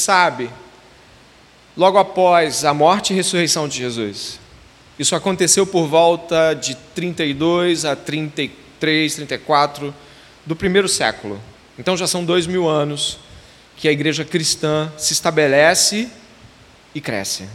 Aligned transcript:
sabe, 0.00 0.50
logo 1.76 1.98
após 1.98 2.64
a 2.64 2.74
morte 2.74 3.12
e 3.12 3.16
ressurreição 3.16 3.68
de 3.68 3.78
Jesus. 3.78 4.40
Isso 4.98 5.14
aconteceu 5.14 5.66
por 5.66 5.86
volta 5.86 6.52
de 6.54 6.74
32 6.94 7.84
a 7.84 7.96
33, 7.96 9.14
34 9.14 9.94
do 10.44 10.56
primeiro 10.56 10.88
século. 10.88 11.40
Então 11.78 11.96
já 11.96 12.06
são 12.06 12.24
dois 12.24 12.46
mil 12.46 12.68
anos 12.68 13.18
que 13.76 13.88
a 13.88 13.92
igreja 13.92 14.24
cristã 14.24 14.92
se 14.98 15.12
estabelece 15.12 16.08
e 16.94 17.00
cresce. 17.00 17.48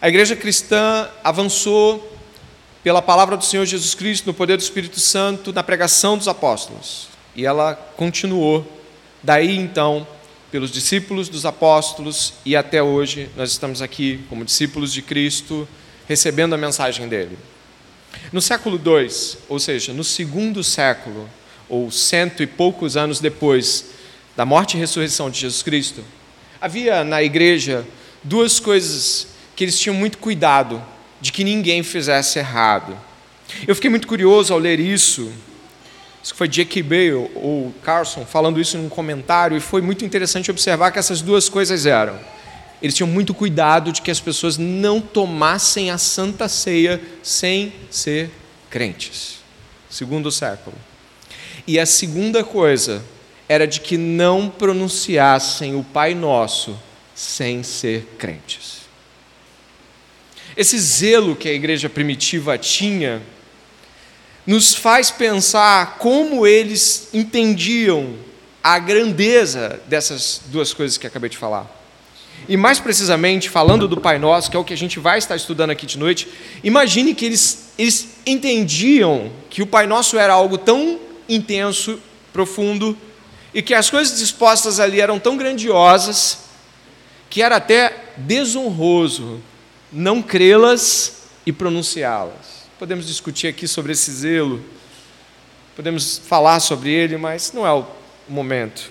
A 0.00 0.08
igreja 0.08 0.34
cristã 0.34 1.08
avançou 1.22 2.16
pela 2.82 3.02
palavra 3.02 3.36
do 3.36 3.44
Senhor 3.44 3.64
Jesus 3.64 3.94
Cristo, 3.94 4.26
no 4.26 4.34
poder 4.34 4.56
do 4.56 4.62
Espírito 4.62 4.98
Santo, 4.98 5.52
na 5.52 5.62
pregação 5.62 6.16
dos 6.16 6.28
apóstolos. 6.28 7.08
E 7.36 7.46
ela 7.46 7.74
continuou. 7.96 8.66
Daí 9.22 9.56
então, 9.56 10.06
pelos 10.52 10.70
discípulos 10.70 11.30
dos 11.30 11.46
apóstolos 11.46 12.34
e 12.44 12.54
até 12.54 12.82
hoje 12.82 13.30
nós 13.34 13.50
estamos 13.50 13.80
aqui 13.80 14.20
como 14.28 14.44
discípulos 14.44 14.92
de 14.92 15.00
Cristo, 15.00 15.66
recebendo 16.06 16.54
a 16.54 16.58
mensagem 16.58 17.08
dele. 17.08 17.38
No 18.30 18.42
século 18.42 18.76
II, 18.76 19.08
ou 19.48 19.58
seja, 19.58 19.94
no 19.94 20.04
segundo 20.04 20.62
século, 20.62 21.26
ou 21.70 21.90
cento 21.90 22.42
e 22.42 22.46
poucos 22.46 22.98
anos 22.98 23.18
depois 23.18 23.86
da 24.36 24.44
morte 24.44 24.76
e 24.76 24.80
ressurreição 24.80 25.30
de 25.30 25.40
Jesus 25.40 25.62
Cristo, 25.62 26.04
havia 26.60 27.02
na 27.02 27.22
igreja 27.22 27.86
duas 28.22 28.60
coisas 28.60 29.28
que 29.56 29.64
eles 29.64 29.80
tinham 29.80 29.96
muito 29.96 30.18
cuidado 30.18 30.84
de 31.18 31.32
que 31.32 31.44
ninguém 31.44 31.82
fizesse 31.82 32.38
errado. 32.38 32.94
Eu 33.66 33.74
fiquei 33.74 33.88
muito 33.88 34.06
curioso 34.06 34.52
ao 34.52 34.58
ler 34.58 34.78
isso 34.78 35.32
Que 36.22 36.36
foi 36.36 36.48
J.K. 36.48 36.82
Bale 36.82 37.30
ou 37.34 37.74
Carson 37.82 38.24
falando 38.24 38.60
isso 38.60 38.76
em 38.76 38.86
um 38.86 38.88
comentário, 38.88 39.56
e 39.56 39.60
foi 39.60 39.82
muito 39.82 40.04
interessante 40.04 40.50
observar 40.50 40.92
que 40.92 40.98
essas 40.98 41.20
duas 41.20 41.48
coisas 41.48 41.84
eram. 41.84 42.18
Eles 42.80 42.94
tinham 42.94 43.08
muito 43.08 43.32
cuidado 43.32 43.92
de 43.92 44.02
que 44.02 44.10
as 44.10 44.20
pessoas 44.20 44.58
não 44.58 45.00
tomassem 45.00 45.90
a 45.90 45.98
santa 45.98 46.48
ceia 46.48 47.00
sem 47.22 47.72
ser 47.90 48.30
crentes. 48.70 49.38
Segundo 49.88 50.30
século. 50.32 50.76
E 51.66 51.78
a 51.78 51.86
segunda 51.86 52.42
coisa 52.42 53.04
era 53.48 53.66
de 53.66 53.80
que 53.80 53.96
não 53.96 54.48
pronunciassem 54.48 55.76
o 55.76 55.84
Pai 55.84 56.14
Nosso 56.14 56.76
sem 57.14 57.62
ser 57.62 58.06
crentes. 58.18 58.82
Esse 60.56 60.78
zelo 60.78 61.36
que 61.36 61.48
a 61.48 61.52
igreja 61.52 61.88
primitiva 61.88 62.58
tinha 62.58 63.22
nos 64.46 64.74
faz 64.74 65.10
pensar 65.10 65.98
como 65.98 66.46
eles 66.46 67.08
entendiam 67.12 68.14
a 68.62 68.78
grandeza 68.78 69.80
dessas 69.86 70.40
duas 70.46 70.72
coisas 70.72 70.96
que 70.96 71.06
acabei 71.06 71.30
de 71.30 71.36
falar. 71.36 71.82
E 72.48 72.56
mais 72.56 72.80
precisamente, 72.80 73.48
falando 73.48 73.86
do 73.86 74.00
Pai 74.00 74.18
Nosso, 74.18 74.50
que 74.50 74.56
é 74.56 74.60
o 74.60 74.64
que 74.64 74.72
a 74.72 74.76
gente 74.76 74.98
vai 74.98 75.18
estar 75.18 75.36
estudando 75.36 75.70
aqui 75.70 75.86
de 75.86 75.98
noite, 75.98 76.28
imagine 76.62 77.14
que 77.14 77.24
eles, 77.24 77.72
eles 77.78 78.08
entendiam 78.26 79.30
que 79.48 79.62
o 79.62 79.66
Pai 79.66 79.86
Nosso 79.86 80.18
era 80.18 80.32
algo 80.32 80.58
tão 80.58 80.98
intenso, 81.28 82.00
profundo, 82.32 82.96
e 83.54 83.62
que 83.62 83.74
as 83.74 83.90
coisas 83.90 84.18
dispostas 84.18 84.80
ali 84.80 85.00
eram 85.00 85.18
tão 85.18 85.36
grandiosas, 85.36 86.38
que 87.30 87.42
era 87.42 87.56
até 87.56 88.12
desonroso 88.16 89.40
não 89.92 90.22
crê-las 90.22 91.22
e 91.46 91.52
pronunciá-las. 91.52 92.51
Podemos 92.82 93.06
discutir 93.06 93.46
aqui 93.46 93.68
sobre 93.68 93.92
esse 93.92 94.10
zelo, 94.10 94.60
podemos 95.76 96.18
falar 96.18 96.58
sobre 96.58 96.90
ele, 96.90 97.16
mas 97.16 97.52
não 97.52 97.64
é 97.64 97.72
o 97.72 97.86
momento. 98.28 98.90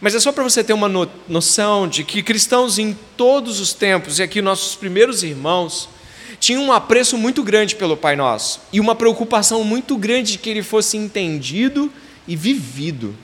Mas 0.00 0.14
é 0.14 0.20
só 0.20 0.32
para 0.32 0.42
você 0.42 0.64
ter 0.64 0.72
uma 0.72 0.88
noção 1.28 1.86
de 1.86 2.02
que 2.02 2.22
cristãos 2.22 2.78
em 2.78 2.96
todos 3.14 3.60
os 3.60 3.74
tempos, 3.74 4.18
e 4.18 4.22
aqui 4.22 4.40
nossos 4.40 4.74
primeiros 4.74 5.22
irmãos, 5.22 5.86
tinham 6.40 6.64
um 6.64 6.72
apreço 6.72 7.18
muito 7.18 7.42
grande 7.42 7.76
pelo 7.76 7.94
Pai 7.94 8.16
Nosso 8.16 8.58
e 8.72 8.80
uma 8.80 8.94
preocupação 8.94 9.62
muito 9.62 9.98
grande 9.98 10.32
de 10.32 10.38
que 10.38 10.48
ele 10.48 10.62
fosse 10.62 10.96
entendido 10.96 11.92
e 12.26 12.34
vivido. 12.34 13.14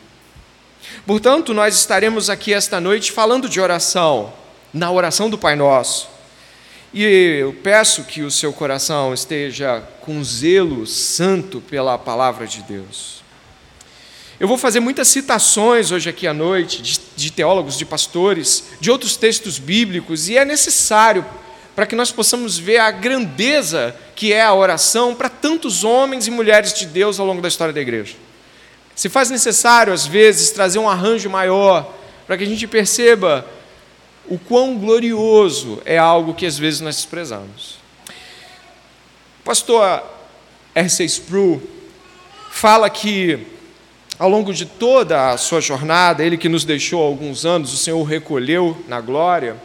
Portanto, 1.07 1.55
nós 1.55 1.75
estaremos 1.75 2.29
aqui 2.29 2.53
esta 2.53 2.79
noite 2.79 3.11
falando 3.11 3.49
de 3.49 3.59
oração, 3.59 4.31
na 4.75 4.91
oração 4.91 5.31
do 5.31 5.39
Pai 5.39 5.57
Nosso. 5.57 6.12
E 6.95 7.05
eu 7.41 7.55
peço 7.55 8.05
que 8.05 8.23
o 8.23 8.31
seu 8.31 8.53
coração 8.53 9.15
esteja 9.15 9.83
com 10.03 10.23
zelo 10.23 10.87
santo 10.87 11.59
pela 11.61 11.97
palavra 11.97 12.47
de 12.47 12.63
Deus. 12.63 13.23
Eu 14.39 14.47
vou 14.47 14.59
fazer 14.59 14.81
muitas 14.81 15.09
citações 15.09 15.91
hoje 15.91 16.11
aqui 16.11 16.27
à 16.27 16.35
noite 16.35 16.83
de, 16.83 17.01
de 17.17 17.31
teólogos, 17.31 17.79
de 17.79 17.87
pastores, 17.87 18.65
de 18.79 18.91
outros 18.91 19.17
textos 19.17 19.59
bíblicos, 19.59 20.29
e 20.29 20.37
é 20.37 20.45
necessário 20.45 21.25
para 21.75 21.87
que 21.87 21.97
nós 21.97 22.11
possamos 22.11 22.59
ver 22.59 22.79
a 22.79 22.91
grandeza 22.91 23.97
que 24.15 24.31
é 24.31 24.43
a 24.43 24.53
oração 24.53 25.15
para 25.15 25.31
tantos 25.31 25.85
homens 25.85 26.27
e 26.27 26.31
mulheres 26.31 26.75
de 26.75 26.85
Deus 26.85 27.19
ao 27.19 27.27
longo 27.27 27.41
da 27.41 27.49
história 27.49 27.73
da 27.73 27.81
igreja. 27.81 28.17
Se 28.95 29.09
faz 29.09 29.31
necessário, 29.31 29.95
às 29.95 30.07
vezes, 30.07 30.51
trazer 30.51 30.79
um 30.79 30.89
arranjo 30.89 31.31
maior 31.31 31.91
para 32.27 32.37
que 32.37 32.45
a 32.45 32.47
gente 32.47 32.67
perceba 32.67 33.47
o 34.29 34.39
quão 34.39 34.79
glorioso 34.79 35.81
é 35.85 35.99
algo 35.99 36.35
que 36.35 36.47
às 36.47 36.59
vezes 36.59 36.81
nós 36.81 36.97
desprezamos. 36.97 37.79
O 39.41 39.45
pastor 39.45 40.03
R.C. 40.75 41.05
Sproul 41.05 41.61
fala 42.51 42.89
que 42.89 43.47
ao 44.19 44.29
longo 44.29 44.55
de 44.55 44.65
toda 44.67 45.31
a 45.31 45.37
sua 45.37 45.61
jornada, 45.61 46.25
ele 46.25 46.37
que 46.37 46.49
nos 46.49 46.65
deixou 46.65 47.03
há 47.03 47.07
alguns 47.07 47.45
anos, 47.45 47.73
o 47.73 47.77
Senhor 47.77 47.99
o 47.99 48.05
recolheu 48.05 48.77
na 48.87 49.01
glória. 49.01 49.57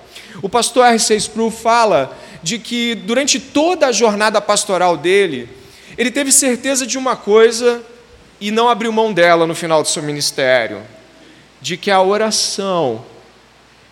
O 0.41 0.49
pastor 0.49 0.85
R.C. 0.85 1.15
Sproul 1.15 1.51
fala 1.51 2.17
de 2.41 2.57
que 2.57 2.95
durante 2.95 3.39
toda 3.39 3.87
a 3.87 3.91
jornada 3.91 4.41
pastoral 4.41 4.97
dele, 4.97 5.47
ele 5.97 6.09
teve 6.09 6.31
certeza 6.31 6.87
de 6.87 6.97
uma 6.97 7.15
coisa 7.15 7.83
e 8.39 8.51
não 8.51 8.69
abriu 8.69 8.91
mão 8.91 9.13
dela 9.13 9.45
no 9.45 9.55
final 9.55 9.81
do 9.81 9.89
seu 9.89 10.01
ministério, 10.01 10.81
de 11.61 11.77
que 11.77 11.91
a 11.91 12.01
oração 12.01 13.03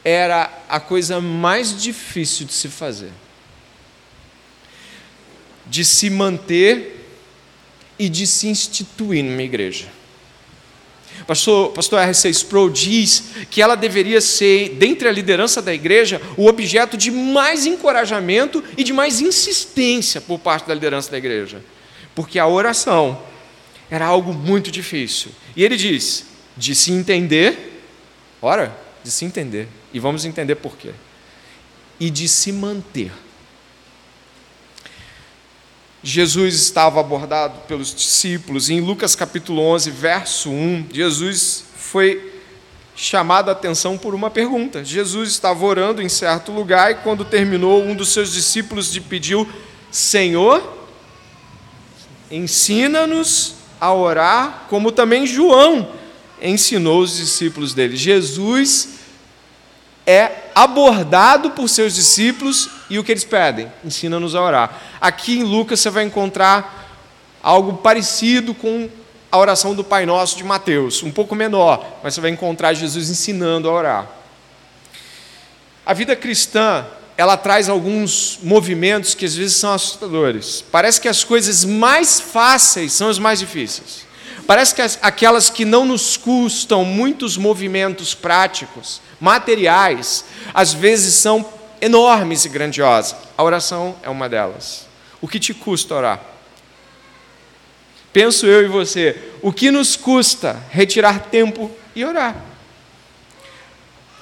era 0.06 0.54
a 0.70 0.80
coisa 0.80 1.20
mais 1.20 1.82
difícil 1.82 2.46
de 2.46 2.54
se 2.54 2.70
fazer, 2.70 3.12
de 5.66 5.84
se 5.84 6.12
manter 6.12 7.04
e 7.98 8.08
de 8.08 8.28
se 8.28 8.48
instituir 8.48 9.24
numa 9.24 9.42
igreja. 9.42 9.88
Pastor, 11.26 11.72
pastor 11.72 12.00
R.C. 12.02 12.30
Sproul 12.30 12.70
diz 12.70 13.24
que 13.50 13.62
ela 13.62 13.76
deveria 13.76 14.22
ser, 14.22 14.76
dentre 14.76 15.08
a 15.08 15.12
liderança 15.12 15.60
da 15.60 15.74
igreja, 15.74 16.22
o 16.38 16.46
objeto 16.46 16.96
de 16.96 17.10
mais 17.10 17.66
encorajamento 17.66 18.64
e 18.78 18.84
de 18.84 18.94
mais 18.94 19.22
insistência 19.22 20.22
por 20.22 20.38
parte 20.38 20.68
da 20.68 20.74
liderança 20.74 21.10
da 21.10 21.18
igreja, 21.18 21.64
porque 22.14 22.38
a 22.38 22.46
oração 22.46 23.20
era 23.90 24.06
algo 24.06 24.34
muito 24.34 24.70
difícil. 24.70 25.32
E 25.56 25.64
ele 25.64 25.78
diz: 25.78 26.26
de 26.56 26.76
se 26.76 26.92
entender, 26.92 27.82
ora, 28.40 28.78
de 29.04 29.10
se 29.10 29.26
entender. 29.26 29.68
E 29.96 30.00
vamos 30.00 30.26
entender 30.26 30.56
por 30.56 30.76
quê. 30.76 30.92
E 31.98 32.10
de 32.10 32.28
se 32.28 32.52
manter. 32.52 33.14
Jesus 36.04 36.54
estava 36.56 37.00
abordado 37.00 37.62
pelos 37.62 37.96
discípulos, 37.96 38.70
e 38.70 38.74
em 38.74 38.82
Lucas 38.82 39.16
capítulo 39.16 39.62
11, 39.62 39.90
verso 39.92 40.50
1, 40.52 40.88
Jesus 40.92 41.64
foi 41.78 42.42
chamado 42.94 43.48
a 43.48 43.54
atenção 43.54 43.98
por 43.98 44.14
uma 44.14 44.30
pergunta. 44.30 44.84
Jesus 44.84 45.30
estava 45.30 45.64
orando 45.64 46.02
em 46.02 46.10
certo 46.10 46.52
lugar 46.52 46.92
e, 46.92 46.96
quando 46.96 47.24
terminou, 47.24 47.82
um 47.82 47.96
dos 47.96 48.10
seus 48.10 48.34
discípulos 48.34 48.94
lhe 48.94 49.00
pediu: 49.00 49.48
Senhor, 49.90 50.90
ensina-nos 52.30 53.56
a 53.80 53.94
orar, 53.94 54.66
como 54.70 54.92
também 54.92 55.26
João 55.26 55.90
ensinou 56.42 57.02
os 57.02 57.16
discípulos 57.16 57.74
dele. 57.74 57.96
Jesus 57.96 59.05
é 60.06 60.50
abordado 60.54 61.52
por 61.52 61.68
seus 61.68 61.96
discípulos 61.96 62.70
e 62.90 63.00
o 63.00 63.04
que 63.04 63.12
eles 63.12 63.24
pedem? 63.24 63.72
Ensina-nos 63.84 64.36
a 64.36 64.42
orar. 64.42 64.82
Aqui 65.02 65.40
em 65.40 65.44
Lucas 65.44 65.80
você 65.80 65.90
vai 65.90 66.04
encontrar 66.04 66.86
algo 67.42 67.78
parecido 67.78 68.54
com 68.54 68.90
a 69.32 69.38
oração 69.38 69.76
do 69.76 69.84
Pai 69.84 70.06
Nosso 70.06 70.38
de 70.38 70.44
Mateus, 70.44 71.04
um 71.04 71.12
pouco 71.12 71.36
menor, 71.36 72.00
mas 72.02 72.14
você 72.14 72.22
vai 72.22 72.32
encontrar 72.32 72.74
Jesus 72.74 73.10
ensinando 73.10 73.70
a 73.70 73.74
orar. 73.74 74.08
A 75.86 75.94
vida 75.94 76.16
cristã, 76.16 76.86
ela 77.18 77.36
traz 77.36 77.68
alguns 77.68 78.40
movimentos 78.42 79.14
que 79.14 79.26
às 79.26 79.36
vezes 79.36 79.58
são 79.58 79.74
assustadores. 79.74 80.64
Parece 80.72 81.02
que 81.02 81.08
as 81.08 81.24
coisas 81.24 81.66
mais 81.66 82.20
fáceis 82.20 82.94
são 82.94 83.10
as 83.10 83.20
mais 83.20 83.40
difíceis. 83.40 84.05
Parece 84.48 84.76
que 84.76 84.82
as, 84.82 85.00
aquelas 85.02 85.50
que 85.50 85.66
não 85.66 85.86
nos 85.86 86.18
custam 86.18 86.86
muitos 86.86 87.38
movimentos 87.38 88.14
práticos, 88.14 89.02
materiais, 89.20 90.26
às 90.54 90.74
vezes 90.74 91.16
são 91.16 91.46
enormes 91.82 92.46
e 92.46 92.50
grandiosas. 92.50 93.16
A 93.38 93.44
oração 93.44 93.96
é 94.04 94.10
uma 94.10 94.30
delas. 94.30 94.88
O 95.22 95.28
que 95.28 95.40
te 95.40 95.54
custa 95.54 95.96
orar? 95.96 96.22
Penso 98.14 98.46
eu 98.46 98.64
e 98.64 98.68
você, 98.68 99.18
o 99.42 99.52
que 99.52 99.70
nos 99.72 99.96
custa 99.96 100.62
retirar 100.70 101.20
tempo 101.20 101.70
e 101.96 102.06
orar? 102.06 102.36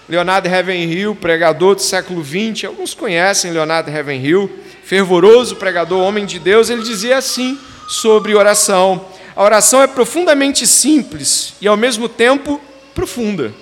Leonardo 0.09 0.49
Ravenhill, 0.49 1.15
pregador 1.15 1.75
do 1.75 1.81
século 1.81 2.23
XX, 2.23 2.65
alguns 2.65 2.93
conhecem 2.93 3.51
Leonardo 3.51 3.91
Ravenhill, 3.91 4.49
fervoroso 4.83 5.55
pregador, 5.57 6.01
homem 6.01 6.25
de 6.25 6.39
Deus, 6.39 6.69
ele 6.69 6.81
dizia 6.81 7.17
assim 7.17 7.57
sobre 7.87 8.35
oração: 8.35 9.05
a 9.35 9.43
oração 9.43 9.81
é 9.81 9.87
profundamente 9.87 10.67
simples 10.67 11.53
e 11.59 11.67
ao 11.67 11.75
mesmo 11.75 12.07
tempo 12.07 12.61
profunda. 12.93 13.53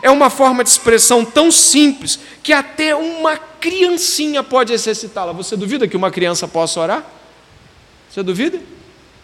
É 0.00 0.10
uma 0.10 0.30
forma 0.30 0.62
de 0.62 0.70
expressão 0.70 1.24
tão 1.24 1.50
simples 1.50 2.18
que 2.42 2.52
até 2.52 2.94
uma 2.94 3.36
criancinha 3.36 4.42
pode 4.42 4.72
exercitá-la. 4.72 5.32
Você 5.32 5.56
duvida 5.56 5.86
que 5.88 5.96
uma 5.96 6.10
criança 6.10 6.48
possa 6.48 6.80
orar? 6.80 7.04
Você 8.08 8.22
duvida? 8.22 8.60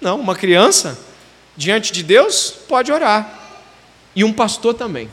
Não, 0.00 0.20
uma 0.20 0.34
criança 0.34 0.98
diante 1.56 1.92
de 1.92 2.02
Deus 2.02 2.54
pode 2.68 2.92
orar. 2.92 3.38
E 4.14 4.24
um 4.24 4.32
pastor 4.32 4.74
também. 4.74 5.08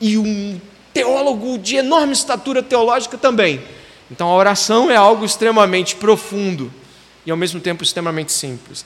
E 0.00 0.18
um 0.18 0.60
teólogo 0.92 1.58
de 1.58 1.76
enorme 1.76 2.12
estatura 2.12 2.62
teológica 2.62 3.16
também. 3.16 3.62
Então 4.10 4.28
a 4.28 4.34
oração 4.34 4.90
é 4.90 4.96
algo 4.96 5.24
extremamente 5.24 5.94
profundo 5.94 6.72
e 7.24 7.30
ao 7.30 7.36
mesmo 7.36 7.60
tempo 7.60 7.82
extremamente 7.82 8.32
simples 8.32 8.84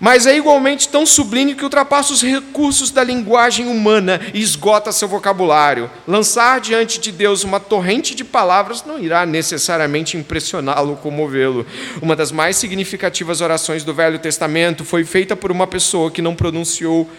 mas 0.00 0.26
é 0.26 0.36
igualmente 0.36 0.88
tão 0.88 1.06
sublime 1.06 1.54
que 1.54 1.64
ultrapassa 1.64 2.12
os 2.12 2.22
recursos 2.22 2.90
da 2.90 3.02
linguagem 3.02 3.68
humana 3.68 4.20
e 4.34 4.40
esgota 4.40 4.92
seu 4.92 5.08
vocabulário. 5.08 5.90
Lançar 6.06 6.60
diante 6.60 7.00
de 7.00 7.12
Deus 7.12 7.44
uma 7.44 7.60
torrente 7.60 8.14
de 8.14 8.24
palavras 8.24 8.84
não 8.84 8.98
irá 8.98 9.24
necessariamente 9.24 10.16
impressioná-lo 10.16 10.96
comovê-lo. 10.96 11.66
Uma 12.02 12.16
das 12.16 12.32
mais 12.32 12.56
significativas 12.56 13.40
orações 13.40 13.84
do 13.84 13.94
Velho 13.94 14.18
Testamento 14.18 14.84
foi 14.84 15.04
feita 15.04 15.36
por 15.36 15.50
uma 15.50 15.66
pessoa 15.66 16.10
que 16.10 16.22
não 16.22 16.34
pronunciou 16.34 17.10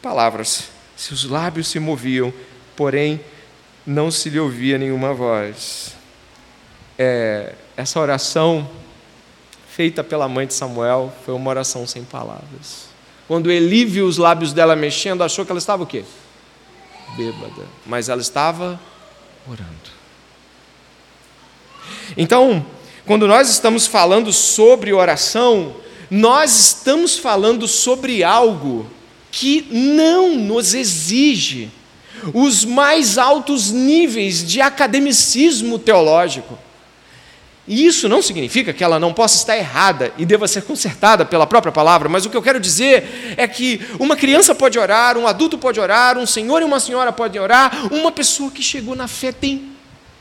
palavras. 0.00 0.64
Seus 0.96 1.24
lábios 1.24 1.68
se 1.68 1.78
moviam, 1.78 2.32
porém 2.76 3.20
não 3.86 4.10
se 4.10 4.28
lhe 4.28 4.38
ouvia 4.38 4.78
nenhuma 4.78 5.12
voz. 5.12 5.94
É, 6.98 7.54
essa 7.76 7.98
oração 7.98 8.68
feita 9.74 10.04
pela 10.04 10.28
mãe 10.28 10.46
de 10.46 10.52
Samuel 10.52 11.12
foi 11.24 11.34
uma 11.34 11.48
oração 11.48 11.86
sem 11.86 12.04
palavras. 12.04 12.88
Quando 13.26 13.50
Eli 13.50 13.84
viu 13.86 14.06
os 14.06 14.18
lábios 14.18 14.52
dela 14.52 14.76
mexendo, 14.76 15.22
achou 15.22 15.46
que 15.46 15.50
ela 15.50 15.58
estava 15.58 15.82
o 15.82 15.86
quê? 15.86 16.04
Bêbada. 17.16 17.66
Mas 17.86 18.08
ela 18.10 18.20
estava 18.20 18.78
orando. 19.48 19.92
Então, 22.16 22.64
quando 23.06 23.26
nós 23.26 23.48
estamos 23.48 23.86
falando 23.86 24.30
sobre 24.32 24.92
oração, 24.92 25.74
nós 26.10 26.58
estamos 26.58 27.16
falando 27.16 27.66
sobre 27.66 28.22
algo 28.22 28.86
que 29.30 29.66
não 29.70 30.36
nos 30.36 30.74
exige 30.74 31.70
os 32.34 32.64
mais 32.64 33.16
altos 33.16 33.70
níveis 33.70 34.46
de 34.46 34.60
academicismo 34.60 35.78
teológico. 35.78 36.58
E 37.66 37.86
isso 37.86 38.08
não 38.08 38.20
significa 38.20 38.72
que 38.72 38.82
ela 38.82 38.98
não 38.98 39.12
possa 39.12 39.36
estar 39.36 39.56
errada 39.56 40.12
e 40.18 40.26
deva 40.26 40.48
ser 40.48 40.62
consertada 40.62 41.24
pela 41.24 41.46
própria 41.46 41.72
palavra, 41.72 42.08
mas 42.08 42.26
o 42.26 42.30
que 42.30 42.36
eu 42.36 42.42
quero 42.42 42.58
dizer 42.58 43.34
é 43.36 43.46
que 43.46 43.80
uma 44.00 44.16
criança 44.16 44.54
pode 44.54 44.78
orar, 44.78 45.16
um 45.16 45.28
adulto 45.28 45.56
pode 45.56 45.78
orar, 45.78 46.18
um 46.18 46.26
senhor 46.26 46.60
e 46.60 46.64
uma 46.64 46.80
senhora 46.80 47.12
podem 47.12 47.40
orar, 47.40 47.86
uma 47.92 48.10
pessoa 48.10 48.50
que 48.50 48.62
chegou 48.62 48.96
na 48.96 49.06
fé 49.06 49.30
tem 49.30 49.70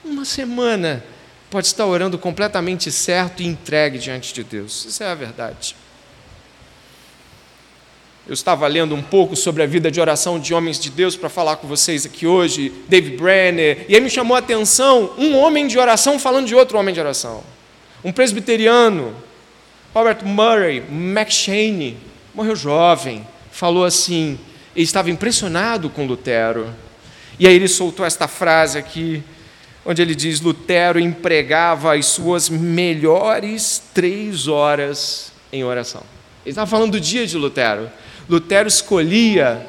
uma 0.06 0.24
semana 0.24 1.04
pode 1.52 1.68
estar 1.68 1.86
orando 1.86 2.18
completamente 2.18 2.90
certo 2.90 3.44
e 3.44 3.46
entregue 3.46 4.00
diante 4.00 4.34
de 4.34 4.42
Deus. 4.42 4.86
Isso 4.86 5.04
é 5.04 5.08
a 5.08 5.16
verdade. 5.16 5.76
Eu 8.32 8.34
estava 8.34 8.66
lendo 8.66 8.96
um 8.96 9.02
pouco 9.02 9.36
sobre 9.36 9.62
a 9.62 9.66
vida 9.66 9.92
de 9.92 10.00
oração 10.00 10.40
de 10.40 10.54
homens 10.54 10.80
de 10.80 10.90
Deus 10.90 11.18
para 11.18 11.28
falar 11.28 11.58
com 11.58 11.68
vocês 11.68 12.06
aqui 12.06 12.26
hoje, 12.26 12.72
David 12.88 13.18
Brenner, 13.18 13.86
e 13.90 13.94
aí 13.94 14.00
me 14.00 14.10
chamou 14.10 14.38
a 14.38 14.40
atenção 14.40 15.12
um 15.18 15.36
homem 15.38 15.68
de 15.68 15.78
oração 15.78 16.18
falando 16.18 16.48
de 16.48 16.56
outro 16.56 16.78
homem 16.78 16.94
de 16.94 17.00
oração. 17.02 17.44
Um 18.02 18.10
presbiteriano, 18.14 19.14
Robert 19.94 20.24
Murray 20.24 20.82
McShane, 20.90 21.98
morreu 22.34 22.56
jovem, 22.56 23.28
falou 23.52 23.84
assim, 23.84 24.40
ele 24.74 24.86
estava 24.86 25.12
impressionado 25.12 25.90
com 25.90 26.06
Lutero. 26.06 26.74
E 27.38 27.46
aí 27.46 27.54
ele 27.54 27.68
soltou 27.68 28.06
esta 28.06 28.30
frase 28.30 28.78
aqui, 28.78 29.22
onde 29.86 30.02
ele 30.02 30.16
diz: 30.16 30.40
Lutero 30.40 30.98
empregava 30.98 31.96
as 31.96 32.06
suas 32.06 32.48
melhores 32.48 33.84
três 33.94 34.48
horas 34.48 35.34
em 35.52 35.66
oração. 35.66 36.04
Ele 36.46 36.52
estava 36.52 36.72
falando 36.72 36.94
do 36.94 37.00
dia 37.02 37.28
de 37.28 37.38
Lutero. 37.38 37.92
Lutero 38.30 38.68
escolhia 38.68 39.68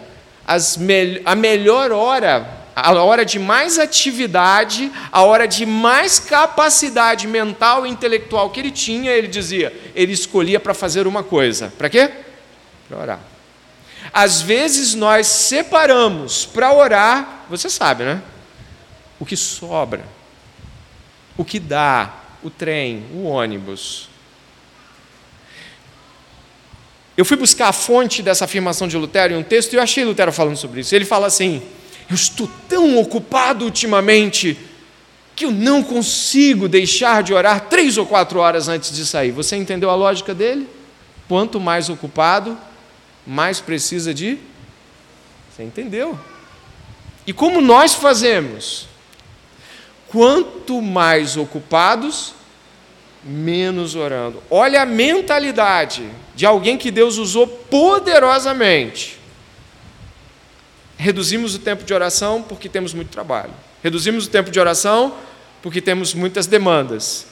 me 0.79 1.23
a 1.25 1.35
melhor 1.35 1.93
hora, 1.93 2.47
a 2.75 2.93
hora 2.93 3.25
de 3.25 3.39
mais 3.39 3.79
atividade, 3.79 4.91
a 5.11 5.23
hora 5.23 5.47
de 5.47 5.65
mais 5.67 6.19
capacidade 6.19 7.27
mental 7.27 7.87
e 7.87 7.91
intelectual 7.91 8.51
que 8.51 8.61
ele 8.61 8.71
tinha, 8.71 9.11
ele 9.11 9.29
dizia, 9.29 9.73
ele 9.95 10.13
escolhia 10.13 10.59
para 10.59 10.75
fazer 10.75 11.07
uma 11.07 11.23
coisa. 11.23 11.73
Para 11.77 11.89
quê? 11.89 12.11
Para 12.89 12.99
orar. 12.99 13.21
Às 14.13 14.43
vezes 14.43 14.95
nós 14.95 15.27
separamos 15.27 16.45
para 16.45 16.73
orar, 16.73 17.45
você 17.49 17.71
sabe, 17.71 18.05
né? 18.05 18.23
O 19.19 19.25
que 19.25 19.37
sobra, 19.37 20.05
o 21.37 21.45
que 21.45 21.61
dá, 21.61 22.15
o 22.43 22.51
trem, 22.51 23.07
o 23.15 23.25
ônibus, 23.25 24.09
Eu 27.17 27.25
fui 27.25 27.37
buscar 27.37 27.69
a 27.69 27.73
fonte 27.73 28.23
dessa 28.23 28.44
afirmação 28.44 28.88
de 28.88 28.97
Lutero 28.97 29.35
em 29.35 29.37
um 29.37 29.43
texto 29.43 29.73
e 29.73 29.76
eu 29.76 29.82
achei 29.82 30.05
Lutero 30.05 30.32
falando 30.32 30.56
sobre 30.56 30.81
isso. 30.81 30.94
Ele 30.94 31.05
fala 31.05 31.26
assim: 31.26 31.62
Eu 32.09 32.14
estou 32.14 32.49
tão 32.69 32.99
ocupado 32.99 33.64
ultimamente 33.64 34.59
que 35.35 35.44
eu 35.44 35.50
não 35.50 35.82
consigo 35.82 36.69
deixar 36.69 37.23
de 37.23 37.35
orar 37.35 37.69
três 37.69 37.97
ou 37.99 38.06
quatro 38.06 38.38
horas 38.38 38.69
antes 38.69 38.94
de 38.94 39.05
sair. 39.06 39.31
Você 39.31 39.56
entendeu 39.56 39.91
a 39.91 39.94
lógica 39.94 40.35
dele? 40.35 40.69
Quanto 41.29 41.61
mais 41.61 41.88
ocupado, 41.88 42.59
mais 43.26 43.61
precisa 43.61 44.12
de. 44.12 44.38
Você 45.50 45.62
entendeu? 45.62 46.19
E 47.26 47.32
como 47.32 47.61
nós 47.61 47.94
fazemos? 47.94 48.87
Quanto 50.08 50.82
mais 50.82 51.37
ocupados, 51.37 52.35
menos 53.25 53.95
orando. 53.95 54.43
Olha 54.51 54.83
a 54.83 54.87
mentalidade 54.87 56.09
de 56.35 56.47
alguém 56.47 56.77
que 56.77 56.91
Deus 56.91 57.19
usou 57.19 57.47
poderosamente. 57.47 59.19
Reduzimos 60.97 61.55
o 61.55 61.59
tempo 61.59 61.85
de 61.85 61.93
oração 61.93 62.43
porque 62.43 62.69
temos 62.69 62.95
muito 62.95 63.11
trabalho. 63.11 63.53
Reduzimos 63.83 64.27
o 64.27 64.31
tempo 64.31 64.51
de 64.51 64.61
oração 64.61 65.15
porque 65.61 65.81
temos 65.81 66.15
muitas 66.15 66.46
demandas. 66.46 67.27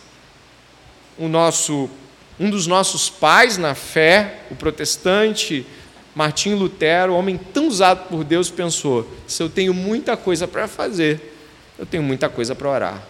O 1.19 1.29
nosso, 1.29 1.91
um 2.38 2.50
dos 2.50 2.67
nossos 2.67 3.11
pais 3.11 3.59
na 3.59 3.75
fé, 3.75 4.41
o 4.50 4.55
protestante 4.55 5.67
Martim 6.14 6.55
Lutero, 6.55 7.14
homem 7.14 7.38
tão 7.38 7.69
usado 7.69 8.09
por 8.09 8.25
Deus, 8.25 8.50
pensou: 8.50 9.09
se 9.26 9.43
eu 9.43 9.49
tenho 9.49 9.73
muita 9.73 10.17
coisa 10.17 10.49
para 10.49 10.67
fazer, 10.67 11.37
eu 11.79 11.87
tenho 11.87 12.03
muita 12.03 12.29
coisa 12.29 12.55
para 12.55 12.69
orar. 12.69 13.03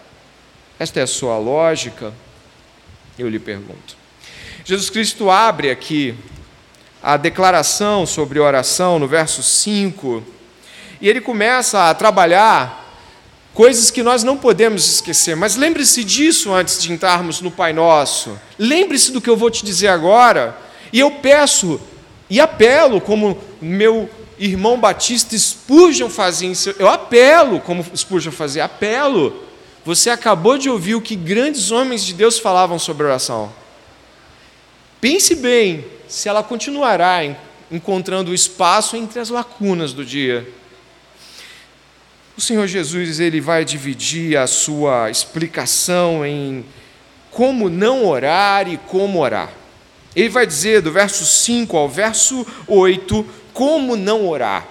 Esta 0.77 0.99
é 0.99 1.03
a 1.03 1.07
sua 1.07 1.37
lógica? 1.37 2.13
Eu 3.21 3.29
lhe 3.29 3.39
pergunto. 3.39 3.95
Jesus 4.65 4.89
Cristo 4.89 5.29
abre 5.29 5.69
aqui 5.69 6.15
a 7.01 7.17
declaração 7.17 8.05
sobre 8.05 8.39
oração 8.39 8.99
no 8.99 9.07
verso 9.07 9.41
5, 9.41 10.23
e 10.99 11.09
ele 11.09 11.21
começa 11.21 11.89
a 11.89 11.93
trabalhar 11.93 12.79
coisas 13.53 13.89
que 13.89 14.03
nós 14.03 14.23
não 14.23 14.37
podemos 14.37 14.87
esquecer. 14.87 15.35
Mas 15.35 15.55
lembre-se 15.55 16.03
disso 16.03 16.53
antes 16.53 16.81
de 16.81 16.91
entrarmos 16.91 17.41
no 17.41 17.49
Pai 17.49 17.73
Nosso. 17.73 18.39
Lembre-se 18.57 19.11
do 19.11 19.19
que 19.19 19.29
eu 19.29 19.37
vou 19.37 19.49
te 19.49 19.65
dizer 19.65 19.87
agora, 19.87 20.57
e 20.93 20.99
eu 20.99 21.11
peço 21.11 21.81
e 22.29 22.39
apelo, 22.39 23.01
como 23.01 23.37
meu 23.61 24.09
irmão 24.39 24.79
Batista 24.79 25.37
Spurgeon 25.37 26.09
fazia, 26.09 26.51
eu 26.79 26.87
apelo, 26.87 27.59
como 27.59 27.85
Spurgeon 27.95 28.31
fazia, 28.31 28.65
apelo 28.65 29.50
você 29.83 30.09
acabou 30.09 30.57
de 30.57 30.69
ouvir 30.69 30.95
o 30.95 31.01
que 31.01 31.15
grandes 31.15 31.71
homens 31.71 32.03
de 32.03 32.13
Deus 32.13 32.37
falavam 32.37 32.77
sobre 32.77 33.05
oração. 33.05 33.51
Pense 34.99 35.35
bem 35.35 35.85
se 36.07 36.29
ela 36.29 36.43
continuará 36.43 37.19
encontrando 37.71 38.33
espaço 38.33 38.95
entre 38.95 39.19
as 39.19 39.29
lacunas 39.29 39.93
do 39.93 40.05
dia. 40.05 40.47
O 42.37 42.41
Senhor 42.41 42.67
Jesus 42.67 43.19
ele 43.19 43.41
vai 43.41 43.65
dividir 43.65 44.37
a 44.37 44.45
sua 44.45 45.09
explicação 45.09 46.25
em 46.25 46.63
como 47.31 47.69
não 47.69 48.05
orar 48.05 48.67
e 48.67 48.77
como 48.77 49.19
orar. 49.19 49.49
Ele 50.15 50.29
vai 50.29 50.45
dizer 50.45 50.81
do 50.81 50.91
verso 50.91 51.25
5 51.25 51.75
ao 51.75 51.89
verso 51.89 52.45
8 52.67 53.25
como 53.53 53.95
não 53.95 54.27
orar. 54.27 54.67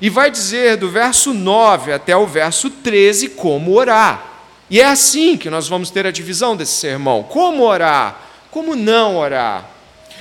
E 0.00 0.08
vai 0.08 0.30
dizer 0.30 0.76
do 0.76 0.90
verso 0.90 1.34
9 1.34 1.92
até 1.92 2.16
o 2.16 2.26
verso 2.26 2.70
13 2.70 3.30
como 3.30 3.74
orar. 3.74 4.27
E 4.70 4.80
é 4.80 4.84
assim 4.84 5.36
que 5.36 5.48
nós 5.48 5.68
vamos 5.68 5.90
ter 5.90 6.06
a 6.06 6.10
divisão 6.10 6.56
desse 6.56 6.72
sermão: 6.72 7.22
como 7.22 7.62
orar, 7.64 8.20
como 8.50 8.76
não 8.76 9.16
orar. 9.16 9.70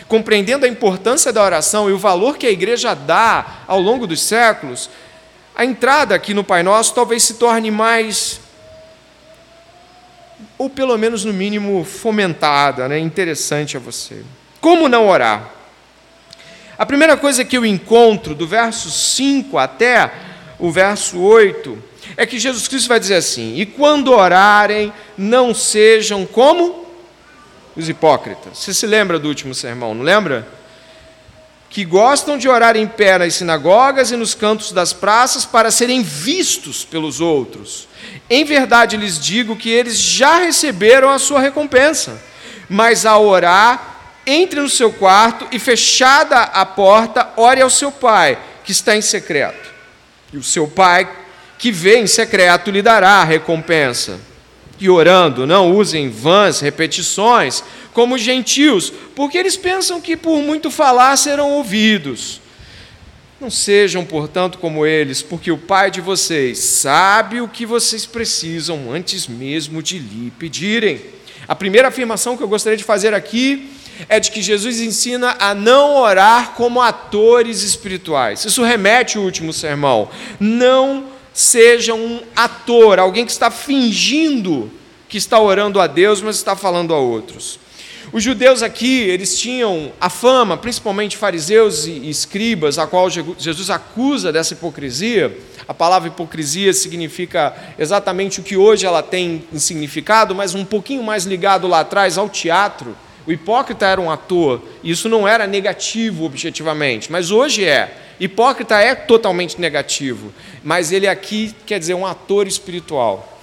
Compreendendo 0.07 0.65
a 0.65 0.69
importância 0.69 1.33
da 1.33 1.43
oração 1.43 1.89
e 1.89 1.93
o 1.93 1.97
valor 1.97 2.37
que 2.37 2.47
a 2.47 2.51
igreja 2.51 2.93
dá 2.93 3.63
ao 3.67 3.81
longo 3.81 4.07
dos 4.07 4.21
séculos, 4.21 4.89
a 5.53 5.65
entrada 5.65 6.15
aqui 6.15 6.33
no 6.33 6.43
Pai 6.43 6.63
Nosso 6.63 6.93
talvez 6.93 7.23
se 7.23 7.33
torne 7.33 7.69
mais, 7.69 8.39
ou 10.57 10.69
pelo 10.69 10.97
menos 10.97 11.25
no 11.25 11.33
mínimo 11.33 11.83
fomentada, 11.83 12.87
né? 12.87 12.97
interessante 12.99 13.75
a 13.75 13.79
você. 13.79 14.23
Como 14.61 14.87
não 14.87 15.09
orar? 15.09 15.51
A 16.77 16.85
primeira 16.85 17.17
coisa 17.17 17.43
que 17.43 17.57
eu 17.57 17.65
encontro 17.65 18.35
do 18.35 18.47
verso 18.47 18.89
5 18.91 19.57
até 19.57 20.11
o 20.59 20.71
verso 20.71 21.19
8 21.19 21.83
é 22.15 22.25
que 22.25 22.39
Jesus 22.39 22.67
Cristo 22.67 22.87
vai 22.87 22.99
dizer 22.99 23.15
assim: 23.15 23.55
E 23.57 23.65
quando 23.65 24.13
orarem, 24.13 24.93
não 25.17 25.53
sejam 25.53 26.25
como 26.25 26.87
os 27.75 27.87
hipócritas. 27.87 28.57
Você 28.57 28.73
se 28.73 28.87
lembra 28.87 29.19
do 29.19 29.27
último 29.27 29.53
sermão, 29.53 29.93
não 29.93 30.03
lembra? 30.03 30.47
Que 31.69 31.85
gostam 31.85 32.37
de 32.37 32.49
orar 32.49 32.75
em 32.75 32.87
pé 32.87 33.17
nas 33.19 33.35
sinagogas 33.35 34.09
e 34.09 34.15
nos 34.15 34.33
cantos 34.33 34.71
das 34.71 34.93
praças 34.93 35.45
para 35.45 35.69
serem 35.69 36.01
vistos 36.01 36.83
pelos 36.83 37.21
outros. 37.21 37.87
Em 38.29 38.43
verdade 38.43 38.97
lhes 38.97 39.19
digo 39.19 39.55
que 39.55 39.69
eles 39.69 39.99
já 39.99 40.39
receberam 40.39 41.09
a 41.09 41.19
sua 41.19 41.39
recompensa. 41.39 42.19
Mas 42.69 43.05
ao 43.05 43.25
orar, 43.25 43.97
entre 44.25 44.59
no 44.59 44.69
seu 44.69 44.91
quarto 44.91 45.47
e, 45.51 45.59
fechada 45.59 46.41
a 46.41 46.65
porta, 46.65 47.29
ore 47.37 47.61
ao 47.61 47.69
seu 47.69 47.91
pai, 47.91 48.37
que 48.63 48.71
está 48.71 48.95
em 48.95 49.01
secreto. 49.01 49.71
E 50.33 50.37
o 50.37 50.43
seu 50.43 50.67
pai, 50.67 51.07
que 51.57 51.71
vê 51.71 51.99
em 51.99 52.07
secreto, 52.07 52.71
lhe 52.71 52.81
dará 52.81 53.21
a 53.21 53.23
recompensa. 53.23 54.19
E 54.79 54.89
orando, 54.89 55.47
não 55.47 55.71
usem 55.75 56.09
vãs 56.09 56.59
repetições, 56.59 57.63
como 57.93 58.15
os 58.15 58.21
gentios, 58.21 58.93
porque 59.15 59.37
eles 59.37 59.57
pensam 59.57 59.99
que 59.99 60.15
por 60.15 60.39
muito 60.41 60.69
falar 60.69 61.17
serão 61.17 61.51
ouvidos. 61.53 62.39
Não 63.39 63.49
sejam, 63.49 64.05
portanto, 64.05 64.57
como 64.57 64.85
eles, 64.85 65.21
porque 65.21 65.51
o 65.51 65.57
Pai 65.57 65.89
de 65.89 66.01
vocês 66.01 66.59
sabe 66.59 67.41
o 67.41 67.47
que 67.47 67.65
vocês 67.65 68.05
precisam 68.05 68.91
antes 68.91 69.27
mesmo 69.27 69.81
de 69.81 69.99
lhe 69.99 70.31
pedirem. 70.31 71.01
A 71.47 71.55
primeira 71.55 71.87
afirmação 71.87 72.35
que 72.35 72.43
eu 72.43 72.47
gostaria 72.47 72.77
de 72.77 72.83
fazer 72.83 73.13
aqui 73.13 73.71
é 74.09 74.19
de 74.19 74.31
que 74.31 74.41
Jesus 74.41 74.79
ensina 74.79 75.35
a 75.39 75.55
não 75.55 75.95
orar 75.95 76.51
como 76.51 76.81
atores 76.81 77.63
espirituais. 77.63 78.45
Isso 78.45 78.63
remete 78.63 79.17
ao 79.17 79.23
último 79.23 79.53
sermão. 79.53 80.09
Não 80.39 81.05
seja 81.37 81.93
um 81.93 82.21
ator, 82.35 82.97
alguém 82.97 83.23
que 83.23 83.31
está 83.31 83.51
fingindo 83.51 84.71
que 85.07 85.19
está 85.19 85.39
orando 85.39 85.79
a 85.79 85.85
Deus, 85.85 86.19
mas 86.19 86.35
está 86.35 86.55
falando 86.55 86.95
a 86.95 86.97
outros. 86.97 87.59
Os 88.11 88.23
judeus 88.23 88.63
aqui, 88.63 89.01
eles 89.01 89.39
tinham 89.39 89.91
a 90.01 90.09
fama, 90.09 90.57
principalmente 90.57 91.15
fariseus 91.15 91.85
e 91.85 92.09
escribas, 92.09 92.79
a 92.79 92.87
qual 92.87 93.07
Jesus 93.07 93.69
acusa 93.69 94.31
dessa 94.31 94.53
hipocrisia. 94.53 95.37
A 95.67 95.75
palavra 95.75 96.07
hipocrisia 96.07 96.73
significa 96.73 97.55
exatamente 97.77 98.39
o 98.39 98.43
que 98.43 98.57
hoje 98.57 98.87
ela 98.87 99.03
tem 99.03 99.43
em 99.53 99.59
significado, 99.59 100.33
mas 100.33 100.55
um 100.55 100.65
pouquinho 100.65 101.03
mais 101.03 101.25
ligado 101.25 101.67
lá 101.67 101.81
atrás 101.81 102.17
ao 102.17 102.27
teatro 102.27 102.95
o 103.27 103.31
hipócrita 103.31 103.85
era 103.85 103.99
um 103.99 104.09
ator, 104.09 104.61
e 104.81 104.89
isso 104.89 105.09
não 105.09 105.27
era 105.27 105.45
negativo 105.45 106.23
objetivamente, 106.23 107.11
mas 107.11 107.29
hoje 107.29 107.65
é. 107.65 108.05
Hipócrita 108.19 108.79
é 108.79 108.95
totalmente 108.95 109.59
negativo, 109.59 110.33
mas 110.63 110.91
ele 110.91 111.07
aqui 111.07 111.55
quer 111.65 111.79
dizer 111.79 111.93
um 111.93 112.05
ator 112.05 112.47
espiritual. 112.47 113.37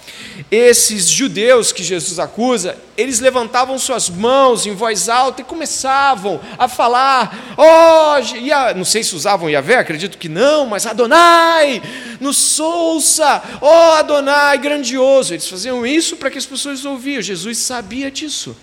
Esses 0.51 1.09
judeus 1.09 1.73
que 1.73 1.83
Jesus 1.83 2.19
acusa, 2.19 2.77
eles 2.97 3.21
levantavam 3.21 3.79
suas 3.79 4.09
mãos 4.09 4.67
em 4.67 4.75
voz 4.75 5.09
alta 5.09 5.41
e 5.41 5.45
começavam 5.45 6.41
a 6.59 6.69
falar, 6.69 7.55
oh, 7.57 8.75
não 8.77 8.85
sei 8.85 9.03
se 9.03 9.15
usavam 9.15 9.49
Yahvé, 9.49 9.77
acredito 9.77 10.19
que 10.19 10.29
não, 10.29 10.67
mas 10.67 10.87
Adonai, 10.87 11.81
nos 12.21 12.37
souça, 12.37 13.43
oh 13.61 13.95
Adonai, 13.95 14.59
grandioso. 14.59 15.35
Eles 15.35 15.49
faziam 15.49 15.87
isso 15.87 16.17
para 16.17 16.31
que 16.31 16.39
as 16.39 16.47
pessoas 16.47 16.85
ouviam, 16.85 17.23
Jesus 17.23 17.59
sabia 17.59 18.11
disso. 18.11 18.57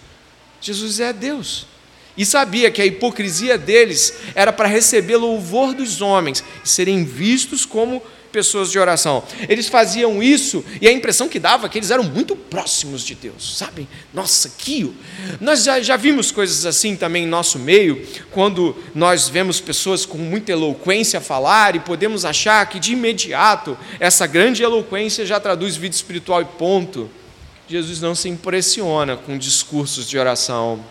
Jesus 0.59 0.99
é 0.99 1.11
Deus. 1.11 1.65
E 2.17 2.25
sabia 2.25 2.69
que 2.69 2.81
a 2.81 2.85
hipocrisia 2.85 3.57
deles 3.57 4.13
era 4.35 4.51
para 4.51 4.67
receber 4.67 5.15
louvor 5.15 5.73
dos 5.73 6.01
homens 6.01 6.43
e 6.63 6.69
serem 6.69 7.03
vistos 7.03 7.65
como 7.65 8.01
pessoas 8.31 8.71
de 8.71 8.79
oração. 8.79 9.23
Eles 9.47 9.67
faziam 9.67 10.23
isso 10.23 10.63
e 10.79 10.87
a 10.87 10.91
impressão 10.91 11.27
que 11.27 11.39
dava 11.39 11.65
é 11.65 11.69
que 11.69 11.77
eles 11.77 11.91
eram 11.91 12.03
muito 12.03 12.35
próximos 12.35 13.05
de 13.05 13.13
Deus, 13.13 13.57
sabem? 13.57 13.87
Nossa, 14.13 14.49
que. 14.57 14.91
Nós 15.39 15.63
já, 15.63 15.81
já 15.81 15.97
vimos 15.97 16.31
coisas 16.31 16.65
assim 16.65 16.95
também 16.95 17.23
em 17.23 17.27
nosso 17.27 17.59
meio, 17.59 18.05
quando 18.31 18.75
nós 18.95 19.27
vemos 19.29 19.59
pessoas 19.59 20.05
com 20.05 20.17
muita 20.17 20.51
eloquência 20.51 21.21
falar 21.21 21.75
e 21.75 21.79
podemos 21.79 22.25
achar 22.25 22.65
que 22.67 22.79
de 22.79 22.93
imediato 22.93 23.77
essa 23.99 24.25
grande 24.25 24.63
eloquência 24.63 25.25
já 25.25 25.39
traduz 25.39 25.75
vida 25.75 25.95
espiritual 25.95 26.41
e 26.41 26.45
ponto. 26.45 27.09
Jesus 27.67 28.01
não 28.01 28.13
se 28.13 28.27
impressiona 28.27 29.15
com 29.15 29.37
discursos 29.37 30.07
de 30.07 30.17
oração. 30.17 30.83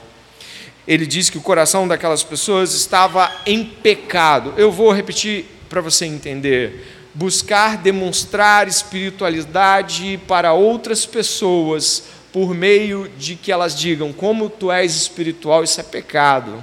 Ele 0.86 1.06
diz 1.06 1.30
que 1.30 1.38
o 1.38 1.42
coração 1.42 1.86
daquelas 1.86 2.22
pessoas 2.22 2.74
estava 2.74 3.30
em 3.46 3.64
pecado. 3.64 4.54
Eu 4.56 4.72
vou 4.72 4.92
repetir 4.92 5.46
para 5.68 5.80
você 5.80 6.06
entender. 6.06 6.86
Buscar 7.14 7.76
demonstrar 7.76 8.68
espiritualidade 8.68 10.18
para 10.26 10.52
outras 10.52 11.04
pessoas 11.04 12.04
por 12.32 12.54
meio 12.54 13.10
de 13.18 13.34
que 13.34 13.50
elas 13.50 13.78
digam 13.78 14.12
como 14.12 14.48
tu 14.48 14.70
és 14.70 14.94
espiritual, 14.94 15.64
isso 15.64 15.80
é 15.80 15.82
pecado 15.82 16.62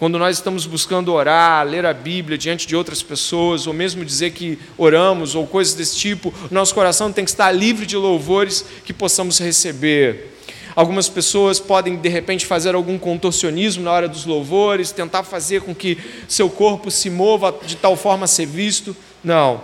quando 0.00 0.18
nós 0.18 0.38
estamos 0.38 0.64
buscando 0.64 1.12
orar, 1.12 1.66
ler 1.66 1.84
a 1.84 1.92
Bíblia 1.92 2.38
diante 2.38 2.66
de 2.66 2.74
outras 2.74 3.02
pessoas, 3.02 3.66
ou 3.66 3.74
mesmo 3.74 4.02
dizer 4.02 4.30
que 4.30 4.58
oramos, 4.78 5.34
ou 5.34 5.46
coisas 5.46 5.74
desse 5.74 5.94
tipo, 5.94 6.32
nosso 6.50 6.74
coração 6.74 7.12
tem 7.12 7.22
que 7.22 7.30
estar 7.30 7.52
livre 7.52 7.84
de 7.84 7.98
louvores 7.98 8.64
que 8.82 8.94
possamos 8.94 9.38
receber. 9.38 10.38
Algumas 10.74 11.08
pessoas 11.08 11.58
podem, 11.58 11.96
de 11.96 12.08
repente, 12.08 12.46
fazer 12.46 12.74
algum 12.74 12.98
contorcionismo 12.98 13.84
na 13.84 13.92
hora 13.92 14.08
dos 14.08 14.24
louvores, 14.24 14.92
tentar 14.92 15.22
fazer 15.22 15.62
com 15.62 15.74
que 15.74 15.98
seu 16.28 16.48
corpo 16.48 16.90
se 16.90 17.10
mova 17.10 17.54
de 17.64 17.76
tal 17.76 17.96
forma 17.96 18.24
a 18.24 18.28
ser 18.28 18.46
visto. 18.46 18.96
Não. 19.22 19.60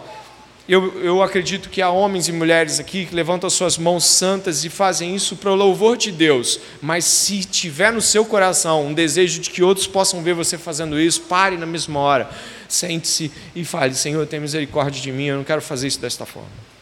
Eu, 0.69 1.01
eu 1.01 1.23
acredito 1.23 1.71
que 1.71 1.81
há 1.81 1.91
homens 1.91 2.27
e 2.27 2.33
mulheres 2.33 2.81
aqui 2.81 3.07
que 3.07 3.15
levantam 3.15 3.49
suas 3.49 3.79
mãos 3.79 4.05
santas 4.05 4.65
e 4.65 4.69
fazem 4.69 5.15
isso 5.15 5.37
para 5.37 5.53
o 5.53 5.55
louvor 5.55 5.97
de 5.97 6.11
Deus, 6.11 6.59
mas 6.83 7.05
se 7.05 7.45
tiver 7.45 7.93
no 7.93 8.01
seu 8.01 8.25
coração 8.25 8.85
um 8.85 8.93
desejo 8.93 9.41
de 9.41 9.51
que 9.51 9.63
outros 9.63 9.87
possam 9.87 10.25
ver 10.25 10.35
você 10.35 10.59
fazendo 10.59 10.99
isso, 10.99 11.21
pare 11.23 11.57
na 11.57 11.67
mesma 11.67 12.01
hora, 12.01 12.29
sente-se 12.69 13.31
e 13.55 13.65
fale: 13.65 13.95
Senhor, 13.95 14.27
tem 14.27 14.41
misericórdia 14.41 15.01
de 15.01 15.13
mim, 15.13 15.27
eu 15.27 15.37
não 15.37 15.45
quero 15.45 15.63
fazer 15.63 15.87
isso 15.87 16.01
desta 16.01 16.27
forma. 16.27 16.76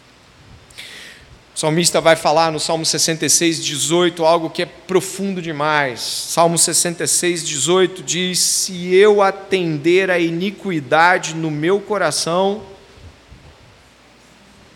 O 1.55 1.59
salmista 1.59 2.01
vai 2.01 2.17
falar 2.17 2.51
no 2.51 2.59
Salmo 2.59 2.85
66, 2.85 3.65
18, 3.65 4.25
algo 4.25 4.51
que 4.51 4.63
é 4.63 4.67
profundo 4.67 5.41
demais. 5.41 6.01
Salmo 6.01 6.59
66, 6.59 7.47
18 7.47 8.03
diz: 8.03 8.41
Se 8.41 8.93
eu 8.93 9.23
atender 9.23 10.11
a 10.11 10.19
iniquidade 10.19 11.33
no 11.37 11.53
meu 11.53 11.79
coração, 11.79 12.65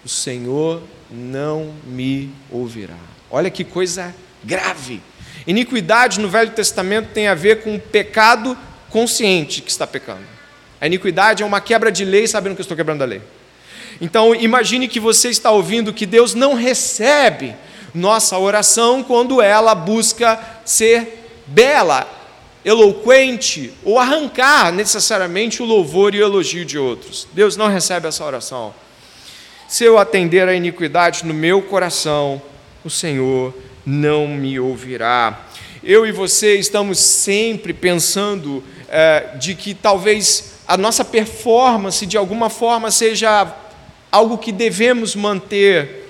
o 0.04 0.08
Senhor 0.08 0.80
não 1.10 1.74
me 1.84 2.32
ouvirá. 2.48 2.94
Olha 3.28 3.50
que 3.50 3.64
coisa 3.64 4.14
grave. 4.44 5.02
Iniquidade 5.48 6.20
no 6.20 6.28
Velho 6.28 6.52
Testamento 6.52 7.08
tem 7.12 7.26
a 7.26 7.34
ver 7.34 7.62
com 7.62 7.74
o 7.74 7.80
pecado 7.80 8.56
consciente 8.88 9.62
que 9.62 9.70
está 9.70 9.86
pecando. 9.86 10.22
A 10.80 10.86
iniquidade 10.86 11.42
é 11.42 11.46
uma 11.46 11.60
quebra 11.60 11.90
de 11.90 12.04
lei 12.04 12.28
sabendo 12.28 12.54
que 12.54 12.60
eu 12.60 12.64
estou 12.64 12.76
quebrando 12.76 13.02
a 13.02 13.06
lei. 13.06 13.20
Então, 14.00 14.34
imagine 14.34 14.88
que 14.88 15.00
você 15.00 15.28
está 15.28 15.50
ouvindo 15.50 15.92
que 15.92 16.06
Deus 16.06 16.34
não 16.34 16.54
recebe 16.54 17.54
nossa 17.94 18.38
oração 18.38 19.02
quando 19.02 19.40
ela 19.40 19.74
busca 19.74 20.38
ser 20.64 21.42
bela, 21.46 22.06
eloquente 22.64 23.72
ou 23.82 23.98
arrancar 23.98 24.72
necessariamente 24.72 25.62
o 25.62 25.66
louvor 25.66 26.14
e 26.14 26.20
o 26.20 26.24
elogio 26.24 26.64
de 26.64 26.78
outros. 26.78 27.26
Deus 27.32 27.56
não 27.56 27.68
recebe 27.68 28.06
essa 28.06 28.24
oração. 28.24 28.74
Se 29.66 29.84
eu 29.84 29.98
atender 29.98 30.48
a 30.48 30.54
iniquidade 30.54 31.24
no 31.24 31.34
meu 31.34 31.62
coração, 31.62 32.40
o 32.84 32.90
Senhor 32.90 33.54
não 33.84 34.26
me 34.26 34.58
ouvirá. 34.58 35.46
Eu 35.82 36.06
e 36.06 36.12
você 36.12 36.56
estamos 36.58 36.98
sempre 36.98 37.72
pensando 37.72 38.62
é, 38.88 39.36
de 39.38 39.54
que 39.54 39.74
talvez 39.74 40.54
a 40.66 40.76
nossa 40.76 41.04
performance, 41.04 42.04
de 42.04 42.16
alguma 42.16 42.50
forma, 42.50 42.90
seja 42.90 43.46
algo 44.10 44.38
que 44.38 44.52
devemos 44.52 45.14
manter, 45.14 46.08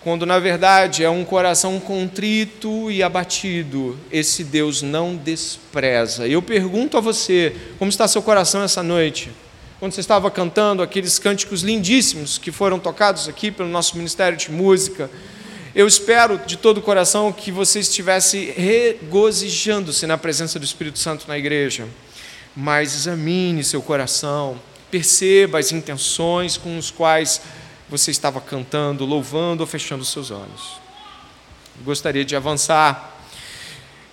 quando 0.00 0.26
na 0.26 0.38
verdade 0.38 1.02
é 1.02 1.10
um 1.10 1.24
coração 1.24 1.80
contrito 1.80 2.90
e 2.90 3.02
abatido, 3.02 3.98
esse 4.12 4.44
Deus 4.44 4.82
não 4.82 5.16
despreza. 5.16 6.28
Eu 6.28 6.42
pergunto 6.42 6.96
a 6.96 7.00
você, 7.00 7.54
como 7.78 7.88
está 7.88 8.06
seu 8.06 8.22
coração 8.22 8.62
essa 8.62 8.82
noite? 8.82 9.30
quando 9.84 9.92
você 9.92 10.00
estava 10.00 10.30
cantando 10.30 10.82
aqueles 10.82 11.18
cânticos 11.18 11.62
lindíssimos 11.62 12.38
que 12.38 12.50
foram 12.50 12.78
tocados 12.78 13.28
aqui 13.28 13.50
pelo 13.50 13.68
nosso 13.68 13.98
Ministério 13.98 14.38
de 14.38 14.50
Música. 14.50 15.10
Eu 15.74 15.86
espero 15.86 16.38
de 16.38 16.56
todo 16.56 16.78
o 16.78 16.82
coração 16.82 17.30
que 17.30 17.50
você 17.50 17.80
estivesse 17.80 18.54
regozijando-se 18.56 20.06
na 20.06 20.16
presença 20.16 20.58
do 20.58 20.64
Espírito 20.64 20.98
Santo 20.98 21.26
na 21.28 21.36
igreja. 21.36 21.86
Mas 22.56 22.94
examine 22.94 23.62
seu 23.62 23.82
coração, 23.82 24.58
perceba 24.94 25.58
as 25.58 25.72
intenções 25.72 26.56
com 26.56 26.78
as 26.78 26.88
quais 26.88 27.40
você 27.88 28.12
estava 28.12 28.40
cantando, 28.40 29.04
louvando 29.04 29.64
ou 29.64 29.66
fechando 29.66 30.04
seus 30.04 30.30
olhos. 30.30 30.78
Gostaria 31.84 32.24
de 32.24 32.36
avançar. 32.36 33.18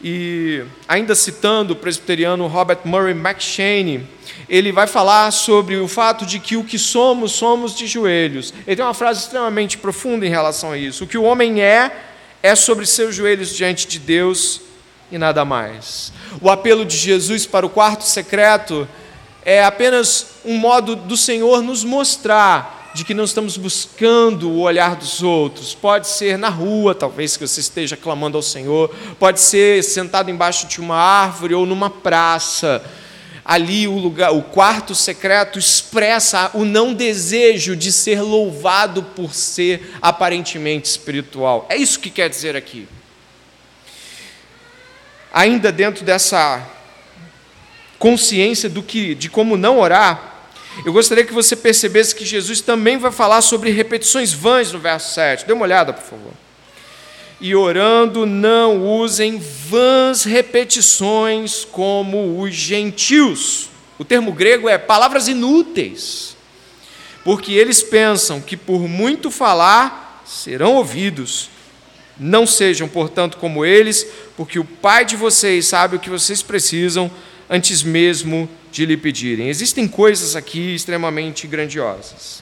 E 0.04 0.64
ainda 0.88 1.14
citando 1.14 1.74
o 1.74 1.76
presbiteriano 1.76 2.48
Robert 2.48 2.80
Murray 2.84 3.14
McShane, 3.14 4.08
ele 4.50 4.72
vai 4.72 4.88
falar 4.88 5.30
sobre 5.30 5.78
o 5.78 5.88
fato 5.88 6.26
de 6.26 6.40
que 6.40 6.58
o 6.58 6.64
que 6.64 6.80
somos, 6.80 7.34
somos 7.34 7.76
de 7.76 7.86
joelhos. 7.86 8.52
Ele 8.66 8.78
tem 8.78 8.84
uma 8.84 8.96
frase 8.96 9.20
extremamente 9.20 9.78
profunda 9.78 10.26
em 10.26 10.30
relação 10.30 10.72
a 10.72 10.80
isso. 10.80 11.04
O 11.04 11.08
que 11.08 11.16
o 11.18 11.24
homem 11.24 11.62
é, 11.62 11.96
é 12.42 12.56
sobre 12.56 12.88
seus 12.88 13.14
joelhos 13.14 13.56
diante 13.56 13.86
de 13.86 14.00
Deus 14.00 14.62
e 15.12 15.18
nada 15.20 15.46
mais. 15.46 16.12
O 16.42 16.50
apelo 16.50 16.84
de 16.84 16.98
Jesus 16.98 17.46
para 17.46 17.68
o 17.68 17.70
quarto 17.70 18.04
secreto 18.04 18.90
é 19.46 19.64
apenas 19.64 20.31
um 20.44 20.58
modo 20.58 20.96
do 20.96 21.16
Senhor 21.16 21.62
nos 21.62 21.84
mostrar 21.84 22.82
de 22.94 23.06
que 23.06 23.14
não 23.14 23.24
estamos 23.24 23.56
buscando 23.58 24.50
o 24.50 24.62
olhar 24.62 24.96
dos 24.96 25.24
outros. 25.24 25.74
Pode 25.74 26.08
ser 26.08 26.38
na 26.38 26.50
rua, 26.50 26.94
talvez 26.94 27.38
que 27.38 27.48
você 27.48 27.62
esteja 27.62 27.96
clamando 27.96 28.38
ao 28.38 28.42
Senhor, 28.42 28.94
pode 29.18 29.40
ser 29.40 29.84
sentado 29.84 30.30
embaixo 30.30 30.68
de 30.68 30.82
uma 30.82 30.98
árvore 30.98 31.54
ou 31.54 31.66
numa 31.66 31.90
praça. 31.90 32.84
Ali 33.44 33.88
o 33.88 33.98
lugar, 33.98 34.34
o 34.34 34.42
quarto 34.42 34.94
secreto 34.94 35.58
expressa 35.58 36.52
o 36.54 36.64
não 36.64 36.94
desejo 36.94 37.76
de 37.76 37.92
ser 37.92 38.22
louvado 38.22 39.02
por 39.02 39.34
ser 39.34 39.96
aparentemente 40.02 40.90
espiritual. 40.90 41.66
É 41.70 41.76
isso 41.76 42.00
que 42.00 42.10
quer 42.10 42.30
dizer 42.30 42.56
aqui. 42.56 42.88
Ainda 45.34 45.72
dentro 45.72 46.04
dessa 46.04 46.68
consciência 47.98 48.70
do 48.70 48.84
que 48.84 49.16
de 49.16 49.30
como 49.30 49.56
não 49.56 49.80
orar, 49.80 50.31
eu 50.86 50.94
gostaria 50.94 51.26
que 51.26 51.34
você 51.34 51.56
percebesse 51.56 52.16
que 52.16 52.26
Jesus 52.26 52.62
também 52.62 52.98
vai 52.98 53.12
falar 53.12 53.42
sobre 53.42 53.70
repetições 53.72 54.34
vãs 54.34 54.72
no 54.72 54.80
verso 54.80 55.14
7. 55.14 55.46
Dê 55.46 55.54
uma 55.54 55.64
olhada, 55.64 55.94
por 55.94 56.04
favor. 56.04 56.32
E 57.40 57.56
orando, 57.56 58.26
não 58.26 58.86
usem 58.86 59.40
vãs 59.40 60.24
repetições 60.24 61.66
como 61.66 62.42
os 62.42 62.54
gentios. 62.54 63.70
O 63.98 64.06
termo 64.06 64.32
grego 64.32 64.70
é 64.70 64.78
palavras 64.78 65.28
inúteis, 65.28 66.36
porque 67.24 67.54
eles 67.54 67.84
pensam 67.84 68.42
que 68.42 68.56
por 68.56 68.88
muito 68.88 69.30
falar 69.30 70.24
serão 70.26 70.76
ouvidos. 70.76 71.50
Não 72.20 72.46
sejam, 72.46 72.88
portanto, 72.88 73.38
como 73.38 73.66
eles, 73.66 74.06
porque 74.38 74.60
o 74.60 74.66
Pai 74.66 75.06
de 75.06 75.16
vocês 75.16 75.66
sabe 75.68 75.96
o 75.96 76.00
que 76.00 76.10
vocês 76.10 76.42
precisam 76.42 77.12
antes 77.52 77.84
mesmo 77.84 78.50
de 78.72 78.86
lhe 78.86 78.96
pedirem. 78.96 79.50
Existem 79.50 79.86
coisas 79.86 80.38
aqui 80.38 80.74
extremamente 80.74 81.46
grandiosas. 81.46 82.42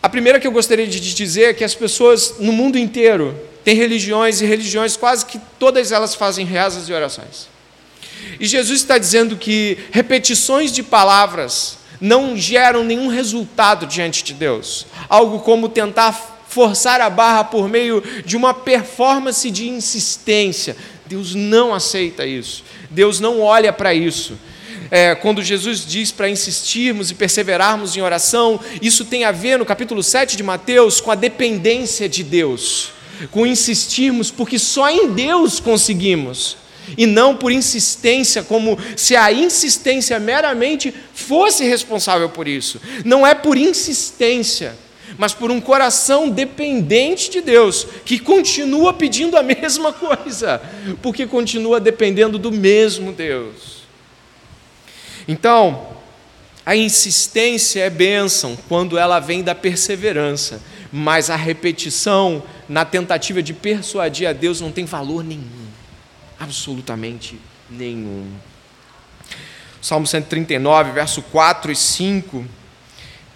A 0.00 0.08
primeira 0.08 0.38
que 0.38 0.46
eu 0.46 0.52
gostaria 0.52 0.86
de 0.86 1.00
dizer 1.12 1.50
é 1.50 1.52
que 1.52 1.64
as 1.64 1.74
pessoas 1.74 2.36
no 2.38 2.52
mundo 2.52 2.78
inteiro 2.78 3.36
têm 3.64 3.74
religiões 3.74 4.40
e 4.40 4.46
religiões 4.46 4.96
quase 4.96 5.26
que 5.26 5.40
todas 5.58 5.90
elas 5.90 6.14
fazem 6.14 6.46
rezas 6.46 6.88
e 6.88 6.92
orações. 6.92 7.48
E 8.38 8.46
Jesus 8.46 8.80
está 8.80 8.96
dizendo 8.96 9.36
que 9.36 9.76
repetições 9.90 10.70
de 10.72 10.84
palavras 10.84 11.78
não 12.00 12.36
geram 12.36 12.84
nenhum 12.84 13.08
resultado 13.08 13.86
diante 13.86 14.22
de 14.22 14.34
Deus. 14.34 14.86
Algo 15.08 15.40
como 15.40 15.68
tentar 15.68 16.12
forçar 16.48 17.00
a 17.00 17.10
barra 17.10 17.44
por 17.44 17.68
meio 17.68 18.02
de 18.24 18.36
uma 18.36 18.54
performance 18.54 19.50
de 19.50 19.68
insistência. 19.68 20.76
Deus 21.08 21.34
não 21.34 21.74
aceita 21.74 22.26
isso. 22.26 22.64
Deus 22.90 23.20
não 23.20 23.40
olha 23.40 23.72
para 23.72 23.94
isso 23.94 24.38
é, 24.90 25.14
quando 25.14 25.42
Jesus 25.42 25.84
diz 25.86 26.10
para 26.10 26.28
insistirmos 26.28 27.10
e 27.10 27.14
perseverarmos 27.14 27.96
em 27.96 28.00
oração, 28.00 28.58
isso 28.80 29.04
tem 29.04 29.24
a 29.24 29.32
ver 29.32 29.58
no 29.58 29.66
capítulo 29.66 30.02
7 30.02 30.36
de 30.36 30.42
Mateus 30.42 31.00
com 31.00 31.10
a 31.10 31.14
dependência 31.14 32.08
de 32.08 32.22
Deus, 32.22 32.90
com 33.30 33.46
insistirmos, 33.46 34.30
porque 34.30 34.58
só 34.58 34.88
em 34.88 35.12
Deus 35.12 35.60
conseguimos, 35.60 36.56
e 36.96 37.04
não 37.04 37.36
por 37.36 37.52
insistência, 37.52 38.42
como 38.42 38.78
se 38.96 39.14
a 39.14 39.30
insistência 39.30 40.18
meramente 40.18 40.94
fosse 41.12 41.64
responsável 41.64 42.30
por 42.30 42.48
isso. 42.48 42.80
Não 43.04 43.26
é 43.26 43.34
por 43.34 43.58
insistência, 43.58 44.74
mas 45.16 45.32
por 45.32 45.50
um 45.50 45.60
coração 45.60 46.28
dependente 46.28 47.30
de 47.30 47.40
Deus, 47.40 47.86
que 48.04 48.18
continua 48.18 48.92
pedindo 48.92 49.36
a 49.36 49.42
mesma 49.44 49.92
coisa, 49.92 50.60
porque 51.00 51.26
continua 51.26 51.80
dependendo 51.80 52.38
do 52.38 52.52
mesmo 52.52 53.12
Deus. 53.12 53.78
Então, 55.26 55.88
a 56.64 56.76
insistência 56.76 57.80
é 57.80 57.90
bênção 57.90 58.56
quando 58.68 58.98
ela 58.98 59.20
vem 59.20 59.42
da 59.42 59.54
perseverança, 59.54 60.60
mas 60.92 61.30
a 61.30 61.36
repetição 61.36 62.42
na 62.68 62.84
tentativa 62.84 63.42
de 63.42 63.54
persuadir 63.54 64.28
a 64.28 64.32
Deus 64.32 64.60
não 64.60 64.70
tem 64.70 64.84
valor 64.84 65.24
nenhum, 65.24 65.66
absolutamente 66.38 67.40
nenhum. 67.70 68.30
Salmo 69.80 70.06
139, 70.06 70.92
verso 70.92 71.22
4 71.22 71.72
e 71.72 71.76
5, 71.76 72.44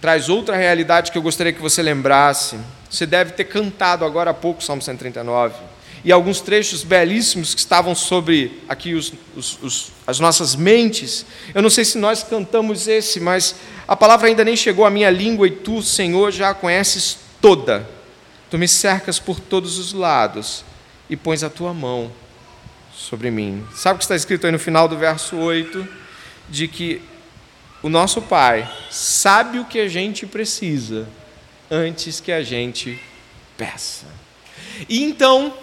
traz 0.03 0.27
outra 0.27 0.57
realidade 0.57 1.13
que 1.13 1.17
eu 1.17 1.21
gostaria 1.21 1.53
que 1.53 1.61
você 1.61 1.81
lembrasse. 1.81 2.59
Você 2.89 3.05
deve 3.05 3.31
ter 3.31 3.45
cantado 3.45 4.03
agora 4.03 4.31
há 4.31 4.33
pouco 4.33 4.61
Salmo 4.61 4.81
139 4.81 5.55
e 6.03 6.11
alguns 6.11 6.41
trechos 6.41 6.83
belíssimos 6.83 7.53
que 7.53 7.61
estavam 7.61 7.95
sobre 7.95 8.61
aqui 8.67 8.95
os, 8.95 9.13
os, 9.33 9.63
os, 9.63 9.91
as 10.05 10.19
nossas 10.19 10.57
mentes. 10.57 11.25
Eu 11.55 11.61
não 11.61 11.69
sei 11.69 11.85
se 11.85 11.97
nós 11.97 12.21
cantamos 12.21 12.85
esse, 12.85 13.21
mas 13.21 13.55
a 13.87 13.95
palavra 13.95 14.27
ainda 14.27 14.43
nem 14.43 14.57
chegou 14.57 14.85
à 14.85 14.89
minha 14.89 15.09
língua 15.09 15.47
e 15.47 15.51
tu, 15.51 15.81
Senhor, 15.81 16.33
já 16.33 16.49
a 16.49 16.53
conheces 16.53 17.19
toda. 17.39 17.89
Tu 18.51 18.57
me 18.57 18.67
cercas 18.67 19.19
por 19.19 19.39
todos 19.39 19.77
os 19.77 19.93
lados 19.93 20.65
e 21.09 21.15
pões 21.15 21.45
a 21.45 21.49
tua 21.49 21.73
mão 21.73 22.11
sobre 22.93 23.31
mim. 23.31 23.65
Sabe 23.73 23.95
o 23.95 23.97
que 23.99 24.03
está 24.03 24.17
escrito 24.17 24.45
aí 24.45 24.51
no 24.51 24.59
final 24.59 24.85
do 24.85 24.97
verso 24.97 25.37
8? 25.37 25.87
De 26.49 26.67
que 26.67 27.01
o 27.83 27.89
nosso 27.89 28.21
Pai 28.21 28.67
sabe 28.89 29.59
o 29.59 29.65
que 29.65 29.77
a 29.77 29.89
gente 29.89 30.25
precisa 30.25 31.07
antes 31.69 32.21
que 32.21 32.31
a 32.31 32.41
gente 32.41 32.97
peça. 33.57 34.05
E 34.87 35.03
então, 35.03 35.53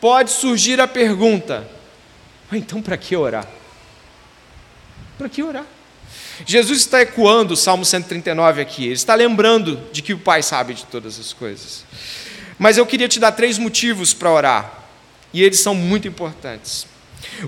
pode 0.00 0.30
surgir 0.30 0.80
a 0.80 0.88
pergunta: 0.88 1.68
então 2.50 2.80
para 2.80 2.96
que 2.96 3.14
orar? 3.14 3.46
Para 5.18 5.28
que 5.28 5.42
orar? 5.42 5.66
Jesus 6.46 6.78
está 6.78 7.02
ecoando 7.02 7.52
o 7.52 7.56
Salmo 7.56 7.84
139 7.84 8.62
aqui, 8.62 8.84
ele 8.84 8.94
está 8.94 9.14
lembrando 9.14 9.82
de 9.92 10.00
que 10.00 10.14
o 10.14 10.18
Pai 10.18 10.42
sabe 10.42 10.72
de 10.72 10.86
todas 10.86 11.18
as 11.20 11.32
coisas. 11.34 11.84
Mas 12.58 12.78
eu 12.78 12.86
queria 12.86 13.08
te 13.08 13.20
dar 13.20 13.32
três 13.32 13.58
motivos 13.58 14.14
para 14.14 14.32
orar, 14.32 14.84
e 15.34 15.42
eles 15.42 15.60
são 15.60 15.74
muito 15.74 16.08
importantes. 16.08 16.86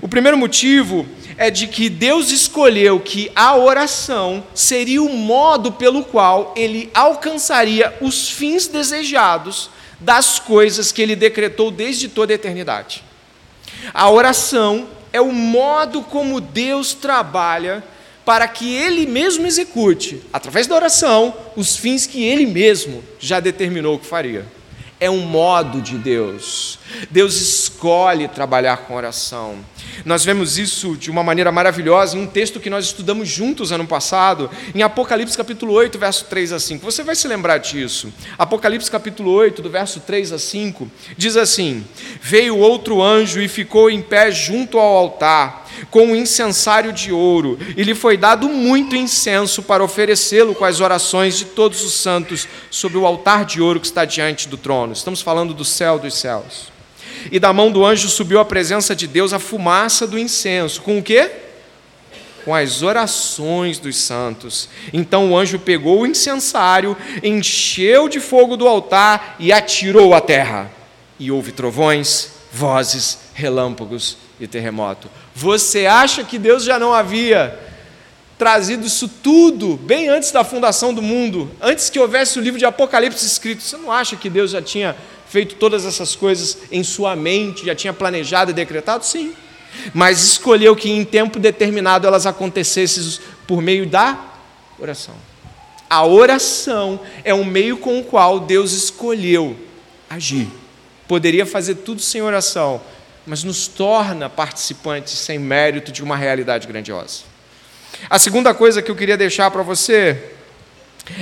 O 0.01 0.07
primeiro 0.07 0.37
motivo 0.37 1.05
é 1.37 1.49
de 1.49 1.67
que 1.67 1.89
Deus 1.89 2.31
escolheu 2.31 2.99
que 2.99 3.31
a 3.35 3.55
oração 3.55 4.43
seria 4.53 5.01
o 5.01 5.09
modo 5.09 5.71
pelo 5.71 6.03
qual 6.03 6.53
ele 6.55 6.89
alcançaria 6.93 7.93
os 8.01 8.29
fins 8.29 8.67
desejados 8.67 9.69
das 9.99 10.39
coisas 10.39 10.91
que 10.91 11.01
ele 11.01 11.15
decretou 11.15 11.71
desde 11.71 12.07
toda 12.07 12.33
a 12.33 12.35
eternidade. 12.35 13.03
A 13.93 14.09
oração 14.09 14.87
é 15.11 15.19
o 15.19 15.31
modo 15.31 16.01
como 16.03 16.39
Deus 16.39 16.93
trabalha 16.93 17.83
para 18.23 18.47
que 18.47 18.73
ele 18.73 19.05
mesmo 19.05 19.47
execute, 19.47 20.21
através 20.31 20.67
da 20.67 20.75
oração, 20.75 21.35
os 21.55 21.75
fins 21.75 22.05
que 22.05 22.23
ele 22.23 22.45
mesmo 22.45 23.03
já 23.19 23.39
determinou 23.39 23.97
que 23.97 24.05
faria 24.05 24.45
é 25.01 25.09
um 25.09 25.25
modo 25.25 25.81
de 25.81 25.97
Deus. 25.97 26.77
Deus 27.09 27.41
escolhe 27.41 28.27
trabalhar 28.27 28.77
com 28.77 28.93
oração. 28.93 29.57
Nós 30.05 30.23
vemos 30.23 30.57
isso 30.57 30.95
de 30.95 31.09
uma 31.11 31.23
maneira 31.23 31.51
maravilhosa 31.51 32.17
em 32.17 32.21
um 32.21 32.27
texto 32.27 32.59
que 32.59 32.69
nós 32.69 32.85
estudamos 32.85 33.27
juntos 33.27 33.71
ano 33.71 33.87
passado, 33.87 34.49
em 34.73 34.81
Apocalipse 34.81 35.37
capítulo 35.37 35.73
8, 35.73 35.97
verso 35.97 36.25
3 36.25 36.53
a 36.53 36.59
5. 36.59 36.83
Você 36.83 37.03
vai 37.03 37.15
se 37.15 37.27
lembrar 37.27 37.57
disso. 37.57 38.11
Apocalipse 38.37 38.89
capítulo 38.89 39.31
8, 39.31 39.61
do 39.61 39.69
verso 39.69 39.99
3 39.99 40.33
a 40.33 40.39
5, 40.39 40.89
diz 41.17 41.37
assim: 41.37 41.85
Veio 42.21 42.57
outro 42.57 43.01
anjo 43.01 43.41
e 43.41 43.47
ficou 43.47 43.89
em 43.89 44.01
pé 44.01 44.31
junto 44.31 44.77
ao 44.79 44.97
altar 44.97 45.61
com 45.89 46.07
um 46.07 46.15
incensário 46.15 46.91
de 46.91 47.11
ouro, 47.11 47.57
e 47.75 47.83
lhe 47.83 47.95
foi 47.95 48.17
dado 48.17 48.47
muito 48.49 48.95
incenso 48.95 49.63
para 49.63 49.83
oferecê-lo 49.83 50.53
com 50.53 50.65
as 50.65 50.79
orações 50.79 51.37
de 51.37 51.45
todos 51.45 51.83
os 51.83 51.93
santos 51.93 52.47
sobre 52.69 52.97
o 52.97 53.05
altar 53.05 53.45
de 53.45 53.61
ouro 53.61 53.79
que 53.79 53.87
está 53.87 54.05
diante 54.05 54.47
do 54.47 54.57
trono. 54.57 54.93
Estamos 54.93 55.21
falando 55.21 55.53
do 55.53 55.65
céu 55.65 55.97
dos 55.97 56.15
céus. 56.15 56.71
E 57.31 57.39
da 57.39 57.51
mão 57.53 57.71
do 57.71 57.85
anjo 57.85 58.09
subiu 58.09 58.39
à 58.39 58.45
presença 58.45 58.95
de 58.95 59.07
Deus 59.07 59.33
a 59.33 59.39
fumaça 59.39 60.05
do 60.05 60.17
incenso. 60.17 60.81
Com 60.81 60.99
o 60.99 61.03
quê? 61.03 61.29
Com 62.43 62.55
as 62.55 62.81
orações 62.81 63.77
dos 63.77 63.97
santos. 63.97 64.69
Então 64.91 65.31
o 65.31 65.37
anjo 65.37 65.59
pegou 65.59 66.01
o 66.01 66.07
incensário, 66.07 66.97
encheu 67.23 68.09
de 68.09 68.19
fogo 68.19 68.57
do 68.57 68.67
altar 68.67 69.35
e 69.39 69.51
atirou 69.51 70.13
à 70.13 70.21
terra. 70.21 70.71
E 71.19 71.31
houve 71.31 71.51
trovões, 71.51 72.31
vozes, 72.51 73.19
relâmpagos 73.33 74.17
e 74.39 74.47
terremoto. 74.47 75.09
Você 75.35 75.85
acha 75.85 76.23
que 76.23 76.39
Deus 76.39 76.63
já 76.63 76.79
não 76.79 76.93
havia 76.93 77.57
trazido 78.41 78.87
isso 78.87 79.07
tudo 79.07 79.77
bem 79.77 80.09
antes 80.09 80.31
da 80.31 80.43
fundação 80.43 80.91
do 80.91 80.99
mundo, 80.99 81.51
antes 81.61 81.91
que 81.91 81.99
houvesse 81.99 82.39
o 82.39 82.41
livro 82.41 82.57
de 82.57 82.65
Apocalipse 82.65 83.23
escrito. 83.23 83.61
Você 83.61 83.77
não 83.77 83.91
acha 83.91 84.15
que 84.15 84.31
Deus 84.31 84.49
já 84.49 84.59
tinha 84.59 84.95
feito 85.31 85.55
todas 85.55 85.85
essas 85.85 86.13
coisas 86.13 86.57
em 86.69 86.83
sua 86.83 87.15
mente, 87.15 87.65
já 87.65 87.73
tinha 87.73 87.93
planejado 87.93 88.51
e 88.51 88.53
decretado? 88.53 89.05
Sim. 89.05 89.33
Mas 89.93 90.21
escolheu 90.21 90.75
que 90.75 90.91
em 90.91 91.05
tempo 91.05 91.39
determinado 91.39 92.05
elas 92.05 92.25
acontecessem 92.25 93.17
por 93.47 93.61
meio 93.61 93.87
da 93.87 94.19
oração. 94.77 95.15
A 95.89 96.05
oração 96.05 96.99
é 97.23 97.33
um 97.33 97.45
meio 97.45 97.77
com 97.77 98.01
o 98.01 98.03
qual 98.03 98.41
Deus 98.41 98.73
escolheu 98.73 99.55
agir. 100.09 100.49
Poderia 101.07 101.45
fazer 101.45 101.75
tudo 101.75 102.01
sem 102.01 102.21
oração, 102.21 102.81
mas 103.25 103.41
nos 103.41 103.67
torna 103.67 104.29
participantes 104.29 105.13
sem 105.13 105.39
mérito 105.39 105.93
de 105.93 106.03
uma 106.03 106.17
realidade 106.17 106.67
grandiosa. 106.67 107.23
A 108.09 108.19
segunda 108.19 108.53
coisa 108.53 108.81
que 108.81 108.91
eu 108.91 108.95
queria 108.97 109.15
deixar 109.15 109.49
para 109.49 109.63
você 109.63 110.31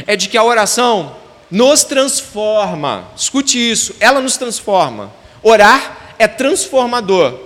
é 0.07 0.15
de 0.15 0.27
que 0.29 0.37
a 0.37 0.43
oração 0.43 1.15
nos 1.49 1.83
transforma. 1.83 3.07
Escute 3.15 3.57
isso, 3.57 3.95
ela 3.99 4.21
nos 4.21 4.37
transforma. 4.37 5.11
Orar 5.41 6.15
é 6.19 6.27
transformador. 6.27 7.39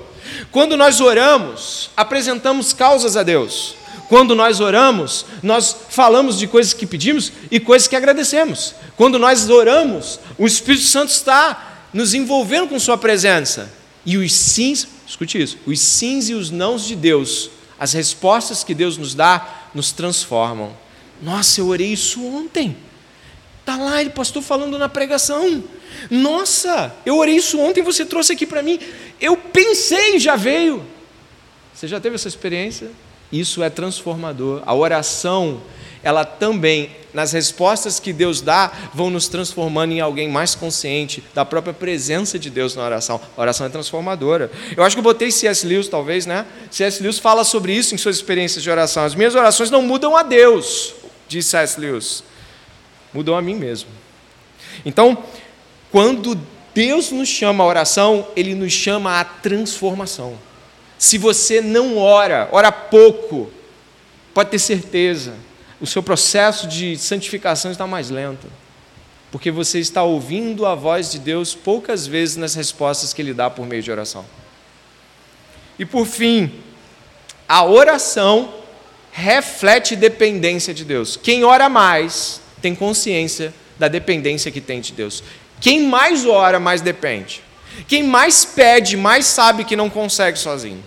Quando 0.52 0.76
nós 0.76 1.00
oramos, 1.00 1.90
apresentamos 1.96 2.74
causas 2.74 3.16
a 3.16 3.24
Deus. 3.24 3.76
Quando 4.10 4.36
nós 4.36 4.60
oramos, 4.60 5.26
nós 5.42 5.76
falamos 5.90 6.38
de 6.38 6.48
coisas 6.48 6.74
que 6.74 6.86
pedimos 6.86 7.32
e 7.50 7.60
coisas 7.60 7.88
que 7.88 7.96
agradecemos. 7.96 8.76
Quando 8.96 9.18
nós 9.18 9.50
oramos, 9.50 10.20
o 10.38 10.46
Espírito 10.46 10.86
Santo 10.86 11.10
está 11.10 11.88
nos 11.94 12.14
envolvendo 12.14 12.68
com 12.70 12.80
Sua 12.80 12.98
presença. 12.98 13.72
E 14.06 14.18
os 14.18 14.34
sims, 14.34 14.88
escute 15.08 15.42
isso, 15.42 15.58
os 15.66 15.80
sims 15.80 16.30
e 16.30 16.34
os 16.34 16.52
nãos 16.52 16.86
de 16.86 16.96
Deus, 16.96 17.50
as 17.80 17.94
respostas 17.94 18.64
que 18.64 18.76
Deus 18.76 18.98
nos 18.98 19.16
dá, 19.16 19.70
nos 19.74 19.92
transformam. 19.92 20.74
Nossa, 21.22 21.62
eu 21.62 21.68
orei 21.68 21.94
isso 21.94 22.24
ontem. 22.26 22.76
Está 23.64 23.78
lá, 23.78 24.02
ele 24.02 24.10
pastor 24.10 24.44
falando 24.44 24.78
na 24.78 24.90
pregação. 24.90 25.64
Nossa, 26.12 26.94
eu 27.06 27.18
orei 27.18 27.38
isso 27.38 27.58
ontem, 27.62 27.82
você 27.82 28.06
trouxe 28.06 28.34
aqui 28.34 28.46
para 28.46 28.62
mim. 28.62 28.78
Eu 29.22 29.38
pensei, 29.38 30.20
já 30.20 30.36
veio. 30.36 30.86
Você 31.74 31.88
já 31.88 31.98
teve 31.98 32.16
essa 32.16 32.28
experiência? 32.28 32.92
Isso 33.32 33.64
é 33.64 33.70
transformador. 33.70 34.62
A 34.66 34.76
oração, 34.76 35.62
ela 36.04 36.26
também, 36.26 36.92
nas 37.14 37.32
respostas 37.32 38.02
que 38.02 38.12
Deus 38.12 38.42
dá, 38.42 38.70
vão 38.94 39.10
nos 39.10 39.30
transformando 39.30 39.94
em 39.94 40.02
alguém 40.02 40.28
mais 40.28 40.56
consciente 40.56 41.24
da 41.34 41.46
própria 41.46 41.74
presença 41.74 42.38
de 42.38 42.50
Deus 42.50 42.76
na 42.76 42.84
oração. 42.84 43.22
A 43.38 43.42
oração 43.42 43.66
é 43.66 43.70
transformadora. 43.70 44.52
Eu 44.76 44.84
acho 44.84 44.94
que 44.94 45.00
eu 45.00 45.04
botei 45.04 45.32
C.S. 45.32 45.66
Lewis, 45.66 45.88
talvez, 45.88 46.26
né? 46.26 46.46
C.S. 46.70 47.02
Lewis 47.02 47.18
fala 47.18 47.46
sobre 47.46 47.74
isso 47.74 47.96
em 47.96 47.98
suas 47.98 48.18
experiências 48.18 48.62
de 48.62 48.70
oração. 48.70 49.06
As 49.06 49.16
minhas 49.16 49.36
orações 49.36 49.72
não 49.72 49.82
mudam 49.82 50.18
a 50.18 50.22
Deus, 50.22 50.94
diz 51.30 51.46
C.S. 51.46 51.80
Lewis, 51.80 52.26
mudam 53.14 53.36
a 53.36 53.42
mim 53.42 53.56
mesmo. 53.56 53.90
Então, 54.86 55.24
quando 55.92 56.40
Deus 56.74 57.12
nos 57.12 57.30
chama 57.30 57.64
à 57.64 57.68
oração, 57.68 58.28
Ele 58.36 58.56
nos 58.56 58.74
chama 58.74 59.20
à 59.20 59.24
transformação. 59.24 60.38
Se 60.98 61.18
você 61.18 61.62
não 61.62 61.98
ora, 61.98 62.50
ora 62.52 62.72
pouco, 62.72 63.52
pode 64.34 64.50
ter 64.50 64.60
certeza, 64.60 65.36
o 65.80 65.86
seu 65.86 66.02
processo 66.02 66.68
de 66.68 66.98
santificação 66.98 67.72
está 67.72 67.86
mais 67.86 68.10
lento. 68.10 68.48
Porque 69.32 69.52
você 69.52 69.80
está 69.80 70.04
ouvindo 70.04 70.66
a 70.66 70.76
voz 70.76 71.12
de 71.12 71.20
Deus 71.20 71.56
poucas 71.56 72.06
vezes 72.08 72.38
nas 72.38 72.54
respostas 72.56 73.14
que 73.14 73.22
Ele 73.22 73.34
dá 73.34 73.50
por 73.50 73.66
meio 73.66 73.82
de 73.82 73.92
oração. 73.92 74.26
E 75.78 75.86
por 75.86 76.06
fim, 76.06 76.52
a 77.48 77.66
oração 77.66 78.54
reflete 79.12 79.96
dependência 79.96 80.74
de 80.74 80.86
Deus. 80.86 81.18
Quem 81.18 81.44
ora 81.44 81.68
mais 81.68 82.43
tem 82.64 82.74
consciência 82.74 83.54
da 83.78 83.90
dependência 83.90 84.50
que 84.50 84.62
tem 84.62 84.80
de 84.80 84.94
Deus. 84.94 85.22
Quem 85.60 85.84
mais 85.84 86.26
ora, 86.26 86.62
mais 86.62 86.80
depende. 86.80 87.44
Quem 87.90 88.04
mais 88.04 88.46
pede, 88.46 88.96
mais 88.96 89.26
sabe 89.26 89.66
que 89.66 89.76
não 89.76 89.90
consegue 89.90 90.40
sozinho. 90.40 90.82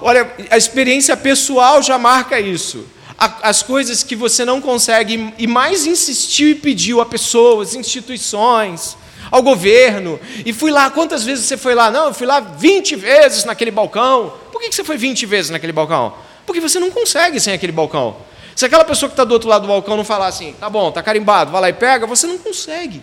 olha, 0.00 0.32
a 0.48 0.56
experiência 0.56 1.16
pessoal 1.16 1.82
já 1.82 1.98
marca 1.98 2.38
isso. 2.38 2.86
as 3.18 3.64
coisas 3.64 4.04
que 4.04 4.14
você 4.14 4.44
não 4.44 4.60
consegue 4.60 5.32
e 5.38 5.46
mais 5.46 5.86
insistiu 5.86 6.50
e 6.50 6.54
pediu 6.54 7.00
a 7.00 7.06
pessoas, 7.06 7.74
instituições, 7.74 8.96
ao 9.32 9.42
governo. 9.42 10.20
E 10.46 10.52
fui 10.52 10.70
lá, 10.70 10.88
quantas 10.88 11.24
vezes 11.24 11.46
você 11.46 11.56
foi 11.56 11.74
lá? 11.74 11.90
Não, 11.90 12.06
eu 12.06 12.14
fui 12.14 12.28
lá 12.28 12.38
20 12.38 12.94
vezes 12.94 13.44
naquele 13.44 13.72
balcão. 13.72 14.34
Por 14.52 14.60
que 14.60 14.72
você 14.72 14.84
foi 14.84 14.96
20 14.96 15.26
vezes 15.26 15.50
naquele 15.50 15.72
balcão? 15.72 16.14
Porque 16.46 16.60
você 16.60 16.78
não 16.78 16.92
consegue 16.92 17.40
sem 17.40 17.54
aquele 17.54 17.72
balcão. 17.72 18.16
Se 18.54 18.64
aquela 18.64 18.84
pessoa 18.84 19.08
que 19.08 19.14
está 19.14 19.24
do 19.24 19.32
outro 19.32 19.48
lado 19.48 19.62
do 19.62 19.68
balcão 19.68 19.96
não 19.96 20.04
falar 20.04 20.28
assim, 20.28 20.54
tá 20.54 20.70
bom, 20.70 20.92
tá 20.92 21.02
carimbado, 21.02 21.50
vai 21.50 21.60
lá 21.60 21.68
e 21.68 21.72
pega, 21.72 22.06
você 22.06 22.26
não 22.26 22.38
consegue. 22.38 23.02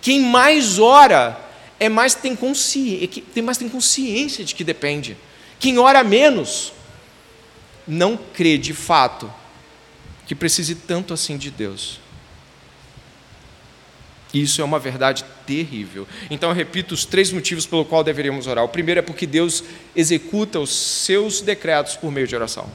Quem 0.00 0.20
mais 0.20 0.78
ora 0.78 1.38
é 1.78 1.88
mais 1.88 2.14
tem, 2.14 2.34
consci... 2.34 3.24
tem 3.34 3.42
mais 3.42 3.58
tem 3.58 3.68
consciência 3.68 4.44
de 4.44 4.54
que 4.54 4.64
depende. 4.64 5.16
Quem 5.58 5.78
ora 5.78 6.02
menos 6.02 6.72
não 7.86 8.16
crê 8.16 8.56
de 8.56 8.72
fato 8.72 9.30
que 10.26 10.34
precise 10.34 10.74
tanto 10.74 11.12
assim 11.12 11.36
de 11.36 11.50
Deus. 11.50 12.00
Isso 14.32 14.62
é 14.62 14.64
uma 14.64 14.78
verdade 14.78 15.24
terrível. 15.44 16.06
Então 16.30 16.50
eu 16.50 16.54
repito 16.54 16.94
os 16.94 17.04
três 17.04 17.32
motivos 17.32 17.66
pelo 17.66 17.84
qual 17.84 18.04
deveríamos 18.04 18.46
orar. 18.46 18.64
O 18.64 18.68
primeiro 18.68 19.00
é 19.00 19.02
porque 19.02 19.26
Deus 19.26 19.64
executa 19.94 20.60
os 20.60 20.70
seus 20.70 21.40
decretos 21.40 21.96
por 21.96 22.12
meio 22.12 22.28
de 22.28 22.36
oração. 22.36 22.70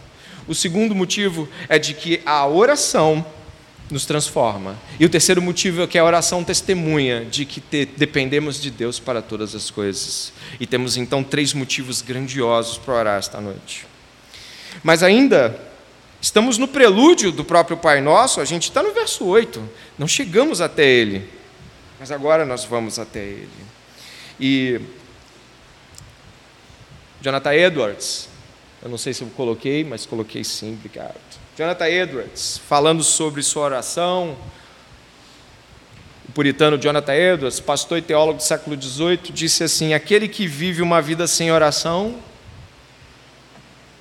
O 0.47 0.53
segundo 0.53 0.93
motivo 0.93 1.47
é 1.67 1.79
de 1.79 1.93
que 1.93 2.21
a 2.25 2.45
oração 2.45 3.25
nos 3.89 4.05
transforma. 4.05 4.75
E 4.99 5.05
o 5.05 5.09
terceiro 5.09 5.41
motivo 5.41 5.83
é 5.83 5.87
que 5.87 5.97
a 5.97 6.03
oração 6.03 6.43
testemunha 6.43 7.25
de 7.25 7.45
que 7.45 7.61
te, 7.61 7.85
dependemos 7.85 8.59
de 8.59 8.71
Deus 8.71 8.99
para 8.99 9.21
todas 9.21 9.53
as 9.53 9.69
coisas. 9.69 10.33
E 10.59 10.65
temos 10.65 10.97
então 10.97 11.23
três 11.23 11.53
motivos 11.53 12.01
grandiosos 12.01 12.77
para 12.77 12.93
orar 12.93 13.19
esta 13.19 13.39
noite. 13.39 13.85
Mas 14.83 15.03
ainda 15.03 15.59
estamos 16.21 16.57
no 16.57 16.67
prelúdio 16.67 17.31
do 17.31 17.43
próprio 17.43 17.77
Pai 17.77 18.01
Nosso, 18.01 18.41
a 18.41 18.45
gente 18.45 18.63
está 18.63 18.81
no 18.81 18.93
verso 18.93 19.25
8, 19.25 19.61
não 19.97 20.07
chegamos 20.07 20.59
até 20.59 20.85
ele, 20.85 21.29
mas 21.99 22.11
agora 22.11 22.45
nós 22.45 22.65
vamos 22.65 22.97
até 22.97 23.19
ele. 23.19 23.49
E 24.39 24.81
Jonathan 27.21 27.53
Edwards, 27.53 28.27
eu 28.85 28.91
não 28.91 28.99
sei 28.99 29.15
se 29.15 29.23
eu 29.23 29.27
coloquei, 29.29 29.83
mas 29.83 30.05
coloquei 30.05 30.43
sim, 30.43 30.75
obrigado. 30.75 31.15
Jonathan 31.57 31.87
Edwards, 31.87 32.61
falando 32.69 33.03
sobre 33.03 33.41
sua 33.41 33.63
oração, 33.63 34.37
o 36.29 36.31
puritano 36.31 36.77
Jonathan 36.77 37.15
Edwards, 37.15 37.59
pastor 37.59 37.97
e 37.97 38.03
teólogo 38.03 38.37
do 38.37 38.43
século 38.43 38.79
XVIII, 38.79 39.31
disse 39.33 39.63
assim: 39.63 39.95
Aquele 39.95 40.27
que 40.27 40.45
vive 40.45 40.83
uma 40.83 41.01
vida 41.01 41.25
sem 41.25 41.51
oração, 41.51 42.19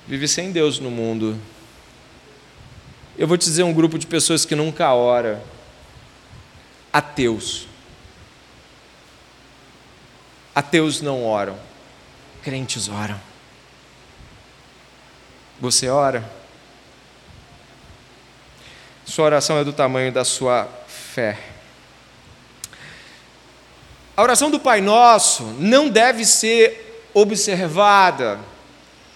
vive 0.07 0.27
sem 0.27 0.51
Deus 0.51 0.77
no 0.77 0.91
mundo. 0.91 1.35
Eu 3.17 3.27
vou 3.27 3.39
te 3.39 3.45
dizer 3.45 3.63
um 3.63 3.73
grupo 3.73 3.97
de 3.97 4.05
pessoas 4.05 4.45
que 4.45 4.53
nunca 4.53 4.93
ora, 4.93 5.43
ateus. 6.93 7.67
Ateus 10.53 11.01
não 11.01 11.25
oram, 11.25 11.57
crentes 12.43 12.87
oram. 12.87 13.19
Você 15.59 15.87
ora? 15.87 16.23
Sua 19.05 19.25
oração 19.25 19.57
é 19.57 19.63
do 19.63 19.71
tamanho 19.71 20.11
da 20.11 20.25
sua 20.25 20.67
fé. 20.87 21.37
A 24.17 24.21
oração 24.23 24.49
do 24.49 24.59
Pai 24.59 24.81
Nosso 24.81 25.43
não 25.59 25.89
deve 25.89 26.25
ser 26.25 27.09
observada 27.13 28.39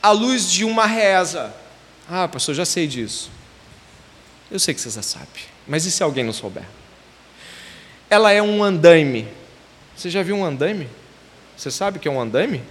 à 0.01 0.11
luz 0.11 0.49
de 0.49 0.63
uma 0.63 0.85
reza. 0.85 1.53
Ah, 2.09 2.27
pastor, 2.27 2.55
já 2.55 2.65
sei 2.65 2.87
disso. 2.87 3.31
Eu 4.51 4.59
sei 4.59 4.73
que 4.73 4.81
você 4.81 4.89
já 4.89 5.01
sabe. 5.01 5.47
Mas 5.67 5.85
e 5.85 5.91
se 5.91 6.01
alguém 6.03 6.23
não 6.23 6.33
souber? 6.33 6.63
Ela 8.09 8.31
é 8.31 8.41
um 8.41 8.63
andaime. 8.63 9.27
Você 9.95 10.09
já 10.09 10.23
viu 10.23 10.35
um 10.35 10.45
andaime? 10.45 10.89
Você 11.55 11.69
sabe 11.69 11.97
o 11.97 12.01
que 12.01 12.07
é 12.07 12.11
um 12.11 12.19
andaime? 12.19 12.63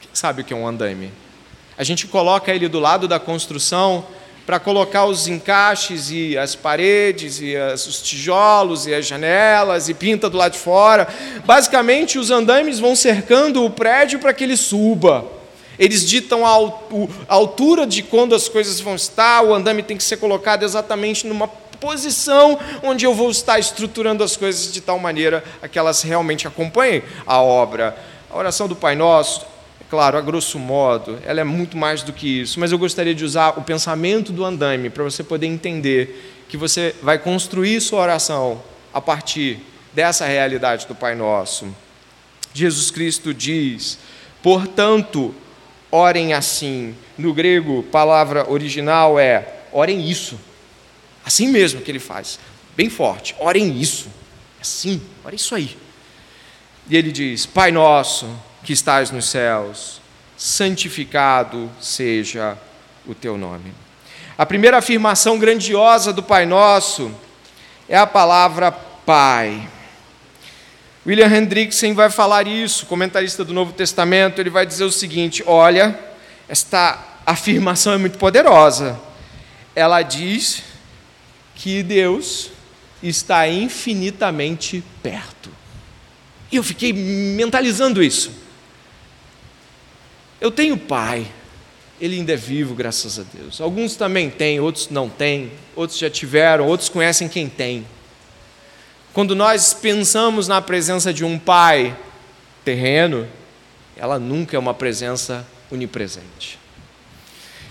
Quem 0.00 0.10
sabe 0.14 0.42
o 0.42 0.44
que 0.44 0.52
é 0.52 0.56
um 0.56 0.66
andaime? 0.66 1.12
A 1.80 1.82
gente 1.82 2.06
coloca 2.06 2.52
ele 2.52 2.68
do 2.68 2.78
lado 2.78 3.08
da 3.08 3.18
construção 3.18 4.04
para 4.44 4.60
colocar 4.60 5.06
os 5.06 5.26
encaixes 5.26 6.10
e 6.10 6.36
as 6.36 6.54
paredes 6.54 7.40
e 7.40 7.56
as, 7.56 7.86
os 7.86 8.02
tijolos 8.02 8.86
e 8.86 8.92
as 8.92 9.06
janelas 9.06 9.88
e 9.88 9.94
pinta 9.94 10.28
do 10.28 10.36
lado 10.36 10.52
de 10.52 10.58
fora. 10.58 11.08
Basicamente, 11.46 12.18
os 12.18 12.30
andaimes 12.30 12.78
vão 12.78 12.94
cercando 12.94 13.64
o 13.64 13.70
prédio 13.70 14.18
para 14.18 14.34
que 14.34 14.44
ele 14.44 14.58
suba. 14.58 15.24
Eles 15.78 16.06
ditam 16.06 16.44
a 16.44 16.50
altura 17.26 17.86
de 17.86 18.02
quando 18.02 18.34
as 18.34 18.46
coisas 18.46 18.78
vão 18.78 18.94
estar, 18.94 19.42
o 19.42 19.54
andame 19.54 19.82
tem 19.82 19.96
que 19.96 20.04
ser 20.04 20.18
colocado 20.18 20.64
exatamente 20.64 21.26
numa 21.26 21.48
posição 21.48 22.58
onde 22.82 23.06
eu 23.06 23.14
vou 23.14 23.30
estar 23.30 23.58
estruturando 23.58 24.22
as 24.22 24.36
coisas 24.36 24.70
de 24.70 24.82
tal 24.82 24.98
maneira 24.98 25.42
a 25.62 25.66
que 25.66 25.78
elas 25.78 26.02
realmente 26.02 26.46
acompanhem 26.46 27.02
a 27.26 27.40
obra. 27.40 27.96
A 28.30 28.36
oração 28.36 28.68
do 28.68 28.76
Pai 28.76 28.94
Nosso 28.94 29.48
Claro, 29.90 30.16
a 30.16 30.20
grosso 30.20 30.56
modo, 30.56 31.18
ela 31.24 31.40
é 31.40 31.44
muito 31.44 31.76
mais 31.76 32.04
do 32.04 32.12
que 32.12 32.42
isso, 32.42 32.60
mas 32.60 32.70
eu 32.70 32.78
gostaria 32.78 33.12
de 33.12 33.24
usar 33.24 33.58
o 33.58 33.62
pensamento 33.62 34.32
do 34.32 34.44
andaime 34.44 34.88
para 34.88 35.02
você 35.02 35.24
poder 35.24 35.48
entender 35.48 36.44
que 36.48 36.56
você 36.56 36.94
vai 37.02 37.18
construir 37.18 37.80
sua 37.80 38.00
oração 38.00 38.62
a 38.94 39.00
partir 39.00 39.58
dessa 39.92 40.24
realidade 40.26 40.86
do 40.86 40.94
Pai 40.94 41.16
Nosso. 41.16 41.74
Jesus 42.54 42.92
Cristo 42.92 43.34
diz: 43.34 43.98
portanto, 44.40 45.34
orem 45.90 46.34
assim. 46.34 46.94
No 47.18 47.34
grego, 47.34 47.82
palavra 47.82 48.48
original 48.48 49.18
é 49.18 49.62
orem 49.72 50.08
isso. 50.08 50.38
Assim 51.24 51.48
mesmo 51.48 51.80
que 51.80 51.90
ele 51.90 51.98
faz, 51.98 52.38
bem 52.76 52.88
forte, 52.88 53.34
orem 53.40 53.80
isso. 53.80 54.08
Assim, 54.60 55.02
olha 55.24 55.34
isso 55.34 55.52
aí. 55.52 55.76
E 56.88 56.96
ele 56.96 57.10
diz: 57.10 57.44
Pai 57.44 57.72
nosso 57.72 58.28
que 58.70 58.74
estás 58.74 59.10
nos 59.10 59.28
céus, 59.28 60.00
santificado 60.36 61.68
seja 61.80 62.56
o 63.04 63.16
teu 63.16 63.36
nome. 63.36 63.74
A 64.38 64.46
primeira 64.46 64.78
afirmação 64.78 65.40
grandiosa 65.40 66.12
do 66.12 66.22
Pai 66.22 66.46
Nosso 66.46 67.12
é 67.88 67.98
a 67.98 68.06
palavra 68.06 68.70
Pai. 68.70 69.68
William 71.04 71.26
Hendrickson 71.26 71.94
vai 71.94 72.10
falar 72.10 72.46
isso, 72.46 72.86
comentarista 72.86 73.44
do 73.44 73.52
Novo 73.52 73.72
Testamento, 73.72 74.40
ele 74.40 74.50
vai 74.50 74.64
dizer 74.64 74.84
o 74.84 74.92
seguinte: 74.92 75.42
olha, 75.44 75.98
esta 76.48 76.96
afirmação 77.26 77.94
é 77.94 77.98
muito 77.98 78.18
poderosa. 78.18 79.00
Ela 79.74 80.00
diz 80.02 80.62
que 81.56 81.82
Deus 81.82 82.52
está 83.02 83.48
infinitamente 83.48 84.84
perto. 85.02 85.50
E 86.52 86.54
eu 86.54 86.62
fiquei 86.62 86.92
mentalizando 86.92 88.00
isso. 88.00 88.38
Eu 90.40 90.50
tenho 90.50 90.76
pai, 90.76 91.26
ele 92.00 92.16
ainda 92.16 92.32
é 92.32 92.36
vivo, 92.36 92.74
graças 92.74 93.18
a 93.18 93.22
Deus. 93.22 93.60
Alguns 93.60 93.94
também 93.94 94.30
têm, 94.30 94.58
outros 94.58 94.88
não 94.88 95.08
têm, 95.08 95.52
outros 95.76 95.98
já 95.98 96.08
tiveram, 96.08 96.66
outros 96.66 96.88
conhecem 96.88 97.28
quem 97.28 97.48
tem. 97.48 97.86
Quando 99.12 99.34
nós 99.34 99.74
pensamos 99.74 100.48
na 100.48 100.62
presença 100.62 101.12
de 101.12 101.24
um 101.24 101.38
pai 101.38 101.96
terreno, 102.64 103.28
ela 103.96 104.18
nunca 104.18 104.56
é 104.56 104.58
uma 104.58 104.72
presença 104.72 105.46
onipresente. 105.70 106.58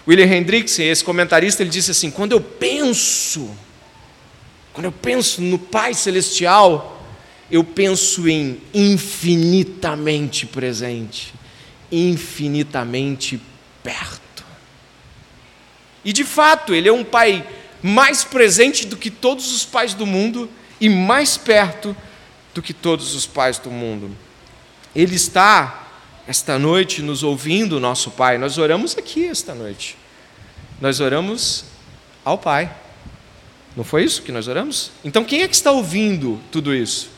William 0.08 0.26
Hendrickson, 0.26 0.84
esse 0.84 1.04
comentarista, 1.04 1.64
ele 1.64 1.70
disse 1.70 1.92
assim: 1.92 2.12
quando 2.12 2.32
eu 2.34 2.42
penso, 2.42 3.50
quando 4.74 4.86
eu 4.86 4.92
penso 4.92 5.42
no 5.42 5.58
Pai 5.58 5.94
Celestial, 5.94 7.04
eu 7.52 7.64
penso 7.64 8.28
em 8.28 8.62
infinitamente 8.74 10.46
presente, 10.46 11.34
infinitamente 11.92 13.42
perto. 13.84 14.44
E 16.04 16.14
de 16.14 16.24
fato, 16.24 16.74
Ele 16.74 16.90
é 16.90 16.94
um 16.94 17.04
Pai 17.04 17.46
mais 17.82 18.24
presente 18.24 18.86
do 18.86 18.98
que 18.98 19.10
todos 19.10 19.54
os 19.54 19.66
pais 19.66 19.94
do 19.94 20.06
mundo 20.06 20.50
e 20.80 20.90
mais 20.90 21.38
perto 21.38 21.96
do 22.54 22.62
que 22.62 22.74
todos 22.74 23.16
os 23.16 23.26
pais 23.26 23.58
do 23.58 23.72
mundo. 23.72 24.16
Ele 24.96 25.16
está 25.16 25.88
esta 26.28 26.60
noite 26.60 27.02
nos 27.02 27.24
ouvindo, 27.24 27.80
nosso 27.80 28.12
Pai. 28.12 28.38
Nós 28.38 28.58
oramos 28.58 28.98
aqui 28.98 29.26
esta 29.26 29.54
noite. 29.54 29.98
Nós 30.82 31.00
oramos 31.00 31.66
ao 32.24 32.38
Pai. 32.38 32.72
Não 33.76 33.84
foi 33.84 34.04
isso 34.04 34.22
que 34.22 34.32
nós 34.32 34.48
oramos? 34.48 34.92
Então 35.04 35.24
quem 35.24 35.42
é 35.42 35.48
que 35.48 35.56
está 35.56 35.72
ouvindo 35.72 36.40
tudo 36.52 36.74
isso? 36.74 37.10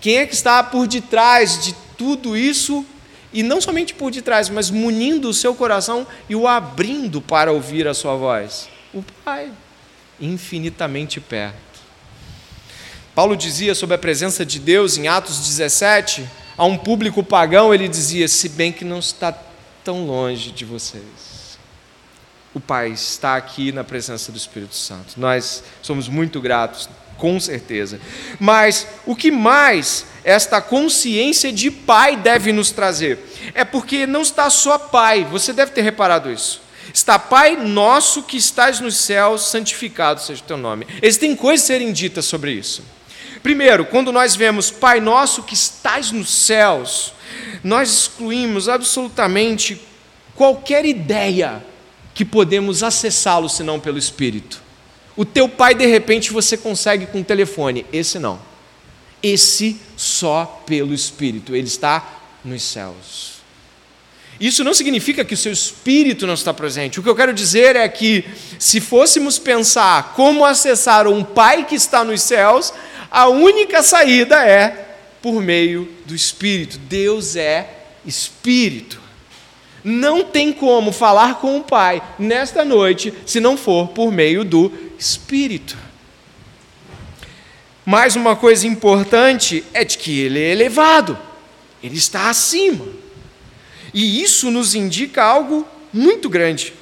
Quem 0.00 0.16
é 0.16 0.26
que 0.26 0.34
está 0.34 0.62
por 0.62 0.86
detrás 0.86 1.62
de 1.62 1.74
tudo 1.96 2.36
isso? 2.36 2.84
E 3.32 3.42
não 3.42 3.60
somente 3.60 3.94
por 3.94 4.10
detrás, 4.10 4.48
mas 4.48 4.70
munindo 4.70 5.28
o 5.28 5.34
seu 5.34 5.54
coração 5.54 6.06
e 6.28 6.34
o 6.34 6.48
abrindo 6.48 7.20
para 7.20 7.52
ouvir 7.52 7.86
a 7.86 7.94
sua 7.94 8.16
voz? 8.16 8.68
O 8.92 9.04
Pai, 9.24 9.52
infinitamente 10.20 11.20
perto. 11.20 11.70
Paulo 13.14 13.36
dizia 13.36 13.74
sobre 13.74 13.94
a 13.94 13.98
presença 13.98 14.44
de 14.44 14.58
Deus 14.58 14.96
em 14.96 15.06
Atos 15.06 15.38
17, 15.46 16.26
a 16.56 16.64
um 16.64 16.76
público 16.76 17.22
pagão, 17.22 17.72
ele 17.72 17.88
dizia: 17.88 18.26
Se 18.28 18.48
bem 18.48 18.72
que 18.72 18.84
não 18.84 18.98
está 18.98 19.32
tão 19.84 20.06
longe 20.06 20.50
de 20.50 20.64
vocês. 20.64 21.58
O 22.52 22.58
Pai 22.58 22.90
está 22.90 23.36
aqui 23.36 23.70
na 23.70 23.84
presença 23.84 24.32
do 24.32 24.38
Espírito 24.38 24.74
Santo. 24.74 25.20
Nós 25.20 25.62
somos 25.82 26.08
muito 26.08 26.40
gratos, 26.40 26.88
com 27.20 27.38
certeza. 27.38 28.00
Mas 28.40 28.86
o 29.06 29.14
que 29.14 29.30
mais 29.30 30.06
esta 30.24 30.60
consciência 30.60 31.52
de 31.52 31.70
Pai 31.70 32.16
deve 32.16 32.50
nos 32.52 32.70
trazer? 32.70 33.18
É 33.54 33.62
porque 33.62 34.06
não 34.06 34.22
está 34.22 34.48
só 34.48 34.78
Pai, 34.78 35.24
você 35.30 35.52
deve 35.52 35.72
ter 35.72 35.82
reparado 35.82 36.32
isso. 36.32 36.62
Está 36.92 37.18
Pai 37.18 37.56
nosso 37.56 38.22
que 38.22 38.38
estás 38.38 38.80
nos 38.80 38.96
céus, 38.96 39.50
santificado 39.50 40.20
seja 40.20 40.42
o 40.42 40.46
teu 40.46 40.56
nome. 40.56 40.86
Existem 41.02 41.36
coisas 41.36 41.66
serem 41.66 41.92
ditas 41.92 42.24
sobre 42.24 42.52
isso. 42.52 42.82
Primeiro, 43.42 43.84
quando 43.84 44.10
nós 44.10 44.34
vemos 44.34 44.70
Pai 44.70 44.98
nosso 44.98 45.42
que 45.42 45.54
estás 45.54 46.10
nos 46.10 46.30
céus, 46.30 47.12
nós 47.62 47.90
excluímos 47.90 48.68
absolutamente 48.68 49.80
qualquer 50.34 50.86
ideia 50.86 51.62
que 52.14 52.24
podemos 52.24 52.82
acessá-lo 52.82 53.48
senão 53.48 53.78
pelo 53.78 53.98
Espírito. 53.98 54.69
O 55.16 55.24
teu 55.24 55.48
pai, 55.48 55.74
de 55.74 55.86
repente, 55.86 56.32
você 56.32 56.56
consegue 56.56 57.06
com 57.06 57.20
o 57.20 57.24
telefone, 57.24 57.84
esse 57.92 58.18
não. 58.18 58.40
Esse 59.22 59.76
só 59.96 60.62
pelo 60.64 60.94
Espírito, 60.94 61.54
ele 61.54 61.66
está 61.66 62.20
nos 62.44 62.62
céus. 62.62 63.40
Isso 64.40 64.64
não 64.64 64.72
significa 64.72 65.22
que 65.22 65.34
o 65.34 65.36
seu 65.36 65.52
espírito 65.52 66.26
não 66.26 66.32
está 66.32 66.54
presente. 66.54 66.98
O 66.98 67.02
que 67.02 67.08
eu 67.10 67.14
quero 67.14 67.34
dizer 67.34 67.76
é 67.76 67.86
que, 67.86 68.24
se 68.58 68.80
fôssemos 68.80 69.38
pensar 69.38 70.14
como 70.14 70.46
acessar 70.46 71.06
um 71.06 71.22
Pai 71.22 71.66
que 71.66 71.74
está 71.74 72.02
nos 72.02 72.22
céus, 72.22 72.72
a 73.10 73.28
única 73.28 73.82
saída 73.82 74.42
é 74.42 74.96
por 75.20 75.42
meio 75.42 75.86
do 76.06 76.14
Espírito. 76.14 76.78
Deus 76.78 77.36
é 77.36 77.68
Espírito. 78.06 78.98
Não 79.84 80.24
tem 80.24 80.54
como 80.54 80.90
falar 80.90 81.38
com 81.38 81.58
o 81.58 81.62
Pai 81.62 82.02
nesta 82.18 82.64
noite 82.64 83.12
se 83.26 83.40
não 83.40 83.58
for 83.58 83.88
por 83.88 84.10
meio 84.10 84.42
do 84.42 84.89
Espírito. 85.00 85.78
Mais 87.86 88.16
uma 88.16 88.36
coisa 88.36 88.66
importante 88.66 89.64
é 89.72 89.82
de 89.82 89.96
que 89.96 90.20
ele 90.20 90.38
é 90.38 90.52
elevado, 90.52 91.18
ele 91.82 91.96
está 91.96 92.28
acima. 92.28 92.86
E 93.94 94.22
isso 94.22 94.50
nos 94.50 94.74
indica 94.74 95.24
algo 95.24 95.66
muito 95.90 96.28
grande: 96.28 96.74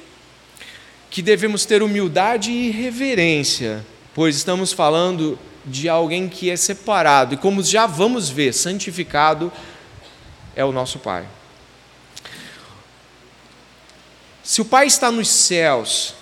que 1.09 1.21
devemos 1.21 1.65
ter 1.65 1.81
humildade 1.81 2.51
e 2.51 2.69
reverência, 2.69 3.85
pois 4.13 4.35
estamos 4.35 4.73
falando 4.73 5.39
de 5.65 5.87
alguém 5.87 6.27
que 6.27 6.49
é 6.49 6.57
separado, 6.57 7.35
e 7.35 7.37
como 7.37 7.63
já 7.63 7.85
vamos 7.85 8.27
ver, 8.29 8.53
santificado 8.53 9.49
é 10.57 10.65
o 10.65 10.73
nosso 10.73 10.99
Pai. 10.99 11.25
Se 14.43 14.61
o 14.61 14.65
Pai 14.65 14.87
está 14.87 15.09
nos 15.09 15.29
céus 15.29 16.18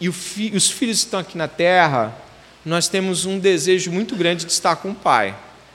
e 0.00 0.08
os 0.08 0.70
filhos 0.70 0.98
estão 0.98 1.20
aqui 1.20 1.36
na 1.36 1.46
terra, 1.46 2.16
nós 2.64 2.88
temos 2.88 3.26
um 3.26 3.38
desejo 3.38 3.90
muito 3.90 4.16
grande 4.16 4.44
de 4.44 4.52
estar 4.52 4.76
com 4.76 4.90
o 4.90 4.94
Pai. 4.94 5.34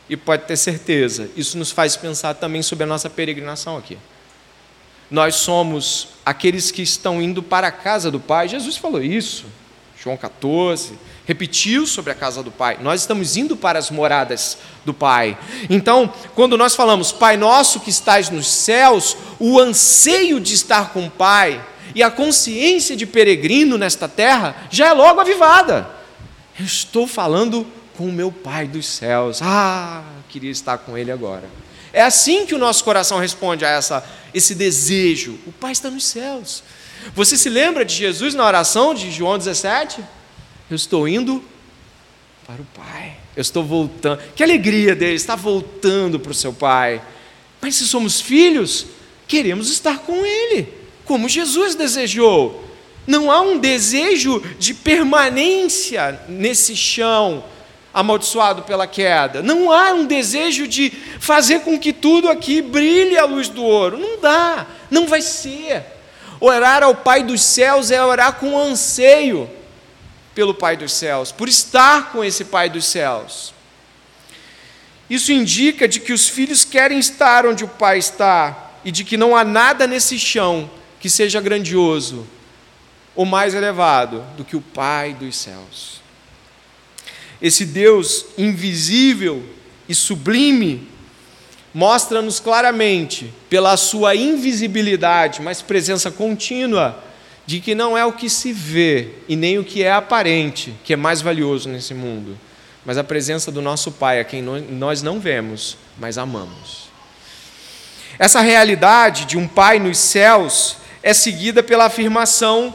E 0.10 0.16
pode 0.16 0.46
ter 0.46 0.58
certeza, 0.58 1.30
isso 1.36 1.58
nos 1.58 1.72
faz 1.72 1.96
pensar 1.96 2.36
também 2.36 2.62
sobre 2.62 2.84
a 2.84 2.88
nossa 2.88 3.10
peregrinação 3.10 3.78
aqui. 3.78 3.98
Nós 5.10 5.36
somos 5.36 6.10
aqueles 6.26 6.72
que 6.72 6.82
estão 6.82 7.22
indo 7.22 7.42
para 7.42 7.68
a 7.68 7.72
casa 7.72 8.12
do 8.12 8.20
Pai. 8.20 8.48
Jesus 8.48 8.78
falou 8.78 9.04
isso, 9.04 9.46
João 9.98 10.18
14 10.18 10.94
repetiu 11.26 11.86
sobre 11.88 12.12
a 12.12 12.16
casa 12.16 12.42
do 12.44 12.52
Pai. 12.52 12.78
Nós 12.82 13.02
estamos 13.02 13.36
indo 13.36 13.58
para 13.58 13.80
as 13.80 13.90
moradas 13.90 14.58
do 14.86 14.94
Pai. 14.94 15.38
Então, 15.70 16.14
quando 16.36 16.58
nós 16.58 16.76
falamos 16.76 17.12
Pai 17.12 17.36
nosso 17.36 17.80
que 17.80 17.90
estás 17.90 18.30
nos 18.30 18.48
céus, 18.48 19.18
o 19.40 19.60
anseio 19.60 20.40
de 20.40 20.54
estar 20.54 20.94
com 20.94 21.08
o 21.08 21.12
Pai 21.12 21.62
e 21.94 22.02
a 22.02 22.10
consciência 22.10 22.96
de 22.96 23.06
peregrino 23.06 23.78
nesta 23.78 24.08
terra 24.08 24.68
já 24.70 24.88
é 24.88 24.94
logo 24.94 25.20
avivada. 25.20 25.90
Eu 26.60 26.66
estou 26.66 27.06
falando 27.06 27.68
com 27.98 28.08
o 28.08 28.12
meu 28.12 28.32
Pai 28.32 28.68
dos 28.68 28.86
céus. 28.86 29.40
Ah, 29.42 30.04
queria 30.30 30.52
estar 30.52 30.78
com 30.78 30.98
Ele 30.98 31.12
agora. 31.12 31.50
É 31.94 32.02
assim 32.02 32.46
que 32.46 32.56
o 32.56 32.58
nosso 32.58 32.84
coração 32.84 33.20
responde 33.20 33.64
a 33.64 33.70
essa, 33.70 34.04
esse 34.34 34.56
desejo. 34.56 35.40
O 35.46 35.52
Pai 35.52 35.72
está 35.72 35.90
nos 35.90 36.06
céus. 36.06 36.64
Você 37.14 37.38
se 37.38 37.50
lembra 37.50 37.86
de 37.86 37.94
Jesus 37.94 38.34
na 38.34 38.46
oração 38.46 38.94
de 38.94 39.12
João 39.12 39.38
17? 39.38 40.04
Eu 40.70 40.76
estou 40.76 41.08
indo 41.08 41.44
para 42.46 42.62
o 42.62 42.66
Pai. 42.66 43.18
Eu 43.36 43.42
estou 43.42 43.64
voltando. 43.64 44.22
Que 44.36 44.44
alegria 44.44 44.96
dele 44.96 45.16
estar 45.16 45.36
voltando 45.36 46.20
para 46.20 46.32
o 46.32 46.36
seu 46.36 46.52
Pai. 46.52 47.02
Mas 47.62 47.76
se 47.76 47.86
somos 47.86 48.22
filhos, 48.22 48.88
queremos 49.28 49.70
estar 49.72 50.00
com 50.00 50.26
Ele, 50.26 50.68
como 51.06 51.30
Jesus 51.30 51.76
desejou. 51.76 52.64
Não 53.08 53.32
há 53.32 53.40
um 53.42 53.58
desejo 53.58 54.42
de 54.58 54.74
permanência 54.74 56.20
nesse 56.28 56.76
chão. 56.76 57.44
amaldiçoado 57.94 58.64
pela 58.64 58.86
queda. 58.86 59.42
Não 59.42 59.72
há 59.72 59.94
um 59.94 60.06
desejo 60.06 60.68
de 60.68 60.92
fazer 61.18 61.62
com 61.62 61.80
que 61.80 61.94
tudo 61.94 62.28
aqui 62.28 62.62
brilhe 62.62 63.18
à 63.18 63.24
luz 63.24 63.48
do 63.48 63.64
ouro. 63.64 63.98
Não 63.98 64.20
dá, 64.20 64.68
não 64.92 65.08
vai 65.08 65.22
ser. 65.22 65.82
Orar 66.42 66.84
ao 66.84 66.94
Pai 66.94 67.24
dos 67.24 67.42
céus 67.42 67.92
é 67.92 68.04
orar 68.04 68.34
com 68.34 68.60
anseio 68.60 69.50
pelo 70.34 70.54
Pai 70.54 70.76
dos 70.76 70.92
céus, 70.92 71.32
por 71.32 71.48
estar 71.48 72.12
com 72.12 72.22
esse 72.22 72.44
Pai 72.44 72.70
dos 72.70 72.86
céus. 72.86 73.54
Isso 75.10 75.32
indica 75.32 75.88
de 75.88 76.02
que 76.02 76.12
os 76.12 76.28
filhos 76.28 76.66
querem 76.66 77.00
estar 77.00 77.46
onde 77.46 77.64
o 77.64 77.68
Pai 77.70 77.98
está 77.98 78.74
e 78.84 78.92
de 78.92 79.06
que 79.06 79.16
não 79.16 79.36
há 79.36 79.46
nada 79.46 79.88
nesse 79.88 80.20
chão 80.20 80.70
que 81.06 81.10
seja 81.12 81.40
grandioso 81.40 82.26
ou 83.16 83.28
mais 83.28 83.54
elevado 83.54 84.24
do 84.36 84.44
que 84.44 84.56
o 84.56 84.62
Pai 84.62 85.14
dos 85.14 85.36
céus. 85.36 86.02
Esse 87.40 87.64
Deus 87.64 88.26
invisível 88.36 89.44
e 89.88 89.94
sublime 89.94 90.88
mostra-nos 91.72 92.40
claramente, 92.40 93.32
pela 93.48 93.78
sua 93.78 94.16
invisibilidade, 94.16 95.44
mas 95.44 95.62
presença 95.62 96.10
contínua, 96.10 97.04
de 97.46 97.60
que 97.60 97.76
não 97.76 97.96
é 97.96 98.04
o 98.04 98.14
que 98.14 98.28
se 98.28 98.52
vê 98.52 99.10
e 99.30 99.36
nem 99.36 99.60
o 99.60 99.64
que 99.64 99.84
é 99.84 99.92
aparente 99.92 100.74
que 100.84 100.94
é 100.94 100.96
mais 100.96 101.22
valioso 101.22 101.70
nesse 101.70 101.94
mundo, 101.94 102.36
mas 102.84 102.98
a 102.98 103.04
presença 103.04 103.52
do 103.52 103.62
nosso 103.62 103.92
Pai, 103.92 104.20
a 104.20 104.24
quem 104.24 104.42
nós 104.42 105.04
não 105.04 105.20
vemos, 105.20 105.78
mas 106.00 106.18
amamos. 106.18 106.90
Essa 108.18 108.42
realidade 108.42 109.26
de 109.26 109.38
um 109.38 109.48
Pai 109.48 109.78
nos 109.78 110.00
céus 110.00 110.78
é 111.06 111.14
seguida 111.14 111.62
pela 111.62 111.86
afirmação 111.86 112.74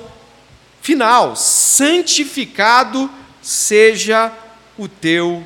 final: 0.80 1.34
santificado 1.34 3.10
seja 3.42 4.32
o 4.78 4.86
teu 4.86 5.42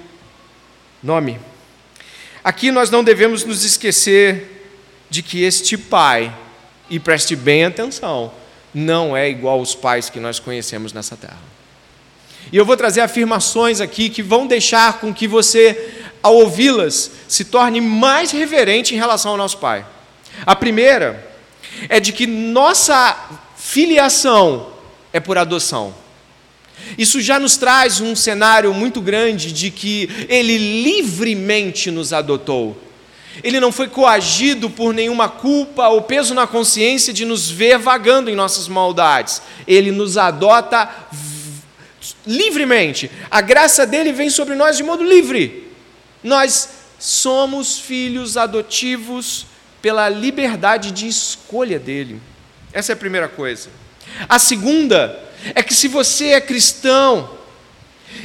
nome. 1.02 1.40
Aqui 2.44 2.70
nós 2.70 2.90
não 2.90 3.02
devemos 3.02 3.42
nos 3.42 3.64
esquecer 3.64 4.68
de 5.08 5.22
que 5.22 5.42
este 5.42 5.78
pai, 5.78 6.30
e 6.90 7.00
preste 7.00 7.34
bem 7.34 7.64
atenção, 7.64 8.30
não 8.74 9.16
é 9.16 9.30
igual 9.30 9.60
aos 9.60 9.74
pais 9.74 10.10
que 10.10 10.20
nós 10.20 10.38
conhecemos 10.38 10.92
nessa 10.92 11.16
terra. 11.16 11.54
E 12.52 12.56
eu 12.58 12.66
vou 12.66 12.76
trazer 12.76 13.00
afirmações 13.00 13.80
aqui 13.80 14.10
que 14.10 14.22
vão 14.22 14.46
deixar 14.46 15.00
com 15.00 15.14
que 15.14 15.26
você, 15.26 16.04
ao 16.22 16.34
ouvi-las, 16.34 17.10
se 17.26 17.46
torne 17.46 17.80
mais 17.80 18.30
reverente 18.30 18.94
em 18.94 18.98
relação 18.98 19.30
ao 19.30 19.38
nosso 19.38 19.56
pai. 19.56 19.86
A 20.44 20.54
primeira 20.54 21.33
é 21.88 22.00
de 22.00 22.12
que 22.12 22.26
nossa 22.26 23.28
filiação 23.56 24.68
é 25.12 25.20
por 25.20 25.38
adoção. 25.38 25.94
Isso 26.98 27.20
já 27.20 27.38
nos 27.38 27.56
traz 27.56 28.00
um 28.00 28.14
cenário 28.14 28.72
muito 28.74 29.00
grande 29.00 29.52
de 29.52 29.70
que 29.70 30.08
Ele 30.28 30.82
livremente 30.82 31.90
nos 31.90 32.12
adotou. 32.12 32.76
Ele 33.42 33.58
não 33.58 33.72
foi 33.72 33.88
coagido 33.88 34.70
por 34.70 34.94
nenhuma 34.94 35.28
culpa 35.28 35.88
ou 35.88 36.02
peso 36.02 36.34
na 36.34 36.46
consciência 36.46 37.12
de 37.12 37.24
nos 37.24 37.50
ver 37.50 37.78
vagando 37.78 38.30
em 38.30 38.34
nossas 38.34 38.68
maldades. 38.68 39.42
Ele 39.66 39.90
nos 39.90 40.16
adota 40.16 40.88
livremente. 42.26 43.10
A 43.30 43.40
graça 43.40 43.86
dele 43.86 44.12
vem 44.12 44.30
sobre 44.30 44.54
nós 44.54 44.76
de 44.76 44.84
modo 44.84 45.02
livre. 45.02 45.68
Nós 46.22 46.68
somos 46.98 47.78
filhos 47.78 48.36
adotivos 48.36 49.46
pela 49.84 50.08
liberdade 50.08 50.90
de 50.90 51.06
escolha 51.06 51.78
dele. 51.78 52.18
Essa 52.72 52.92
é 52.92 52.94
a 52.94 52.96
primeira 52.96 53.28
coisa. 53.28 53.68
A 54.26 54.38
segunda 54.38 55.22
é 55.54 55.62
que 55.62 55.74
se 55.74 55.88
você 55.88 56.28
é 56.28 56.40
cristão, 56.40 57.28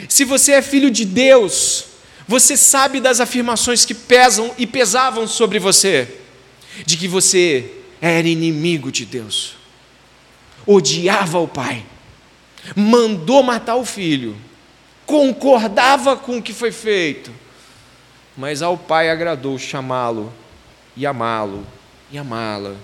se 0.07 0.23
você 0.23 0.53
é 0.53 0.61
filho 0.61 0.89
de 0.89 1.03
Deus, 1.03 1.83
você 2.25 2.55
sabe 2.55 3.01
das 3.01 3.19
afirmações 3.19 3.83
que 3.83 3.93
pesam 3.93 4.55
e 4.57 4.65
pesavam 4.65 5.27
sobre 5.27 5.59
você, 5.59 6.07
de 6.85 6.95
que 6.95 7.09
você 7.09 7.69
era 7.99 8.25
inimigo 8.25 8.89
de 8.89 9.05
Deus, 9.05 9.57
odiava 10.65 11.39
o 11.39 11.47
Pai, 11.47 11.85
mandou 12.73 13.43
matar 13.43 13.75
o 13.75 13.83
filho, 13.83 14.33
concordava 15.05 16.15
com 16.15 16.37
o 16.37 16.41
que 16.41 16.53
foi 16.53 16.71
feito, 16.71 17.33
mas 18.37 18.61
ao 18.61 18.77
Pai 18.77 19.09
agradou 19.09 19.59
chamá-lo 19.59 20.31
e 20.99 21.07
amá-lo 21.07 21.65
e 22.11 22.17
amá-la. 22.19 22.75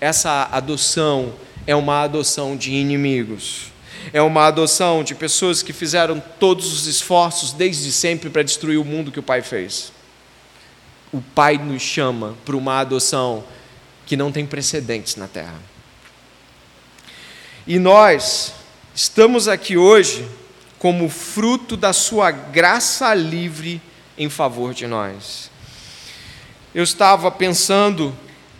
Essa 0.00 0.48
adoção 0.52 1.34
é 1.66 1.74
uma 1.74 2.02
adoção 2.02 2.56
de 2.56 2.70
inimigos 2.70 3.72
é 4.12 4.20
uma 4.20 4.46
adoção 4.46 5.02
de 5.02 5.14
pessoas 5.14 5.62
que 5.62 5.72
fizeram 5.72 6.22
todos 6.38 6.72
os 6.72 6.86
esforços 6.86 7.52
desde 7.52 7.90
sempre 7.92 8.28
para 8.28 8.42
destruir 8.42 8.78
o 8.78 8.84
mundo 8.84 9.10
que 9.10 9.20
o 9.20 9.22
Pai 9.22 9.40
fez. 9.42 9.92
O 11.12 11.20
Pai 11.20 11.56
nos 11.56 11.82
chama 11.82 12.34
para 12.44 12.56
uma 12.56 12.80
adoção 12.80 13.44
que 14.04 14.16
não 14.16 14.30
tem 14.30 14.44
precedentes 14.44 15.16
na 15.16 15.28
terra. 15.28 15.58
E 17.66 17.78
nós 17.78 18.52
estamos 18.94 19.48
aqui 19.48 19.76
hoje 19.76 20.28
como 20.78 21.08
fruto 21.08 21.76
da 21.76 21.92
Sua 21.92 22.30
graça 22.30 23.14
livre 23.14 23.80
em 24.18 24.28
favor 24.28 24.74
de 24.74 24.86
nós. 24.86 25.50
Eu 26.74 26.82
estava 26.82 27.30
pensando 27.30 28.12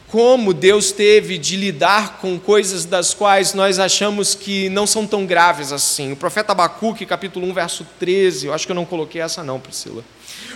como 0.07 0.55
Deus 0.55 0.93
teve 0.93 1.37
de 1.37 1.57
lidar 1.57 2.19
com 2.19 2.39
coisas 2.39 2.85
das 2.85 3.13
quais 3.13 3.53
nós 3.53 3.81
achamos 3.81 4.37
que 4.37 4.69
não 4.69 4.87
são 4.87 5.05
tão 5.05 5.27
graves 5.27 5.73
assim. 5.73 6.13
O 6.13 6.17
profeta 6.17 6.53
Abacuque, 6.53 7.05
capítulo 7.05 7.45
1, 7.49 7.53
verso 7.53 7.85
13, 7.99 8.47
eu 8.47 8.55
acho 8.55 8.67
que 8.67 8.71
eu 8.71 8.77
não 8.77 8.85
coloquei 8.85 9.21
essa 9.21 9.43
não, 9.43 9.59
Priscila. 9.59 10.05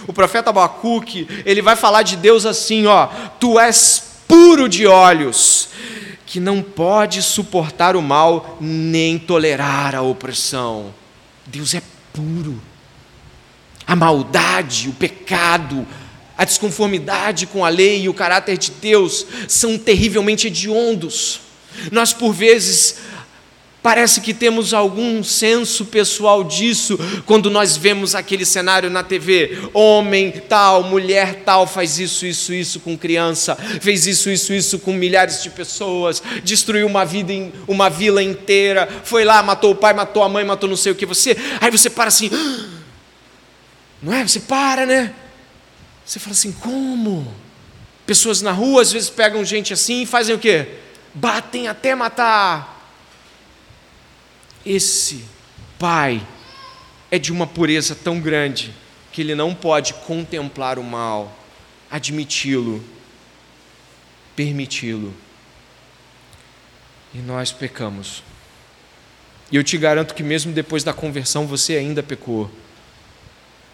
O 0.07 0.13
profeta 0.13 0.51
Abacuque, 0.51 1.27
ele 1.45 1.61
vai 1.61 1.75
falar 1.75 2.03
de 2.03 2.17
Deus 2.17 2.47
assim, 2.47 2.87
ó, 2.87 3.09
tu 3.41 3.59
és 3.59 4.21
puro 4.29 4.69
de 4.69 4.87
olhos, 4.87 5.71
que 6.25 6.39
não 6.39 6.63
pode 6.63 7.21
suportar 7.21 7.97
o 7.97 8.03
mal 8.03 8.57
nem 8.61 9.19
tolerar 9.19 9.97
a 9.97 10.03
opressão. 10.03 10.95
Deus 11.45 11.75
é 11.75 11.83
puro. 12.13 12.63
A 13.85 13.97
maldade, 13.97 14.89
o 14.89 14.93
pecado, 14.93 15.85
a 16.39 16.45
desconformidade 16.45 17.47
com 17.47 17.65
a 17.65 17.69
lei 17.69 18.03
e 18.03 18.09
o 18.09 18.15
caráter 18.15 18.57
de 18.57 18.71
Deus 18.71 19.27
são 19.49 19.77
terrivelmente 19.77 20.47
hediondos. 20.47 21.41
Nós, 21.91 22.13
por 22.13 22.33
vezes, 22.33 22.97
Parece 23.81 24.21
que 24.21 24.35
temos 24.35 24.75
algum 24.75 25.23
senso 25.23 25.85
pessoal 25.87 26.43
disso 26.43 26.99
quando 27.25 27.49
nós 27.49 27.77
vemos 27.77 28.15
aquele 28.15 28.45
cenário 28.45 28.91
na 28.91 29.05
TV. 29.05 29.57
Homem 29.73 30.33
tal, 30.49 30.83
mulher 30.83 31.43
tal 31.45 31.65
faz 31.65 31.99
isso, 31.99 32.27
isso, 32.27 32.53
isso 32.53 32.81
com 32.81 32.99
criança, 32.99 33.55
fez 33.81 34.07
isso, 34.07 34.29
isso, 34.29 34.53
isso 34.53 34.81
com 34.81 34.93
milhares 34.93 35.45
de 35.45 35.51
pessoas, 35.51 36.21
destruiu 36.43 36.89
uma 36.89 37.05
vida, 37.05 37.33
uma 37.69 37.89
vila 37.89 38.23
inteira, 38.23 38.89
foi 39.05 39.25
lá, 39.25 39.43
matou 39.45 39.71
o 39.71 39.77
pai, 39.77 39.95
matou 39.95 40.25
a 40.25 40.29
mãe, 40.29 40.45
matou 40.45 40.69
não 40.69 40.77
sei 40.77 40.91
o 40.91 40.97
que. 40.97 41.07
Você, 41.07 41.37
aí 41.61 41.71
você 41.71 41.89
para 41.89 42.09
assim, 42.09 42.29
ah! 42.33 42.67
não 44.03 44.13
é? 44.13 44.27
Você 44.27 44.41
para, 44.41 44.85
né? 44.85 45.15
Você 46.09 46.19
fala 46.19 46.33
assim: 46.33 46.53
como? 46.53 47.35
Pessoas 48.07 48.41
na 48.41 48.51
rua 48.51 48.81
às 48.81 48.91
vezes 48.91 49.11
pegam 49.11 49.45
gente 49.45 49.75
assim 49.75 50.03
e 50.03 50.07
fazem 50.07 50.35
o 50.35 50.39
quê? 50.39 50.77
Batem 51.13 51.69
até 51.69 51.95
matar. 51.95 52.91
Esse 54.65 55.23
pai 55.79 56.27
é 57.11 57.19
de 57.19 57.31
uma 57.31 57.47
pureza 57.47 57.95
tão 57.95 58.19
grande 58.21 58.75
que 59.13 59.21
ele 59.21 59.35
não 59.35 59.55
pode 59.55 59.93
contemplar 59.93 60.79
o 60.79 60.83
mal, 60.83 61.37
admiti-lo, 61.91 62.83
permiti-lo. 64.35 65.13
E 67.13 67.19
nós 67.19 67.53
pecamos. 67.53 68.23
E 69.53 69.57
eu 69.57 69.65
te 69.65 69.77
garanto 69.77 70.15
que 70.15 70.23
mesmo 70.23 70.53
depois 70.53 70.83
da 70.83 70.95
conversão 70.95 71.47
você 71.47 71.77
ainda 71.77 72.03
pecou. 72.03 72.51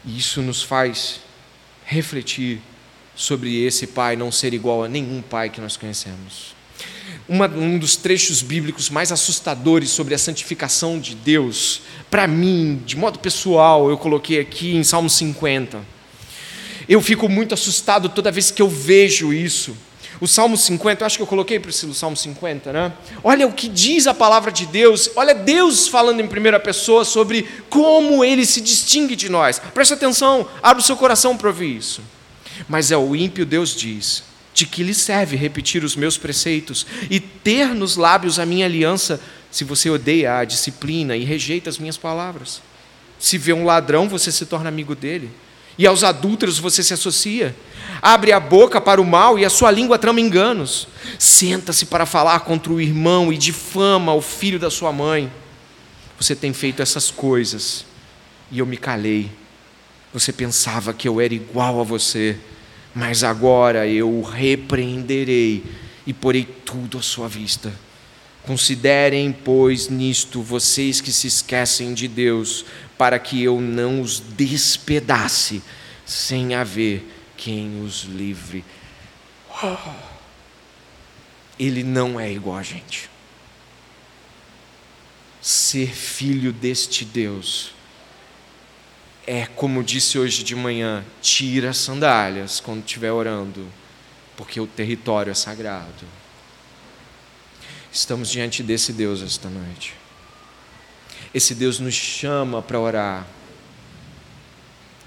E 0.05 0.19
isso 0.19 0.43
nos 0.43 0.63
faz 0.63 1.21
refletir 1.85 2.61
sobre 3.15 3.65
esse 3.65 3.87
pai 3.87 4.17
não 4.17 4.33
ser 4.33 4.53
igual 4.55 4.85
a 4.85 4.89
nenhum 4.89 5.23
pai 5.23 5.51
que 5.51 5.61
nós 5.61 5.77
conhecemos. 5.77 6.55
Uma, 7.29 7.47
um 7.47 7.79
dos 7.79 7.97
trechos 7.97 8.43
bíblicos 8.43 8.91
mais 8.91 9.13
assustadores 9.13 9.91
sobre 9.91 10.15
a 10.15 10.19
santificação 10.19 10.99
de 10.99 11.15
Deus, 11.15 11.83
para 12.11 12.27
mim, 12.27 12.83
de 12.85 12.97
modo 12.97 13.19
pessoal, 13.19 13.89
eu 13.89 13.97
coloquei 13.97 14.41
aqui 14.41 14.75
em 14.75 14.85
Salmo 14.85 15.09
50. 15.09 15.81
Eu 16.89 17.01
fico 17.01 17.29
muito 17.29 17.55
assustado 17.55 18.09
toda 18.09 18.31
vez 18.31 18.51
que 18.51 18.61
eu 18.61 18.69
vejo 18.69 19.33
isso. 19.33 19.75
O 20.21 20.29
Salmo 20.29 20.57
50, 20.57 21.03
eu 21.03 21.07
acho 21.07 21.17
que 21.17 21.23
eu 21.23 21.27
coloquei 21.27 21.59
para 21.59 21.71
o 21.71 21.95
Salmo 21.95 22.17
50, 22.17 22.73
né? 22.73 22.93
Olha 23.23 23.47
o 23.47 23.53
que 23.53 23.69
diz 23.69 24.07
a 24.07 24.15
palavra 24.15 24.53
de 24.53 24.67
Deus, 24.67 25.11
olha 25.17 25.35
Deus 25.35 25.89
falando 25.89 26.21
em 26.21 26.27
primeira 26.27 26.61
pessoa 26.61 27.05
sobre 27.05 27.49
como 27.69 28.25
ele 28.25 28.47
se 28.47 28.61
distingue 28.61 29.17
de 29.17 29.29
nós. 29.29 29.59
Presta 29.59 29.95
atenção, 29.95 30.49
abre 30.63 30.83
o 30.83 30.87
seu 30.87 30.97
coração 30.97 31.37
para 31.37 31.49
ouvir 31.49 31.77
isso. 31.77 32.01
Mas 32.69 32.91
é 32.91 32.97
o 32.97 33.17
ímpio, 33.17 33.45
Deus 33.45 33.75
diz: 33.75 34.23
de 34.55 34.65
que 34.65 34.85
lhe 34.85 34.95
serve 34.95 35.37
repetir 35.37 35.85
os 35.85 35.97
meus 35.97 36.17
preceitos 36.17 36.87
e 37.11 37.19
ter 37.19 37.75
nos 37.75 37.97
lábios 37.97 38.39
a 38.39 38.47
minha 38.47 38.65
aliança, 38.65 39.21
se 39.51 39.65
você 39.65 39.91
odeia 39.91 40.39
a 40.39 40.45
disciplina 40.45 41.17
e 41.17 41.25
rejeita 41.25 41.69
as 41.69 41.79
minhas 41.79 41.97
palavras? 41.97 42.63
Se 43.19 43.37
vê 43.37 43.53
um 43.53 43.65
ladrão, 43.65 44.09
você 44.09 44.31
se 44.31 44.47
torna 44.47 44.69
amigo 44.69 44.95
dele. 44.95 45.31
E 45.77 45.87
aos 45.87 46.05
adúlteros 46.05 46.59
você 46.59 46.83
se 46.83 46.95
associa. 46.95 47.55
Abre 48.07 48.33
a 48.33 48.39
boca 48.39 48.83
para 48.83 49.01
o 49.01 49.05
mal 49.05 49.39
e 49.39 49.47
a 49.47 49.49
sua 49.49 49.71
língua 49.71 49.99
trama 49.99 50.21
enganos. 50.21 50.87
Senta-se 51.19 51.87
para 51.87 52.05
falar 52.05 52.41
contra 52.41 52.71
o 52.71 52.79
irmão 52.79 53.33
e 53.33 53.39
difama 53.39 54.13
o 54.13 54.21
filho 54.21 54.59
da 54.59 54.69
sua 54.69 54.93
mãe. 54.93 55.33
Você 56.21 56.37
tem 56.37 56.53
feito 56.53 56.83
essas 56.83 57.11
coisas 57.11 57.87
e 58.51 58.59
eu 58.59 58.67
me 58.67 58.77
calei. 58.77 59.31
Você 60.13 60.35
pensava 60.35 60.93
que 60.93 61.09
eu 61.09 61.19
era 61.19 61.33
igual 61.33 61.81
a 61.81 61.83
você, 61.83 62.37
mas 62.95 63.25
agora 63.25 63.87
eu 63.89 64.11
o 64.11 64.21
repreenderei 64.21 65.65
e 66.07 66.13
porei 66.13 66.45
tudo 66.45 66.99
à 66.99 67.03
sua 67.03 67.27
vista. 67.27 67.73
Considerem, 68.43 69.33
pois, 69.33 69.89
nisto 69.89 70.43
vocês 70.43 71.01
que 71.01 71.11
se 71.11 71.27
esquecem 71.27 71.95
de 71.95 72.07
Deus, 72.07 72.67
para 72.99 73.19
que 73.19 73.43
eu 73.43 73.63
não 73.63 74.03
os 74.03 74.21
despedace, 74.21 75.63
sem 76.05 76.55
haver 76.55 77.14
quem 77.37 77.83
os 77.83 78.03
livre. 78.03 78.65
Ele 81.59 81.83
não 81.83 82.19
é 82.19 82.33
igual 82.33 82.57
a 82.57 82.63
gente. 82.63 83.09
Ser 85.41 85.95
filho 85.95 86.53
deste 86.53 87.05
Deus 87.05 87.75
é, 89.27 89.47
como 89.47 89.83
disse 89.83 90.19
hoje 90.19 90.45
de 90.45 90.55
manhã, 90.55 91.05
tira 91.23 91.71
as 91.71 91.79
sandálias 91.79 92.61
quando 92.61 92.81
estiver 92.81 93.11
orando, 93.11 93.67
porque 94.37 94.61
o 94.61 94.67
território 94.67 95.31
é 95.31 95.35
sagrado. 95.35 96.05
Estamos 97.91 98.31
diante 98.31 98.63
desse 98.63 98.93
Deus 98.93 99.23
esta 99.23 99.49
noite. 99.49 99.95
Esse 101.33 101.55
Deus 101.55 101.79
nos 101.79 101.95
chama 101.95 102.61
para 102.61 102.79
orar. 102.79 103.27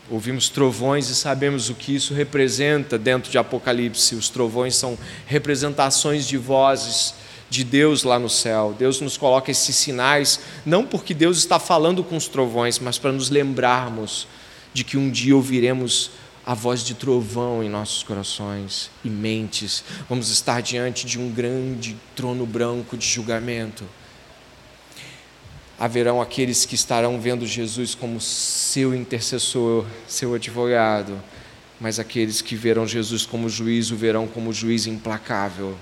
Ouvimos 0.10 0.48
trovões 0.48 1.10
e 1.10 1.16
sabemos 1.16 1.70
o 1.70 1.76
que 1.76 1.94
isso 1.94 2.14
representa 2.14 2.98
dentro 2.98 3.30
de 3.30 3.38
Apocalipse. 3.38 4.16
Os 4.16 4.30
trovões 4.30 4.76
são 4.76 4.98
representações 5.26 6.26
de 6.26 6.38
vozes 6.38 7.14
de 7.50 7.64
Deus 7.64 8.04
lá 8.04 8.18
no 8.18 8.30
céu. 8.30 8.76
Deus 8.78 9.02
nos 9.02 9.18
coloca 9.18 9.52
esses 9.52 9.76
sinais, 9.76 10.40
não 10.66 10.86
porque 10.86 11.14
Deus 11.14 11.38
está 11.38 11.60
falando 11.60 12.04
com 12.04 12.16
os 12.16 12.28
trovões, 12.28 12.80
mas 12.80 12.98
para 12.98 13.12
nos 13.12 13.30
lembrarmos 13.30 14.28
de 14.74 14.84
que 14.84 14.98
um 14.98 15.10
dia 15.10 15.36
ouviremos 15.36 16.12
a 16.46 16.54
voz 16.54 16.86
de 16.86 16.94
trovão 16.94 17.62
em 17.62 17.68
nossos 17.68 18.04
corações 18.04 18.90
e 19.04 19.10
mentes. 19.10 19.84
Vamos 20.08 20.30
estar 20.30 20.62
diante 20.62 21.06
de 21.06 21.20
um 21.20 21.30
grande 21.30 21.98
trono 22.16 22.46
branco 22.46 22.96
de 22.96 23.06
julgamento. 23.06 23.84
Haverão 25.80 26.22
aqueles 26.22 26.66
que 26.66 26.76
estarão 26.76 27.20
vendo 27.20 27.46
Jesus 27.46 27.94
como 27.94 28.20
seu 28.20 28.96
intercessor, 28.96 29.86
seu 30.08 30.34
advogado, 30.34 31.22
mas 31.80 32.00
aqueles 32.00 32.42
que 32.42 32.56
verão 32.56 32.88
Jesus 32.88 33.26
como 33.26 33.48
juiz 33.48 33.92
o 33.92 33.96
verão 33.96 34.28
como 34.28 34.52
juiz 34.52 34.88
implacável, 34.88 35.78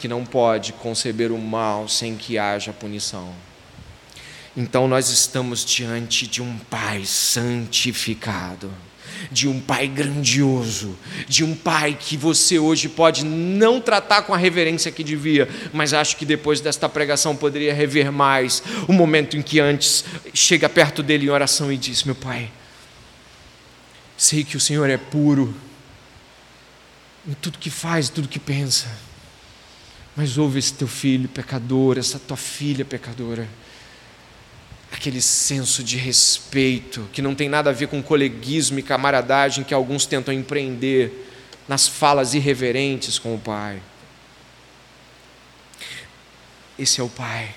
que 0.00 0.08
não 0.08 0.24
pode 0.24 0.72
conceber 0.72 1.30
o 1.30 1.38
mal 1.38 1.88
sem 1.88 2.16
que 2.16 2.38
haja 2.38 2.72
punição. 2.72 3.32
Então 4.56 4.88
nós 4.88 5.10
estamos 5.10 5.64
diante 5.64 6.26
de 6.26 6.42
um 6.42 6.58
Pai 6.58 7.04
santificado 7.04 8.70
de 9.30 9.48
um 9.48 9.60
pai 9.60 9.88
grandioso, 9.88 10.96
de 11.28 11.44
um 11.44 11.54
pai 11.54 11.96
que 11.98 12.16
você 12.16 12.58
hoje 12.58 12.88
pode 12.88 13.24
não 13.24 13.80
tratar 13.80 14.22
com 14.22 14.34
a 14.34 14.36
reverência 14.36 14.92
que 14.92 15.04
devia, 15.04 15.48
mas 15.72 15.92
acho 15.92 16.16
que 16.16 16.24
depois 16.24 16.60
desta 16.60 16.88
pregação 16.88 17.36
poderia 17.36 17.74
rever 17.74 18.12
mais 18.12 18.62
o 18.88 18.92
momento 18.92 19.36
em 19.36 19.42
que 19.42 19.60
antes 19.60 20.04
chega 20.32 20.68
perto 20.68 21.02
dele 21.02 21.26
em 21.26 21.30
oração 21.30 21.72
e 21.72 21.76
diz: 21.76 22.04
Meu 22.04 22.14
pai, 22.14 22.50
sei 24.16 24.44
que 24.44 24.56
o 24.56 24.60
Senhor 24.60 24.88
é 24.88 24.96
puro 24.96 25.54
em 27.26 27.34
tudo 27.34 27.58
que 27.58 27.70
faz, 27.70 28.08
tudo 28.08 28.28
que 28.28 28.38
pensa, 28.38 28.86
mas 30.14 30.36
ouve 30.36 30.58
esse 30.58 30.74
teu 30.74 30.86
filho 30.86 31.28
pecador, 31.28 31.98
essa 31.98 32.18
tua 32.18 32.36
filha 32.36 32.84
pecadora 32.84 33.48
aquele 34.94 35.20
senso 35.20 35.82
de 35.82 35.96
respeito, 35.96 37.08
que 37.12 37.20
não 37.20 37.34
tem 37.34 37.48
nada 37.48 37.70
a 37.70 37.72
ver 37.72 37.88
com 37.88 38.00
coleguismo 38.00 38.78
e 38.78 38.82
camaradagem 38.82 39.64
que 39.64 39.74
alguns 39.74 40.06
tentam 40.06 40.32
empreender 40.32 41.28
nas 41.66 41.88
falas 41.88 42.32
irreverentes 42.32 43.18
com 43.18 43.34
o 43.34 43.38
Pai. 43.38 43.82
Esse 46.78 47.00
é 47.00 47.04
o 47.04 47.08
Pai, 47.08 47.52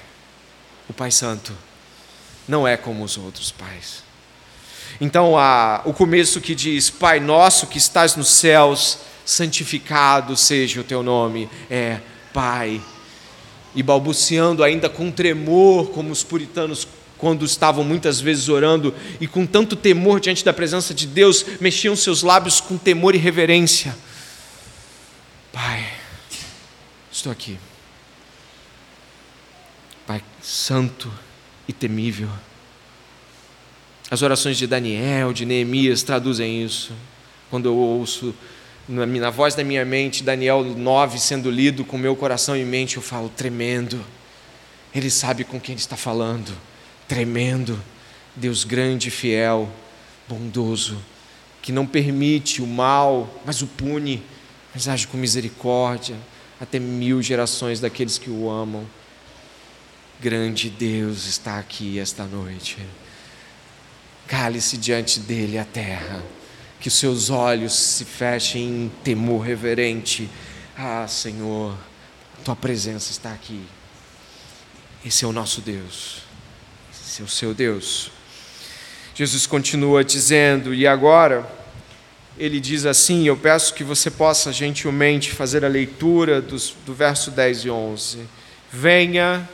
o 0.90 0.94
Pai 0.94 1.12
Santo, 1.12 1.56
não 2.48 2.68
é 2.68 2.76
como 2.76 3.04
os 3.04 3.18
outros 3.18 3.52
pais. 3.52 4.04
Então, 5.00 5.34
o 5.86 5.94
começo 5.94 6.42
que 6.42 6.56
diz: 6.56 6.90
Pai 6.90 7.20
nosso 7.20 7.68
que 7.68 7.78
estás 7.78 8.16
nos 8.16 8.30
céus, 8.30 8.98
santificado 9.24 10.36
seja 10.36 10.82
o 10.82 10.84
teu 10.84 11.04
nome, 11.04 11.48
é 11.70 12.00
Pai. 12.34 12.82
E 13.76 13.84
balbuciando 13.84 14.64
ainda 14.64 14.90
com 14.90 15.12
tremor, 15.12 15.92
como 15.92 16.10
os 16.10 16.24
puritanos 16.24 16.88
quando 17.18 17.44
estavam 17.46 17.84
muitas 17.84 18.22
vezes 18.22 18.48
orando 18.48 18.94
e 19.20 19.28
com 19.28 19.46
tanto 19.46 19.76
temor 19.76 20.20
diante 20.20 20.46
da 20.46 20.54
presença 20.54 20.94
de 20.94 21.08
Deus, 21.08 21.46
mexiam 21.60 21.96
seus 21.96 22.22
lábios 22.22 22.62
com 22.62 22.78
temor 22.78 23.16
e 23.16 23.18
reverência. 23.18 23.96
Pai, 25.52 25.92
estou 27.12 27.32
aqui. 27.32 27.58
Pai 30.06 30.22
Santo 30.42 31.12
e 31.68 31.74
temível. 31.74 32.30
As 34.10 34.22
orações 34.22 34.58
de 34.58 34.68
Daniel, 34.68 35.34
de 35.34 35.46
Neemias 35.46 36.04
traduzem 36.04 36.64
isso. 36.64 36.94
Quando 37.50 37.66
eu 37.66 37.76
ouço 37.76 38.34
na 38.88 39.30
voz 39.30 39.54
da 39.54 39.66
minha 39.66 39.84
mente 39.84 40.24
Daniel 40.24 40.64
9 40.64 41.20
sendo 41.20 41.52
lido 41.52 41.84
com 41.84 41.98
meu 41.98 42.16
coração 42.16 42.56
em 42.56 42.66
mente, 42.66 42.96
eu 42.96 43.02
falo 43.02 43.28
tremendo. 43.28 44.00
Ele 44.96 45.10
sabe 45.10 45.44
com 45.44 45.60
quem 45.60 45.74
ele 45.74 45.82
está 45.82 45.98
falando 45.98 46.54
tremendo, 47.08 47.82
Deus 48.36 48.64
grande, 48.64 49.10
fiel, 49.10 49.70
bondoso, 50.28 51.02
que 51.62 51.72
não 51.72 51.88
permite 51.88 52.62
o 52.62 52.68
mal, 52.68 53.42
mas 53.46 53.62
o 53.62 53.68
pune, 53.68 54.24
mas 54.74 54.88
age 54.88 55.08
com 55.08 55.18
misericórdia 55.18 56.16
até 56.60 56.80
mil 56.80 57.22
gerações 57.22 57.80
daqueles 57.80 58.18
que 58.18 58.30
o 58.30 58.50
amam. 58.50 58.86
Grande 60.20 60.70
Deus 60.70 61.26
está 61.26 61.60
aqui 61.60 62.00
esta 62.00 62.26
noite. 62.26 62.78
Cale-se 64.28 64.78
diante 64.78 65.20
dele 65.20 65.58
a 65.58 65.64
terra, 65.66 66.24
que 66.80 66.88
os 66.88 66.96
seus 66.96 67.30
olhos 67.30 67.74
se 67.74 68.04
fechem 68.06 68.64
em 68.64 68.92
temor 69.04 69.42
reverente. 69.42 70.30
Ah, 70.76 71.08
Senhor, 71.08 71.78
tua 72.44 72.56
presença 72.56 73.12
está 73.12 73.32
aqui. 73.32 73.64
Esse 75.06 75.24
é 75.24 75.28
o 75.28 75.32
nosso 75.32 75.62
Deus 75.62 76.27
o 77.22 77.28
seu 77.28 77.54
Deus. 77.54 78.12
Jesus 79.14 79.48
continua 79.48 80.04
dizendo, 80.04 80.74
e 80.74 80.86
agora, 80.86 81.46
ele 82.38 82.60
diz 82.60 82.86
assim: 82.86 83.28
Eu 83.28 83.36
peço 83.36 83.74
que 83.74 83.84
você 83.84 84.12
possa 84.12 84.54
gentilmente 84.54 85.32
fazer 85.32 85.66
a 85.66 85.68
leitura 85.68 86.42
dos, 86.42 86.76
do 86.86 86.94
verso 86.94 87.32
10 87.32 87.66
e 87.66 87.70
11. 87.70 88.20
Venha. 88.72 89.50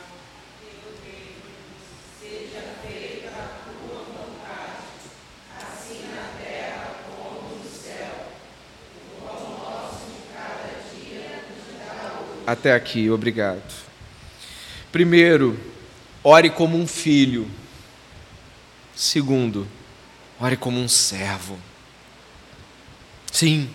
Até 12.46 12.74
aqui, 12.74 13.08
obrigado. 13.08 13.62
Primeiro, 14.92 15.58
ore 16.24 16.48
como 16.48 16.76
um 16.78 16.86
filho. 16.86 17.46
Segundo, 18.96 19.68
ore 20.40 20.56
como 20.56 20.80
um 20.80 20.88
servo. 20.88 21.58
Sim, 23.30 23.68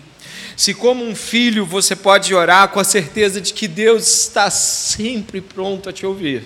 se 0.56 0.74
como 0.74 1.04
um 1.04 1.14
filho 1.14 1.64
você 1.64 1.94
pode 1.94 2.34
orar 2.34 2.68
com 2.68 2.80
a 2.80 2.84
certeza 2.84 3.40
de 3.40 3.54
que 3.54 3.68
Deus 3.68 4.06
está 4.08 4.50
sempre 4.50 5.40
pronto 5.40 5.88
a 5.88 5.92
te 5.92 6.04
ouvir, 6.04 6.44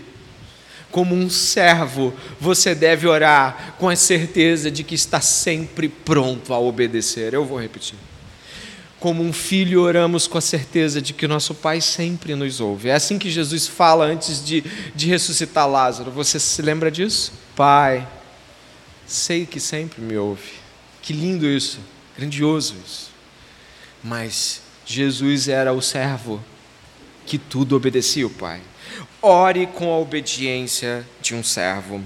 como 0.91 1.15
um 1.15 1.31
servo 1.31 2.13
você 2.41 2.75
deve 2.75 3.07
orar 3.07 3.75
com 3.79 3.89
a 3.89 3.97
certeza 3.97 4.71
de 4.71 4.85
que 4.85 4.95
está 4.95 5.21
sempre 5.21 5.89
pronto 5.89 6.53
a 6.53 6.59
obedecer. 6.59 7.33
Eu 7.35 7.45
vou 7.45 7.59
repetir 7.59 7.97
como 9.05 9.23
um 9.23 9.35
filho, 9.35 9.83
oramos 9.83 10.27
com 10.27 10.39
a 10.39 10.41
certeza 10.41 10.99
de 10.99 11.13
que 11.13 11.29
nosso 11.29 11.55
Pai 11.55 11.79
sempre 11.83 12.35
nos 12.35 12.59
ouve. 12.59 12.89
É 12.89 12.95
assim 12.95 13.19
que 13.19 13.31
Jesus 13.31 13.69
fala 13.69 14.07
antes 14.07 14.43
de, 14.43 14.65
de 14.95 15.07
ressuscitar 15.07 15.69
Lázaro. 15.69 16.11
Você 16.11 16.41
se 16.41 16.63
lembra 16.63 16.91
disso? 16.91 17.35
Pai, 17.55 18.09
sei 19.07 19.45
que 19.45 19.61
sempre 19.61 20.01
me 20.01 20.17
ouve. 20.17 20.53
Que 21.03 21.13
lindo 21.13 21.47
isso, 21.47 21.81
grandioso 22.17 22.77
isso. 22.83 23.11
Mas 24.03 24.63
Jesus 24.87 25.49
era 25.49 25.75
o 25.75 25.83
servo 25.83 26.43
que 27.27 27.37
tudo 27.37 27.77
obedecia 27.77 28.27
o 28.27 28.31
Pai. 28.31 28.63
Ore 29.21 29.67
com 29.67 29.93
a 29.93 29.99
obediência 29.99 31.07
de 31.21 31.35
um 31.35 31.45
servo. 31.45 32.03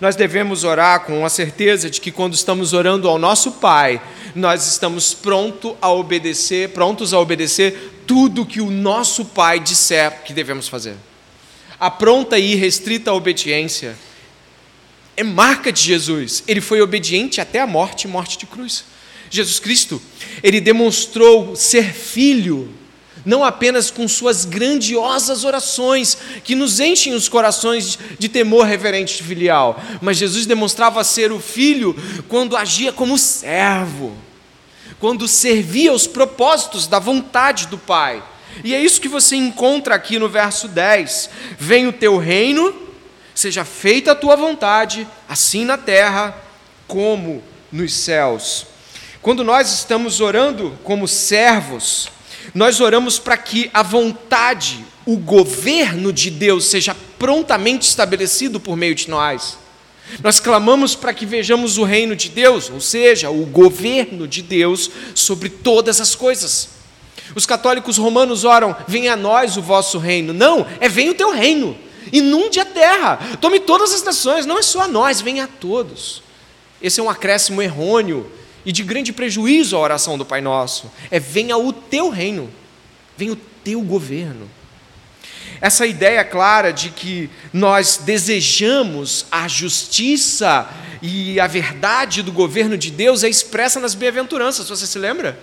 Nós 0.00 0.16
devemos 0.16 0.64
orar 0.64 1.04
com 1.04 1.24
a 1.24 1.28
certeza 1.28 1.88
de 1.88 2.00
que 2.00 2.10
quando 2.10 2.34
estamos 2.34 2.72
orando 2.72 3.08
ao 3.08 3.18
nosso 3.18 3.52
Pai, 3.52 4.00
nós 4.34 4.66
estamos 4.66 5.14
pronto 5.14 5.76
a 5.80 5.90
obedecer, 5.90 6.70
prontos 6.70 7.14
a 7.14 7.20
obedecer 7.20 8.02
tudo 8.06 8.44
que 8.46 8.60
o 8.60 8.70
nosso 8.70 9.24
Pai 9.24 9.60
disser 9.60 10.22
que 10.24 10.32
devemos 10.32 10.68
fazer. 10.68 10.96
A 11.78 11.90
pronta 11.90 12.38
e 12.38 12.52
irrestrita 12.52 13.12
obediência 13.12 13.96
é 15.16 15.22
marca 15.22 15.72
de 15.72 15.80
Jesus. 15.80 16.42
Ele 16.46 16.60
foi 16.60 16.80
obediente 16.80 17.40
até 17.40 17.60
a 17.60 17.66
morte, 17.66 18.08
morte 18.08 18.38
de 18.38 18.46
cruz. 18.46 18.84
Jesus 19.30 19.58
Cristo, 19.58 20.00
ele 20.42 20.60
demonstrou 20.60 21.56
ser 21.56 21.92
filho 21.92 22.72
não 23.24 23.44
apenas 23.44 23.90
com 23.90 24.06
suas 24.06 24.44
grandiosas 24.44 25.44
orações, 25.44 26.16
que 26.42 26.54
nos 26.54 26.78
enchem 26.80 27.14
os 27.14 27.28
corações 27.28 27.98
de 28.18 28.28
temor 28.28 28.66
reverente 28.66 29.22
filial, 29.22 29.80
mas 30.00 30.16
Jesus 30.16 30.46
demonstrava 30.46 31.02
ser 31.02 31.32
o 31.32 31.40
filho 31.40 31.96
quando 32.28 32.56
agia 32.56 32.92
como 32.92 33.16
servo, 33.16 34.14
quando 35.00 35.26
servia 35.26 35.92
os 35.92 36.06
propósitos 36.06 36.86
da 36.86 36.98
vontade 36.98 37.66
do 37.66 37.78
Pai. 37.78 38.22
E 38.62 38.74
é 38.74 38.80
isso 38.80 39.00
que 39.00 39.08
você 39.08 39.36
encontra 39.36 39.94
aqui 39.94 40.18
no 40.18 40.28
verso 40.28 40.68
10: 40.68 41.30
Vem 41.58 41.88
o 41.88 41.92
teu 41.92 42.18
reino, 42.18 42.74
seja 43.34 43.64
feita 43.64 44.12
a 44.12 44.14
tua 44.14 44.36
vontade, 44.36 45.08
assim 45.28 45.64
na 45.64 45.76
terra 45.76 46.36
como 46.86 47.42
nos 47.72 47.92
céus. 47.94 48.66
Quando 49.20 49.42
nós 49.42 49.72
estamos 49.72 50.20
orando 50.20 50.78
como 50.84 51.08
servos, 51.08 52.10
nós 52.52 52.80
oramos 52.80 53.18
para 53.18 53.36
que 53.36 53.70
a 53.72 53.82
vontade, 53.82 54.84
o 55.06 55.16
governo 55.16 56.12
de 56.12 56.30
Deus 56.30 56.66
seja 56.66 56.96
prontamente 57.18 57.88
estabelecido 57.88 58.58
por 58.58 58.76
meio 58.76 58.94
de 58.94 59.08
nós. 59.08 59.58
Nós 60.22 60.38
clamamos 60.38 60.94
para 60.94 61.14
que 61.14 61.24
vejamos 61.24 61.78
o 61.78 61.84
reino 61.84 62.14
de 62.14 62.28
Deus, 62.28 62.70
ou 62.70 62.80
seja, 62.80 63.30
o 63.30 63.46
governo 63.46 64.28
de 64.28 64.42
Deus 64.42 64.90
sobre 65.14 65.48
todas 65.48 66.00
as 66.00 66.14
coisas. 66.14 66.68
Os 67.34 67.46
católicos 67.46 67.96
romanos 67.96 68.44
oram: 68.44 68.76
venha 68.86 69.14
a 69.14 69.16
nós 69.16 69.56
o 69.56 69.62
vosso 69.62 69.98
reino. 69.98 70.32
Não, 70.32 70.66
é 70.80 70.88
venha 70.88 71.12
o 71.12 71.14
teu 71.14 71.32
reino, 71.32 71.76
inunde 72.12 72.60
a 72.60 72.64
terra, 72.64 73.18
tome 73.40 73.60
todas 73.60 73.92
as 73.94 74.02
nações, 74.02 74.44
não 74.44 74.58
é 74.58 74.62
só 74.62 74.82
a 74.82 74.88
nós, 74.88 75.20
venha 75.20 75.44
a 75.44 75.48
todos. 75.48 76.22
Esse 76.82 77.00
é 77.00 77.02
um 77.02 77.08
acréscimo 77.08 77.62
errôneo 77.62 78.30
e 78.64 78.72
de 78.72 78.82
grande 78.82 79.12
prejuízo 79.12 79.76
à 79.76 79.80
oração 79.80 80.16
do 80.16 80.24
Pai 80.24 80.40
Nosso. 80.40 80.90
É 81.10 81.20
venha 81.20 81.56
o 81.56 81.72
teu 81.72 82.08
reino, 82.08 82.50
venha 83.16 83.32
o 83.32 83.36
teu 83.36 83.80
governo. 83.82 84.48
Essa 85.60 85.86
ideia 85.86 86.24
clara 86.24 86.72
de 86.72 86.90
que 86.90 87.30
nós 87.52 88.00
desejamos 88.04 89.26
a 89.30 89.46
justiça 89.48 90.68
e 91.00 91.38
a 91.38 91.46
verdade 91.46 92.22
do 92.22 92.32
governo 92.32 92.76
de 92.76 92.90
Deus 92.90 93.22
é 93.22 93.28
expressa 93.28 93.78
nas 93.80 93.94
bem-aventuranças, 93.94 94.68
você 94.68 94.86
se 94.86 94.98
lembra? 94.98 95.38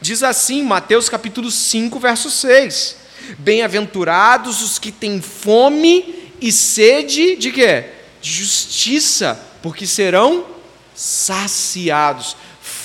Diz 0.00 0.22
assim, 0.22 0.62
Mateus 0.62 1.08
capítulo 1.08 1.50
5, 1.50 1.98
verso 1.98 2.30
6: 2.30 2.96
Bem-aventurados 3.38 4.62
os 4.62 4.78
que 4.78 4.90
têm 4.90 5.20
fome 5.20 6.32
e 6.40 6.50
sede 6.50 7.36
de 7.36 7.50
quê? 7.50 7.84
De 8.20 8.32
justiça, 8.32 9.40
porque 9.62 9.86
serão 9.86 10.46
saciados 10.94 12.36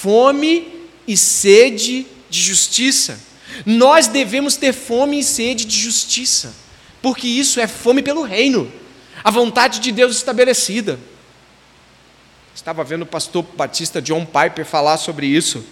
fome 0.05 0.67
e 1.07 1.17
sede 1.17 2.05
de 2.29 2.39
justiça. 2.39 3.19
Nós 3.65 4.05
devemos 4.05 4.55
ter 4.55 4.71
fome 4.71 5.17
e 5.17 5.23
sede 5.23 5.65
de 5.65 5.75
justiça, 5.75 6.53
porque 7.01 7.27
isso 7.27 7.59
é 7.59 7.65
fome 7.65 8.03
pelo 8.03 8.21
reino, 8.21 8.71
a 9.23 9.31
vontade 9.31 9.79
de 9.79 9.91
Deus 9.91 10.15
estabelecida. 10.15 10.99
Estava 12.53 12.83
vendo 12.83 13.01
o 13.01 13.07
pastor 13.07 13.43
batista 13.57 13.99
John 13.99 14.27
Piper 14.27 14.63
falar 14.63 14.97
sobre 14.97 15.25
isso, 15.25 15.65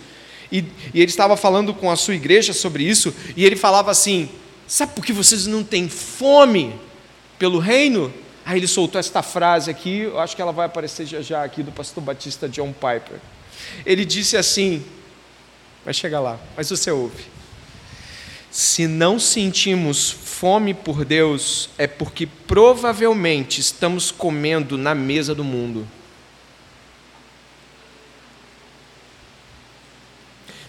e, 0.51 0.65
e 0.91 0.99
ele 0.99 1.11
estava 1.11 1.37
falando 1.37 1.71
com 1.71 1.91
a 1.91 1.95
sua 1.95 2.15
igreja 2.15 2.53
sobre 2.53 2.83
isso, 2.83 3.13
e 3.37 3.45
ele 3.45 3.55
falava 3.55 3.91
assim: 3.91 4.27
Sabe 4.65 4.93
por 4.93 5.05
que 5.05 5.13
vocês 5.13 5.45
não 5.45 5.63
têm 5.63 5.87
fome 5.87 6.73
pelo 7.37 7.59
reino? 7.59 8.11
Aí 8.43 8.57
ele 8.57 8.67
soltou 8.67 8.99
esta 8.99 9.21
frase 9.21 9.69
aqui, 9.69 9.99
eu 9.99 10.19
acho 10.19 10.35
que 10.35 10.41
ela 10.41 10.51
vai 10.51 10.65
aparecer 10.65 11.05
já 11.05 11.21
já 11.21 11.43
aqui 11.43 11.61
do 11.61 11.71
pastor 11.71 12.03
batista 12.03 12.49
John 12.49 12.73
Piper. 12.73 13.19
Ele 13.85 14.05
disse 14.05 14.37
assim: 14.37 14.83
vai 15.83 15.93
chegar 15.93 16.19
lá, 16.19 16.39
mas 16.55 16.69
você 16.69 16.91
ouve. 16.91 17.33
Se 18.49 18.87
não 18.87 19.19
sentimos 19.19 20.11
fome 20.11 20.73
por 20.73 21.03
Deus, 21.03 21.69
é 21.77 21.87
porque 21.87 22.27
provavelmente 22.27 23.59
estamos 23.59 24.11
comendo 24.11 24.77
na 24.77 24.93
mesa 24.93 25.33
do 25.33 25.43
mundo. 25.43 25.87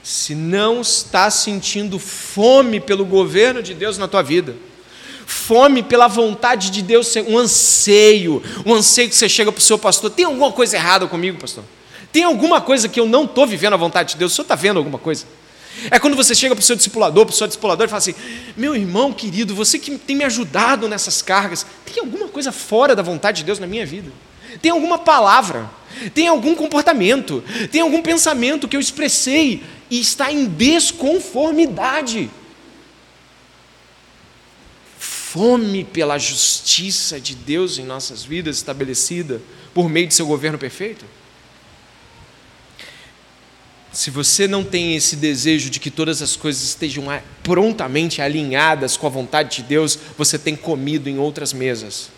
Se 0.03 0.35
não 0.35 0.81
está 0.81 1.31
sentindo 1.31 1.99
fome 1.99 2.81
pelo 2.81 3.05
governo 3.05 3.63
de 3.63 3.75
Deus 3.75 3.99
na 3.99 4.09
tua 4.09 4.23
vida, 4.23 4.57
fome 5.27 5.83
pela 5.83 6.09
vontade 6.09 6.71
de 6.71 6.83
Deus, 6.83 7.15
um 7.27 7.39
anseio, 7.39 8.43
um 8.65 8.75
anseio 8.75 9.09
que 9.09 9.15
você 9.15 9.29
chega 9.29 9.51
para 9.53 9.59
o 9.59 9.63
seu 9.63 9.79
pastor: 9.79 10.11
tem 10.11 10.25
alguma 10.25 10.53
coisa 10.53 10.77
errada 10.77 11.07
comigo, 11.07 11.39
pastor? 11.39 11.65
Tem 12.15 12.23
alguma 12.23 12.61
coisa 12.61 12.89
que 12.89 13.01
eu 13.01 13.09
não 13.09 13.25
estou 13.25 13.45
vivendo 13.45 13.73
a 13.73 13.77
vontade 13.77 14.13
de 14.13 14.19
Deus? 14.19 14.31
O 14.31 14.35
senhor 14.37 14.45
está 14.45 14.55
vendo 14.55 14.77
alguma 14.77 14.99
coisa? 15.01 15.27
É 15.91 15.99
quando 15.99 16.15
você 16.15 16.33
chega 16.33 16.55
para 16.55 16.63
o 16.63 16.65
seu 16.65 16.77
discipulador, 16.77 17.27
para 17.27 17.33
o 17.33 17.37
seu 17.37 17.49
discipulador 17.49 17.87
e 17.87 17.89
fala 17.89 17.99
assim: 17.99 18.15
Meu 18.57 18.77
irmão 18.77 19.13
querido, 19.13 19.53
você 19.53 19.81
que 19.81 19.99
tem 19.99 20.15
me 20.15 20.23
ajudado 20.23 20.89
nessas 20.89 21.21
cargas, 21.21 21.67
tem 21.85 22.01
alguma 22.01 22.29
coisa 22.29 22.53
fora 22.53 22.95
da 22.95 23.03
vontade 23.03 23.39
de 23.39 23.45
Deus 23.45 23.59
na 23.59 23.67
minha 23.67 23.85
vida? 23.85 24.13
Tem 24.63 24.71
alguma 24.71 24.97
palavra? 24.97 25.69
Tem 26.15 26.29
algum 26.29 26.55
comportamento? 26.55 27.43
Tem 27.73 27.81
algum 27.81 28.01
pensamento 28.01 28.69
que 28.69 28.77
eu 28.77 28.81
expressei 28.81 29.65
e 29.91 29.99
está 29.99 30.31
em 30.31 30.45
desconformidade? 30.45 32.31
Fome 34.97 35.83
pela 35.83 36.17
justiça 36.17 37.19
de 37.19 37.35
Deus 37.35 37.77
em 37.77 37.85
nossas 37.85 38.23
vidas 38.23 38.59
estabelecida 38.59 39.43
por 39.75 39.89
meio 39.89 40.07
de 40.07 40.15
seu 40.15 40.29
governo 40.29 40.57
perfeito? 40.57 41.05
Se 43.95 44.11
você 44.11 44.49
não 44.49 44.65
tem 44.65 44.97
esse 44.97 45.15
desejo 45.15 45.71
de 45.71 45.79
que 45.79 45.91
todas 45.91 46.21
as 46.21 46.35
coisas 46.35 46.65
estejam 46.65 47.05
prontamente 47.45 48.21
alinhadas 48.21 48.97
com 48.97 49.07
a 49.07 49.11
vontade 49.11 49.57
de 49.57 49.63
Deus, 49.63 49.97
você 50.19 50.37
tem 50.37 50.57
comido 50.57 51.09
em 51.09 51.19
outras 51.19 51.53
mesas. 51.53 52.11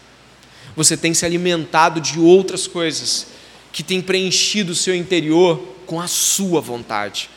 Você 0.74 0.97
tem 0.97 1.12
se 1.12 1.27
alimentado 1.27 2.01
de 2.01 2.18
outras 2.18 2.66
coisas 2.66 3.27
que 3.72 3.83
têm 3.83 4.01
preenchido 4.01 4.72
o 4.72 4.74
seu 4.74 4.95
interior 4.95 5.59
com 5.87 6.01
a 6.01 6.09
sua 6.09 6.62
vontade, 6.62 7.29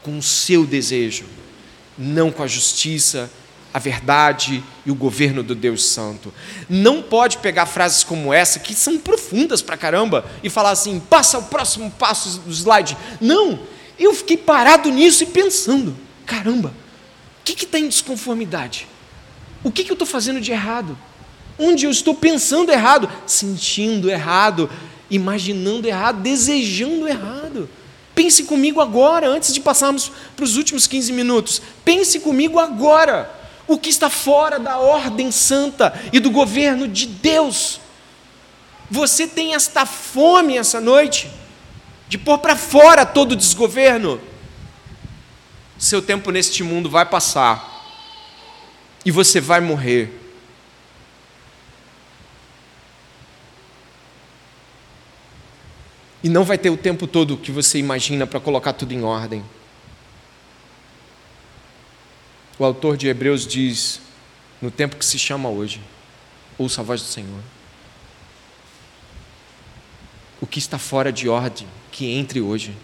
com 0.00 0.16
o 0.16 0.22
seu 0.22 0.64
desejo, 0.64 1.24
não 1.98 2.30
com 2.30 2.44
a 2.44 2.46
justiça, 2.46 3.28
a 3.74 3.80
verdade 3.80 4.62
e 4.86 4.92
o 4.92 4.94
governo 4.94 5.42
do 5.42 5.56
Deus 5.56 5.84
Santo. 5.84 6.32
Não 6.68 7.02
pode 7.02 7.38
pegar 7.38 7.66
frases 7.66 8.04
como 8.04 8.32
essa, 8.32 8.60
que 8.60 8.74
são 8.74 8.96
profundas 8.96 9.60
pra 9.60 9.76
caramba, 9.76 10.24
e 10.42 10.48
falar 10.48 10.70
assim: 10.70 11.00
passa 11.00 11.38
o 11.38 11.44
próximo 11.44 11.90
passo 11.90 12.38
do 12.40 12.52
slide. 12.52 12.96
Não! 13.20 13.58
Eu 13.98 14.14
fiquei 14.14 14.36
parado 14.36 14.90
nisso 14.90 15.24
e 15.24 15.26
pensando: 15.26 15.96
caramba, 16.24 16.72
o 17.40 17.44
que 17.44 17.64
está 17.64 17.78
em 17.78 17.88
desconformidade? 17.88 18.86
O 19.64 19.72
que, 19.72 19.82
que 19.82 19.90
eu 19.90 19.94
estou 19.94 20.06
fazendo 20.06 20.40
de 20.40 20.52
errado? 20.52 20.96
Onde 21.58 21.84
eu 21.84 21.90
estou 21.90 22.14
pensando 22.14 22.70
errado, 22.70 23.10
sentindo 23.26 24.08
errado, 24.08 24.70
imaginando 25.10 25.88
errado, 25.88 26.20
desejando 26.20 27.08
errado? 27.08 27.68
Pense 28.14 28.44
comigo 28.44 28.80
agora, 28.80 29.28
antes 29.28 29.52
de 29.52 29.60
passarmos 29.60 30.10
para 30.36 30.44
os 30.44 30.56
últimos 30.56 30.86
15 30.86 31.12
minutos. 31.12 31.62
Pense 31.84 32.20
comigo 32.20 32.58
agora. 32.58 33.32
O 33.66 33.76
que 33.76 33.90
está 33.90 34.08
fora 34.08 34.58
da 34.58 34.78
ordem 34.78 35.30
santa 35.30 35.92
e 36.12 36.18
do 36.18 36.30
governo 36.30 36.88
de 36.88 37.06
Deus? 37.06 37.80
Você 38.90 39.26
tem 39.26 39.54
esta 39.54 39.84
fome 39.84 40.56
essa 40.56 40.80
noite? 40.80 41.28
De 42.08 42.16
pôr 42.16 42.38
para 42.38 42.56
fora 42.56 43.04
todo 43.04 43.32
o 43.32 43.36
desgoverno, 43.36 44.20
seu 45.78 46.00
tempo 46.00 46.30
neste 46.30 46.62
mundo 46.62 46.88
vai 46.88 47.04
passar 47.04 47.76
e 49.04 49.10
você 49.10 49.40
vai 49.40 49.60
morrer. 49.60 50.12
E 56.22 56.28
não 56.28 56.44
vai 56.44 56.58
ter 56.58 56.70
o 56.70 56.76
tempo 56.76 57.06
todo 57.06 57.36
que 57.36 57.52
você 57.52 57.78
imagina 57.78 58.26
para 58.26 58.40
colocar 58.40 58.72
tudo 58.72 58.92
em 58.92 59.04
ordem. 59.04 59.44
O 62.58 62.64
autor 62.64 62.96
de 62.96 63.06
Hebreus 63.06 63.46
diz: 63.46 64.00
no 64.60 64.70
tempo 64.70 64.96
que 64.96 65.04
se 65.04 65.18
chama 65.18 65.48
hoje, 65.48 65.80
ouça 66.58 66.80
a 66.80 66.84
voz 66.84 67.00
do 67.00 67.06
Senhor. 67.06 67.40
O 70.40 70.46
que 70.46 70.58
está 70.58 70.76
fora 70.76 71.12
de 71.12 71.28
ordem 71.28 71.68
que 71.98 72.06
entre 72.12 72.40
hoje 72.40 72.76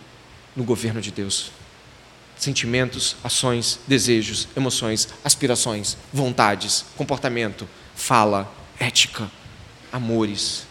no 0.56 0.64
governo 0.64 1.00
de 1.00 1.12
Deus. 1.12 1.52
Sentimentos, 2.36 3.14
ações, 3.22 3.78
desejos, 3.86 4.48
emoções, 4.56 5.08
aspirações, 5.22 5.96
vontades, 6.12 6.84
comportamento, 6.96 7.68
fala, 7.94 8.52
ética, 8.76 9.30
amores, 9.92 10.66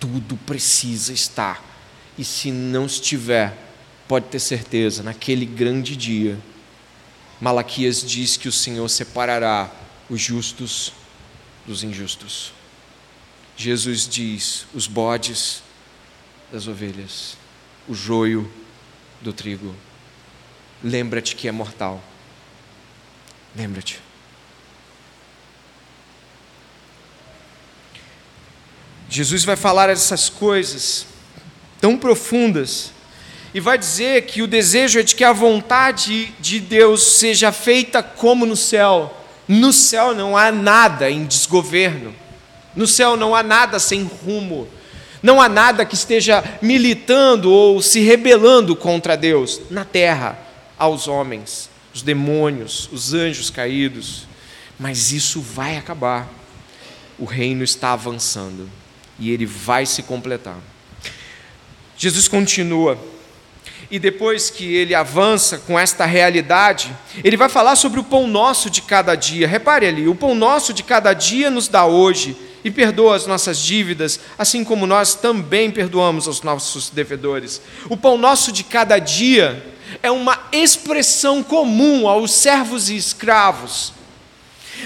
tudo 0.00 0.38
precisa 0.38 1.12
estar. 1.12 1.62
E 2.16 2.24
se 2.24 2.50
não 2.50 2.86
estiver, 2.86 3.54
pode 4.08 4.24
ter 4.28 4.40
certeza, 4.40 5.02
naquele 5.02 5.44
grande 5.44 5.94
dia, 5.94 6.40
Malaquias 7.42 8.02
diz 8.02 8.38
que 8.38 8.48
o 8.48 8.52
Senhor 8.52 8.88
separará 8.88 9.70
os 10.08 10.18
justos 10.18 10.94
dos 11.66 11.82
injustos. 11.84 12.54
Jesus 13.54 14.08
diz: 14.08 14.64
os 14.72 14.86
bodes 14.86 15.62
das 16.50 16.66
ovelhas, 16.66 17.36
o 17.88 17.94
joio 17.94 18.50
do 19.20 19.32
trigo. 19.32 19.74
Lembra-te 20.82 21.36
que 21.36 21.48
é 21.48 21.52
mortal. 21.52 22.02
Lembra-te. 23.54 24.00
Jesus 29.08 29.44
vai 29.44 29.56
falar 29.56 29.90
essas 29.90 30.28
coisas 30.28 31.06
tão 31.80 31.98
profundas 31.98 32.92
e 33.52 33.60
vai 33.60 33.76
dizer 33.76 34.22
que 34.22 34.40
o 34.40 34.46
desejo 34.46 34.98
é 34.98 35.02
de 35.02 35.14
que 35.14 35.22
a 35.22 35.32
vontade 35.32 36.32
de 36.40 36.58
Deus 36.58 37.18
seja 37.18 37.52
feita 37.52 38.02
como 38.02 38.46
no 38.46 38.56
céu. 38.56 39.14
No 39.46 39.72
céu 39.72 40.14
não 40.14 40.36
há 40.36 40.50
nada 40.50 41.10
em 41.10 41.26
desgoverno. 41.26 42.14
No 42.74 42.86
céu 42.86 43.16
não 43.16 43.34
há 43.34 43.42
nada 43.42 43.78
sem 43.78 44.04
rumo. 44.04 44.66
Não 45.22 45.40
há 45.40 45.48
nada 45.48 45.84
que 45.84 45.94
esteja 45.94 46.42
militando 46.60 47.50
ou 47.52 47.80
se 47.80 48.00
rebelando 48.00 48.74
contra 48.74 49.16
Deus. 49.16 49.60
Na 49.70 49.84
terra, 49.84 50.38
aos 50.78 51.06
homens, 51.06 51.70
os 51.94 52.02
demônios, 52.02 52.88
os 52.92 53.14
anjos 53.14 53.48
caídos. 53.48 54.26
Mas 54.78 55.12
isso 55.12 55.40
vai 55.40 55.76
acabar. 55.76 56.28
O 57.18 57.24
reino 57.24 57.62
está 57.62 57.92
avançando 57.92 58.68
e 59.18 59.30
ele 59.30 59.46
vai 59.46 59.86
se 59.86 60.02
completar. 60.02 60.58
Jesus 61.96 62.26
continua, 62.26 62.98
e 63.92 63.98
depois 63.98 64.48
que 64.48 64.74
ele 64.74 64.94
avança 64.94 65.58
com 65.58 65.78
esta 65.78 66.06
realidade, 66.06 66.90
ele 67.22 67.36
vai 67.36 67.48
falar 67.48 67.76
sobre 67.76 68.00
o 68.00 68.04
pão 68.04 68.26
nosso 68.26 68.70
de 68.70 68.80
cada 68.80 69.14
dia. 69.14 69.46
Repare 69.46 69.86
ali, 69.86 70.08
o 70.08 70.14
pão 70.14 70.34
nosso 70.34 70.72
de 70.72 70.82
cada 70.82 71.12
dia 71.12 71.50
nos 71.50 71.68
dá 71.68 71.84
hoje 71.84 72.34
e 72.64 72.70
perdoa 72.70 73.16
as 73.16 73.26
nossas 73.26 73.58
dívidas, 73.58 74.20
assim 74.38 74.64
como 74.64 74.86
nós 74.86 75.14
também 75.14 75.70
perdoamos 75.70 76.26
aos 76.26 76.42
nossos 76.42 76.90
devedores. 76.90 77.60
O 77.88 77.96
pão 77.96 78.16
nosso 78.16 78.52
de 78.52 78.62
cada 78.62 78.98
dia 78.98 79.64
é 80.02 80.10
uma 80.10 80.38
expressão 80.52 81.42
comum 81.42 82.08
aos 82.08 82.32
servos 82.32 82.88
e 82.88 82.96
escravos. 82.96 83.92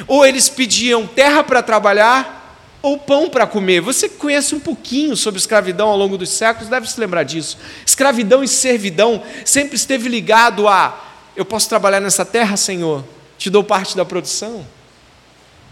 Ou 0.06 0.24
eles 0.26 0.48
pediam 0.48 1.06
terra 1.06 1.42
para 1.42 1.62
trabalhar, 1.62 2.36
ou 2.82 2.98
pão 2.98 3.28
para 3.28 3.46
comer. 3.46 3.80
Você 3.80 4.08
conhece 4.08 4.54
um 4.54 4.60
pouquinho 4.60 5.16
sobre 5.16 5.38
escravidão 5.38 5.88
ao 5.88 5.96
longo 5.96 6.16
dos 6.16 6.30
séculos, 6.30 6.68
deve 6.68 6.90
se 6.90 7.00
lembrar 7.00 7.24
disso. 7.24 7.58
Escravidão 7.84 8.44
e 8.44 8.48
servidão 8.48 9.22
sempre 9.44 9.76
esteve 9.76 10.08
ligado 10.08 10.68
a 10.68 11.02
eu 11.36 11.44
posso 11.44 11.68
trabalhar 11.68 12.00
nessa 12.00 12.24
terra, 12.24 12.56
Senhor, 12.56 13.04
te 13.36 13.50
dou 13.50 13.62
parte 13.62 13.94
da 13.94 14.06
produção. 14.06 14.66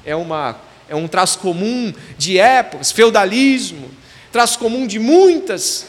É 0.04 0.14
uma 0.14 0.56
é 0.94 0.98
um 0.98 1.08
traço 1.08 1.38
comum 1.38 1.92
de 2.16 2.38
épocas, 2.38 2.92
feudalismo, 2.92 3.90
traço 4.32 4.58
comum 4.58 4.86
de 4.86 4.98
muitas 4.98 5.86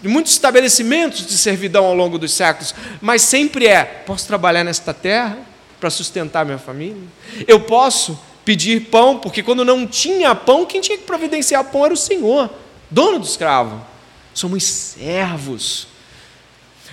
de 0.00 0.08
muitos 0.08 0.32
estabelecimentos 0.32 1.26
de 1.26 1.36
servidão 1.36 1.84
ao 1.84 1.94
longo 1.94 2.18
dos 2.18 2.32
séculos, 2.32 2.74
mas 3.02 3.20
sempre 3.20 3.66
é: 3.66 3.84
posso 3.84 4.26
trabalhar 4.26 4.64
nesta 4.64 4.94
terra 4.94 5.36
para 5.78 5.90
sustentar 5.90 6.44
minha 6.44 6.58
família? 6.58 7.02
Eu 7.46 7.60
posso 7.60 8.18
pedir 8.46 8.86
pão, 8.86 9.18
porque 9.18 9.42
quando 9.42 9.64
não 9.64 9.86
tinha 9.86 10.34
pão, 10.34 10.64
quem 10.64 10.80
tinha 10.80 10.96
que 10.96 11.04
providenciar 11.04 11.64
pão 11.64 11.84
era 11.84 11.92
o 11.92 11.96
Senhor, 11.96 12.48
dono 12.90 13.18
do 13.18 13.26
escravo. 13.26 13.84
Somos 14.32 14.64
servos. 14.64 15.88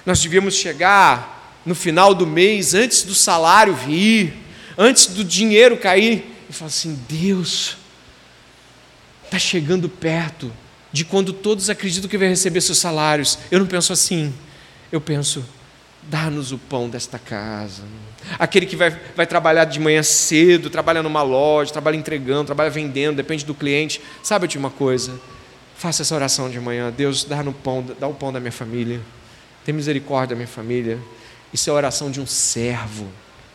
Nós 0.05 0.22
devíamos 0.22 0.55
chegar 0.55 1.61
no 1.66 1.76
final 1.76 2.14
do 2.14 2.28
mês, 2.28 2.74
antes 2.74 3.03
do 3.03 3.16
salário 3.16 3.74
vir, 3.74 4.34
antes 4.78 5.07
do 5.07 5.24
dinheiro 5.24 5.78
cair, 5.78 6.33
e 6.54 6.58
falar 6.58 6.70
assim: 6.70 6.99
Deus, 7.08 7.78
está 9.26 9.38
chegando 9.38 9.89
perto 9.89 10.51
de 10.91 11.04
quando 11.04 11.34
todos 11.34 11.70
acreditam 11.70 12.10
que 12.10 12.18
vai 12.18 12.28
receber 12.28 12.62
seus 12.62 12.78
salários. 12.78 13.38
Eu 13.49 13.60
não 13.60 13.66
penso 13.66 13.91
assim, 13.91 14.34
eu 14.91 15.01
penso, 15.01 15.43
Dá-nos 16.10 16.51
o 16.51 16.58
pão 16.58 16.89
desta 16.89 17.18
casa. 17.18 17.84
Aquele 18.38 18.66
que 18.66 18.76
vai, 18.76 18.89
vai 19.16 19.26
trabalhar 19.26 19.66
de 19.66 19.80
manhã 19.80 20.04
cedo, 20.04 20.70
trabalha 20.70 21.01
numa 21.01 21.22
loja, 21.22 21.72
trabalha 21.72 21.95
entregando, 21.95 22.45
trabalha 22.45 22.70
vendendo, 22.70 23.16
depende 23.16 23.45
do 23.45 23.54
cliente. 23.54 24.01
Sabe 24.22 24.47
de 24.47 24.58
uma 24.58 24.70
coisa? 24.70 25.20
Faça 25.76 26.01
essa 26.01 26.14
oração 26.14 26.49
de 26.49 26.60
manhã. 26.60 26.91
Deus, 26.91 27.24
dá, 27.24 27.41
no 27.41 27.54
pão, 27.54 27.86
dá 27.99 28.08
o 28.08 28.14
pão 28.14 28.34
da 28.34 28.39
minha 28.39 28.51
família. 28.51 28.99
Tem 29.64 29.74
misericórdia 29.74 30.30
da 30.30 30.36
minha 30.36 30.47
família. 30.47 30.99
Isso 31.54 31.70
é 31.70 31.72
a 31.72 31.76
oração 31.76 32.12
de 32.12 32.20
um 32.20 32.28
servo. 32.28 33.08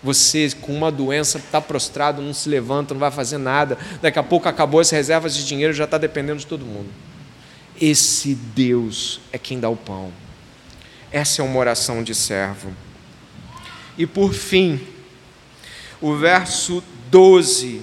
Você, 0.03 0.51
com 0.61 0.73
uma 0.73 0.93
doença, 0.93 1.39
está 1.39 1.61
prostrado, 1.61 2.23
não 2.23 2.33
se 2.33 2.49
levanta, 2.49 2.95
não 2.95 3.01
vai 3.01 3.11
fazer 3.11 3.39
nada. 3.39 3.77
Daqui 4.01 4.19
a 4.19 4.23
pouco 4.23 4.49
acabou 4.49 4.81
as 4.81 4.91
reservas 4.91 5.35
de 5.35 5.45
dinheiro, 5.45 5.73
já 5.73 5.85
está 5.85 5.99
dependendo 5.99 6.39
de 6.39 6.47
todo 6.47 6.65
mundo. 6.65 6.89
Esse 7.81 8.35
Deus 8.35 9.21
é 9.33 9.39
quem 9.39 9.59
dá 9.59 9.69
o 9.69 9.77
pão. 9.77 10.13
Essa 11.11 11.43
é 11.43 11.45
uma 11.45 11.59
oração 11.59 12.03
de 12.03 12.15
servo. 12.15 12.73
E 13.97 14.07
por 14.07 14.33
fim, 14.33 14.81
o 16.01 16.15
verso 16.15 16.83
12. 17.11 17.83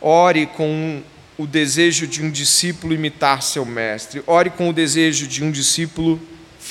Ore 0.00 0.46
com 0.46 1.02
o 1.38 1.46
desejo 1.46 2.06
de 2.06 2.22
um 2.22 2.30
discípulo 2.30 2.92
imitar 2.92 3.42
seu 3.42 3.64
mestre. 3.64 4.22
Ore 4.26 4.50
com 4.50 4.68
o 4.68 4.72
desejo 4.72 5.26
de 5.26 5.42
um 5.42 5.50
discípulo 5.50 6.20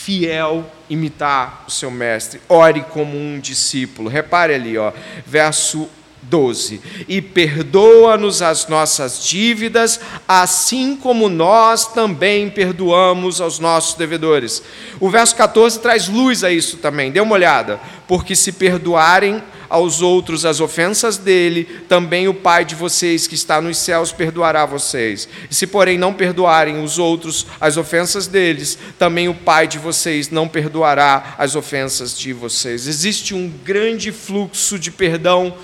fiel 0.03 0.65
imitar 0.89 1.63
o 1.65 1.71
seu 1.71 1.89
mestre. 1.89 2.41
Ore 2.49 2.81
como 2.81 3.17
um 3.17 3.39
discípulo. 3.39 4.09
Repare 4.09 4.53
ali, 4.53 4.77
ó, 4.77 4.91
verso 5.25 5.89
12. 6.23 6.81
E 7.07 7.21
perdoa-nos 7.21 8.41
as 8.41 8.67
nossas 8.67 9.23
dívidas, 9.23 10.01
assim 10.27 10.95
como 10.95 11.29
nós 11.29 11.87
também 11.87 12.49
perdoamos 12.49 13.39
aos 13.39 13.59
nossos 13.59 13.95
devedores. 13.95 14.61
O 14.99 15.09
verso 15.09 15.35
14 15.37 15.79
traz 15.79 16.09
luz 16.09 16.43
a 16.43 16.51
isso 16.51 16.77
também, 16.77 17.09
dê 17.09 17.21
uma 17.21 17.35
olhada. 17.35 17.79
Porque 18.05 18.35
se 18.35 18.51
perdoarem 18.51 19.41
aos 19.69 20.01
outros 20.01 20.45
as 20.45 20.59
ofensas 20.59 21.17
dele, 21.17 21.65
também 21.87 22.27
o 22.27 22.33
Pai 22.33 22.65
de 22.65 22.75
vocês 22.75 23.27
que 23.27 23.35
está 23.35 23.61
nos 23.61 23.77
céus 23.77 24.11
perdoará 24.11 24.65
vocês. 24.65 25.27
E 25.49 25.55
se, 25.55 25.67
porém, 25.67 25.97
não 25.97 26.13
perdoarem 26.13 26.83
os 26.83 26.97
outros 26.97 27.45
as 27.59 27.77
ofensas 27.77 28.27
deles, 28.27 28.77
também 28.97 29.27
o 29.27 29.33
Pai 29.33 29.67
de 29.67 29.77
vocês 29.77 30.29
não 30.29 30.47
perdoará 30.47 31.35
as 31.37 31.55
ofensas 31.55 32.17
de 32.17 32.33
vocês. 32.33 32.87
Existe 32.87 33.33
um 33.33 33.49
grande 33.63 34.11
fluxo 34.11 34.77
de 34.77 34.91
perdão 34.91 35.55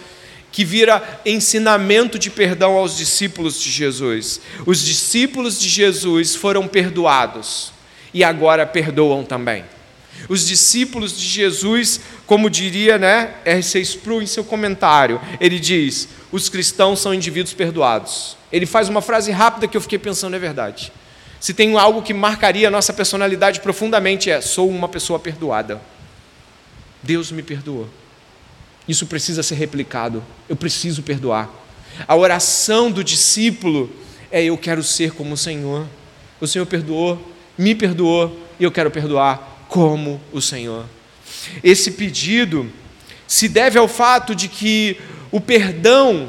que 0.52 0.66
vira 0.66 1.22
ensinamento 1.26 2.18
de 2.18 2.30
perdão 2.30 2.74
aos 2.74 2.97
discípulos 2.97 3.62
de 3.62 3.70
Jesus. 3.70 4.41
Os 4.66 4.84
discípulos 4.84 5.60
de 5.60 5.70
Jesus 5.70 6.36
foram 6.36 6.68
perdoados 6.68 7.72
e 8.14 8.24
agora 8.24 8.66
perdoam 8.66 9.24
também. 9.24 9.64
Os 10.28 10.46
discípulos 10.46 11.18
de 11.18 11.26
Jesus, 11.26 12.02
como 12.26 12.50
diria 12.50 12.98
né, 12.98 13.36
R.C. 13.46 13.80
Sproul 13.82 14.22
em 14.22 14.28
seu 14.28 14.44
comentário, 14.44 15.22
ele 15.40 15.60
diz: 15.60 16.10
os 16.32 16.50
cristãos 16.50 17.00
são 17.00 17.14
indivíduos 17.14 17.54
perdoados. 17.54 18.38
Ele 18.52 18.66
faz 18.66 18.90
uma 18.90 19.02
frase 19.02 19.32
rápida 19.32 19.68
que 19.68 19.78
eu 19.78 19.82
fiquei 19.82 20.00
pensando, 20.00 20.36
é 20.36 20.40
verdade. 20.40 20.92
Se 21.40 21.54
tem 21.54 21.78
algo 21.78 22.02
que 22.02 22.14
marcaria 22.14 22.68
a 22.68 22.72
nossa 22.72 22.92
personalidade 22.92 23.62
profundamente, 23.62 24.30
é: 24.30 24.42
sou 24.42 24.70
uma 24.70 24.90
pessoa 24.90 25.18
perdoada. 25.18 25.82
Deus 27.02 27.32
me 27.32 27.42
perdoou. 27.42 27.88
Isso 28.88 29.06
precisa 29.06 29.42
ser 29.42 29.56
replicado. 29.56 30.24
Eu 30.48 30.56
preciso 30.56 31.02
perdoar. 31.02 31.50
A 32.08 32.16
oração 32.16 32.92
do 32.92 33.04
discípulo 33.04 33.90
é: 34.32 34.44
Eu 34.44 34.58
quero 34.58 34.84
ser 34.84 35.12
como 35.14 35.34
o 35.34 35.38
Senhor. 35.38 35.88
O 36.42 36.48
Senhor 36.48 36.66
perdoou, 36.66 37.20
me 37.58 37.74
perdoou, 37.74 38.38
e 38.60 38.64
eu 38.64 38.72
quero 38.72 38.92
perdoar 38.92 39.59
como 39.70 40.20
o 40.34 40.42
Senhor. 40.42 40.86
Esse 41.64 41.92
pedido 41.92 42.70
se 43.26 43.48
deve 43.48 43.78
ao 43.78 43.88
fato 43.88 44.36
de 44.36 44.50
que 44.50 44.98
o 45.32 45.40
perdão 45.40 46.28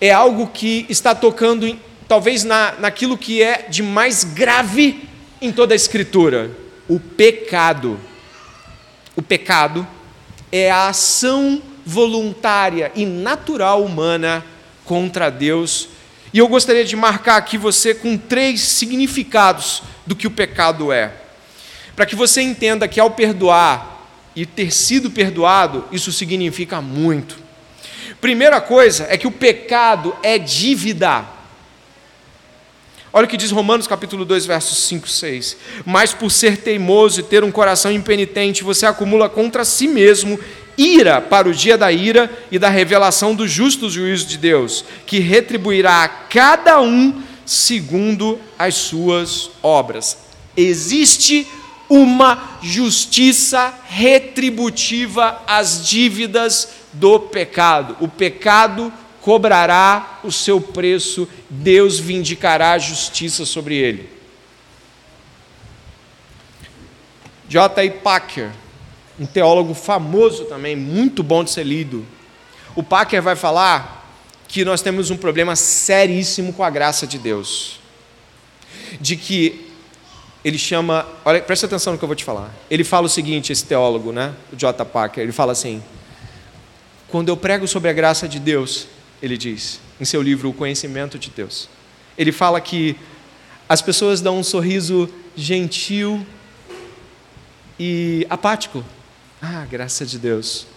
é 0.00 0.12
algo 0.12 0.46
que 0.46 0.86
está 0.88 1.14
tocando, 1.14 1.66
em, 1.66 1.78
talvez, 2.06 2.44
na, 2.44 2.72
naquilo 2.78 3.18
que 3.18 3.42
é 3.42 3.66
de 3.68 3.82
mais 3.82 4.22
grave 4.22 5.06
em 5.42 5.52
toda 5.52 5.74
a 5.74 5.76
Escritura: 5.76 6.50
o 6.88 6.98
pecado. 7.00 7.98
O 9.16 9.22
pecado 9.22 9.86
é 10.52 10.70
a 10.70 10.88
ação 10.88 11.60
voluntária 11.84 12.92
e 12.94 13.04
natural 13.04 13.82
humana 13.82 14.44
contra 14.84 15.30
Deus. 15.30 15.88
E 16.32 16.38
eu 16.38 16.46
gostaria 16.48 16.84
de 16.84 16.94
marcar 16.94 17.36
aqui 17.36 17.56
você 17.56 17.94
com 17.94 18.16
três 18.16 18.60
significados 18.60 19.82
do 20.06 20.14
que 20.14 20.26
o 20.26 20.30
pecado 20.30 20.92
é. 20.92 21.25
Para 21.96 22.04
que 22.04 22.14
você 22.14 22.42
entenda 22.42 22.86
que 22.86 23.00
ao 23.00 23.10
perdoar 23.10 24.06
e 24.36 24.44
ter 24.44 24.70
sido 24.70 25.10
perdoado, 25.10 25.86
isso 25.90 26.12
significa 26.12 26.82
muito. 26.82 27.38
Primeira 28.20 28.60
coisa 28.60 29.06
é 29.08 29.16
que 29.16 29.26
o 29.26 29.32
pecado 29.32 30.14
é 30.22 30.38
dívida. 30.38 31.24
Olha 33.12 33.24
o 33.24 33.28
que 33.28 33.38
diz 33.38 33.50
Romanos 33.50 33.86
capítulo 33.86 34.26
2, 34.26 34.44
versos 34.44 34.84
5 34.84 35.06
e 35.06 35.10
6. 35.10 35.56
Mas 35.86 36.12
por 36.12 36.30
ser 36.30 36.58
teimoso 36.58 37.20
e 37.20 37.22
ter 37.22 37.42
um 37.42 37.50
coração 37.50 37.90
impenitente, 37.90 38.62
você 38.62 38.84
acumula 38.84 39.26
contra 39.26 39.64
si 39.64 39.88
mesmo 39.88 40.38
ira 40.76 41.22
para 41.22 41.48
o 41.48 41.54
dia 41.54 41.78
da 41.78 41.90
ira 41.90 42.30
e 42.52 42.58
da 42.58 42.68
revelação 42.68 43.34
do 43.34 43.48
justo 43.48 43.88
juízo 43.88 44.26
de 44.26 44.36
Deus, 44.36 44.84
que 45.06 45.18
retribuirá 45.18 46.04
a 46.04 46.08
cada 46.08 46.78
um 46.82 47.22
segundo 47.46 48.38
as 48.58 48.74
suas 48.74 49.50
obras. 49.62 50.18
Existe 50.54 51.46
uma 51.88 52.58
justiça 52.62 53.72
retributiva 53.86 55.42
às 55.46 55.86
dívidas 55.86 56.68
do 56.92 57.20
pecado. 57.20 57.96
O 58.00 58.08
pecado 58.08 58.92
cobrará 59.20 60.20
o 60.22 60.30
seu 60.30 60.60
preço, 60.60 61.28
Deus 61.50 61.98
vindicará 61.98 62.72
a 62.72 62.78
justiça 62.78 63.44
sobre 63.44 63.76
ele. 63.76 64.08
J. 67.48 67.90
Packer, 67.90 68.50
um 69.18 69.26
teólogo 69.26 69.74
famoso 69.74 70.44
também, 70.44 70.74
muito 70.74 71.22
bom 71.22 71.44
de 71.44 71.50
ser 71.50 71.64
lido. 71.64 72.04
O 72.74 72.82
Packer 72.82 73.22
vai 73.22 73.36
falar 73.36 73.96
que 74.48 74.64
nós 74.64 74.82
temos 74.82 75.10
um 75.10 75.16
problema 75.16 75.56
seríssimo 75.56 76.52
com 76.52 76.62
a 76.62 76.70
graça 76.70 77.06
de 77.06 77.18
Deus. 77.18 77.80
De 79.00 79.16
que 79.16 79.65
ele 80.46 80.58
chama, 80.58 81.04
olha, 81.24 81.42
presta 81.42 81.66
atenção 81.66 81.92
no 81.92 81.98
que 81.98 82.04
eu 82.04 82.06
vou 82.06 82.14
te 82.14 82.22
falar. 82.22 82.54
Ele 82.70 82.84
fala 82.84 83.06
o 83.06 83.08
seguinte, 83.08 83.50
esse 83.50 83.64
teólogo, 83.64 84.12
né, 84.12 84.32
o 84.52 84.54
J. 84.54 84.84
Packer, 84.84 85.24
ele 85.24 85.32
fala 85.32 85.50
assim: 85.50 85.82
quando 87.08 87.30
eu 87.30 87.36
prego 87.36 87.66
sobre 87.66 87.90
a 87.90 87.92
graça 87.92 88.28
de 88.28 88.38
Deus, 88.38 88.86
ele 89.20 89.36
diz, 89.36 89.80
em 90.00 90.04
seu 90.04 90.22
livro 90.22 90.48
O 90.48 90.52
Conhecimento 90.52 91.18
de 91.18 91.30
Deus. 91.30 91.68
Ele 92.16 92.30
fala 92.30 92.60
que 92.60 92.94
as 93.68 93.82
pessoas 93.82 94.20
dão 94.20 94.38
um 94.38 94.44
sorriso 94.44 95.12
gentil 95.34 96.24
e 97.76 98.24
apático. 98.30 98.84
Ah, 99.42 99.66
graça 99.68 100.06
de 100.06 100.16
Deus. 100.16 100.68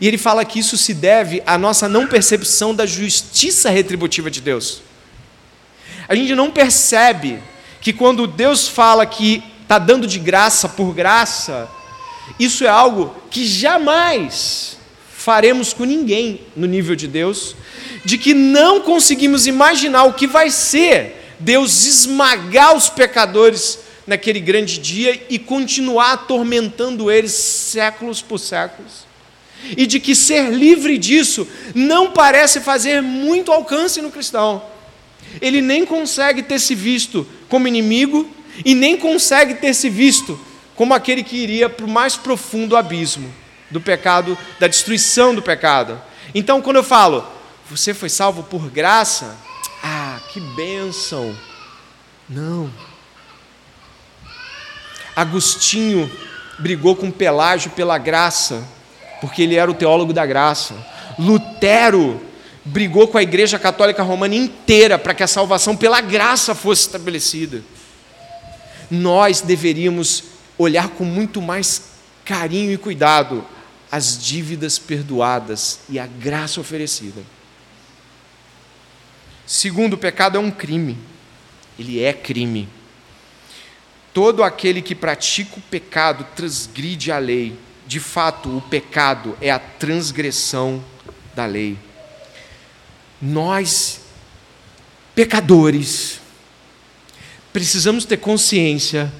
E 0.00 0.06
ele 0.06 0.18
fala 0.18 0.44
que 0.44 0.60
isso 0.60 0.76
se 0.76 0.94
deve 0.94 1.42
à 1.44 1.58
nossa 1.58 1.88
não 1.88 2.06
percepção 2.06 2.72
da 2.72 2.86
justiça 2.86 3.70
retributiva 3.70 4.30
de 4.30 4.40
Deus. 4.40 4.82
A 6.06 6.14
gente 6.14 6.32
não 6.36 6.48
percebe 6.48 7.40
que 7.80 7.92
quando 7.92 8.26
Deus 8.26 8.68
fala 8.68 9.06
que 9.06 9.42
está 9.62 9.78
dando 9.78 10.06
de 10.06 10.18
graça 10.18 10.68
por 10.68 10.94
graça, 10.94 11.68
isso 12.38 12.64
é 12.64 12.68
algo 12.68 13.14
que 13.30 13.46
jamais 13.46 14.76
faremos 15.12 15.72
com 15.72 15.84
ninguém 15.84 16.40
no 16.56 16.66
nível 16.66 16.96
de 16.96 17.06
Deus, 17.06 17.54
de 18.04 18.16
que 18.16 18.34
não 18.34 18.80
conseguimos 18.80 19.46
imaginar 19.46 20.04
o 20.04 20.14
que 20.14 20.26
vai 20.26 20.50
ser 20.50 21.20
Deus 21.38 21.86
esmagar 21.86 22.76
os 22.76 22.88
pecadores 22.88 23.78
naquele 24.06 24.40
grande 24.40 24.78
dia 24.78 25.26
e 25.30 25.38
continuar 25.38 26.12
atormentando 26.12 27.10
eles 27.10 27.32
séculos 27.32 28.20
por 28.20 28.38
séculos. 28.38 29.08
E 29.76 29.86
de 29.86 30.00
que 30.00 30.14
ser 30.14 30.50
livre 30.50 30.98
disso 30.98 31.46
não 31.74 32.10
parece 32.12 32.60
fazer 32.60 33.00
muito 33.02 33.52
alcance 33.52 34.00
no 34.02 34.10
cristão. 34.10 34.62
Ele 35.40 35.60
nem 35.60 35.84
consegue 35.86 36.42
ter 36.42 36.58
se 36.58 36.74
visto 36.74 37.26
como 37.50 37.68
inimigo 37.68 38.26
e 38.64 38.74
nem 38.74 38.96
consegue 38.96 39.56
ter 39.56 39.74
se 39.74 39.90
visto 39.90 40.40
como 40.74 40.94
aquele 40.94 41.22
que 41.22 41.36
iria 41.36 41.68
para 41.68 41.84
o 41.84 41.90
mais 41.90 42.16
profundo 42.16 42.76
abismo 42.76 43.30
do 43.70 43.80
pecado, 43.80 44.38
da 44.58 44.66
destruição 44.66 45.34
do 45.34 45.42
pecado. 45.42 46.00
Então, 46.34 46.62
quando 46.62 46.76
eu 46.76 46.84
falo, 46.84 47.26
você 47.68 47.92
foi 47.92 48.08
salvo 48.08 48.44
por 48.44 48.70
graça? 48.70 49.36
Ah, 49.82 50.18
que 50.32 50.40
bênção! 50.40 51.36
Não. 52.28 52.70
Agostinho 55.14 56.10
brigou 56.58 56.94
com 56.94 57.10
Pelágio 57.10 57.70
pela 57.72 57.98
graça, 57.98 58.66
porque 59.20 59.42
ele 59.42 59.56
era 59.56 59.70
o 59.70 59.74
teólogo 59.74 60.12
da 60.12 60.24
graça. 60.24 60.74
Lutero 61.18 62.29
brigou 62.64 63.08
com 63.08 63.18
a 63.18 63.22
Igreja 63.22 63.58
Católica 63.58 64.02
Romana 64.02 64.34
inteira 64.34 64.98
para 64.98 65.14
que 65.14 65.22
a 65.22 65.26
salvação 65.26 65.76
pela 65.76 66.00
graça 66.00 66.54
fosse 66.54 66.82
estabelecida. 66.82 67.62
Nós 68.90 69.40
deveríamos 69.40 70.24
olhar 70.58 70.88
com 70.90 71.04
muito 71.04 71.40
mais 71.40 71.82
carinho 72.24 72.72
e 72.72 72.76
cuidado 72.76 73.44
as 73.90 74.22
dívidas 74.22 74.78
perdoadas 74.78 75.80
e 75.88 75.98
a 75.98 76.06
graça 76.06 76.60
oferecida. 76.60 77.22
Segundo, 79.46 79.94
o 79.94 79.98
pecado 79.98 80.36
é 80.36 80.40
um 80.40 80.50
crime. 80.50 80.96
Ele 81.78 82.02
é 82.02 82.12
crime. 82.12 82.68
Todo 84.12 84.44
aquele 84.44 84.82
que 84.82 84.94
pratica 84.94 85.56
o 85.56 85.62
pecado 85.62 86.26
transgride 86.36 87.10
a 87.10 87.18
lei. 87.18 87.58
De 87.86 87.98
fato, 87.98 88.56
o 88.56 88.60
pecado 88.60 89.36
é 89.40 89.50
a 89.50 89.58
transgressão 89.58 90.84
da 91.34 91.46
lei. 91.46 91.76
Nós, 93.20 94.00
pecadores, 95.14 96.20
precisamos 97.52 98.04
ter 98.04 98.16
consciência 98.16 99.12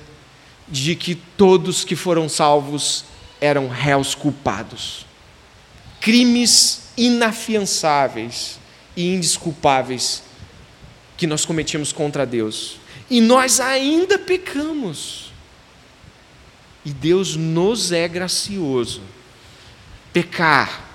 de 0.69 0.95
que 0.95 1.15
todos 1.15 1.85
que 1.85 1.97
foram 1.97 2.29
salvos 2.29 3.05
eram 3.41 3.69
réus 3.69 4.15
culpados. 4.15 5.05
Crimes 6.01 6.83
inafiançáveis 6.97 8.59
e 8.97 9.15
indesculpáveis 9.15 10.23
que 11.17 11.27
nós 11.27 11.45
cometíamos 11.45 11.93
contra 11.93 12.25
Deus. 12.25 12.79
E 13.11 13.21
nós 13.21 13.61
ainda 13.61 14.19
pecamos. 14.19 15.33
E 16.85 16.91
Deus 16.91 17.37
nos 17.37 17.93
é 17.93 18.09
gracioso. 18.09 19.03
Pecar 20.13 20.89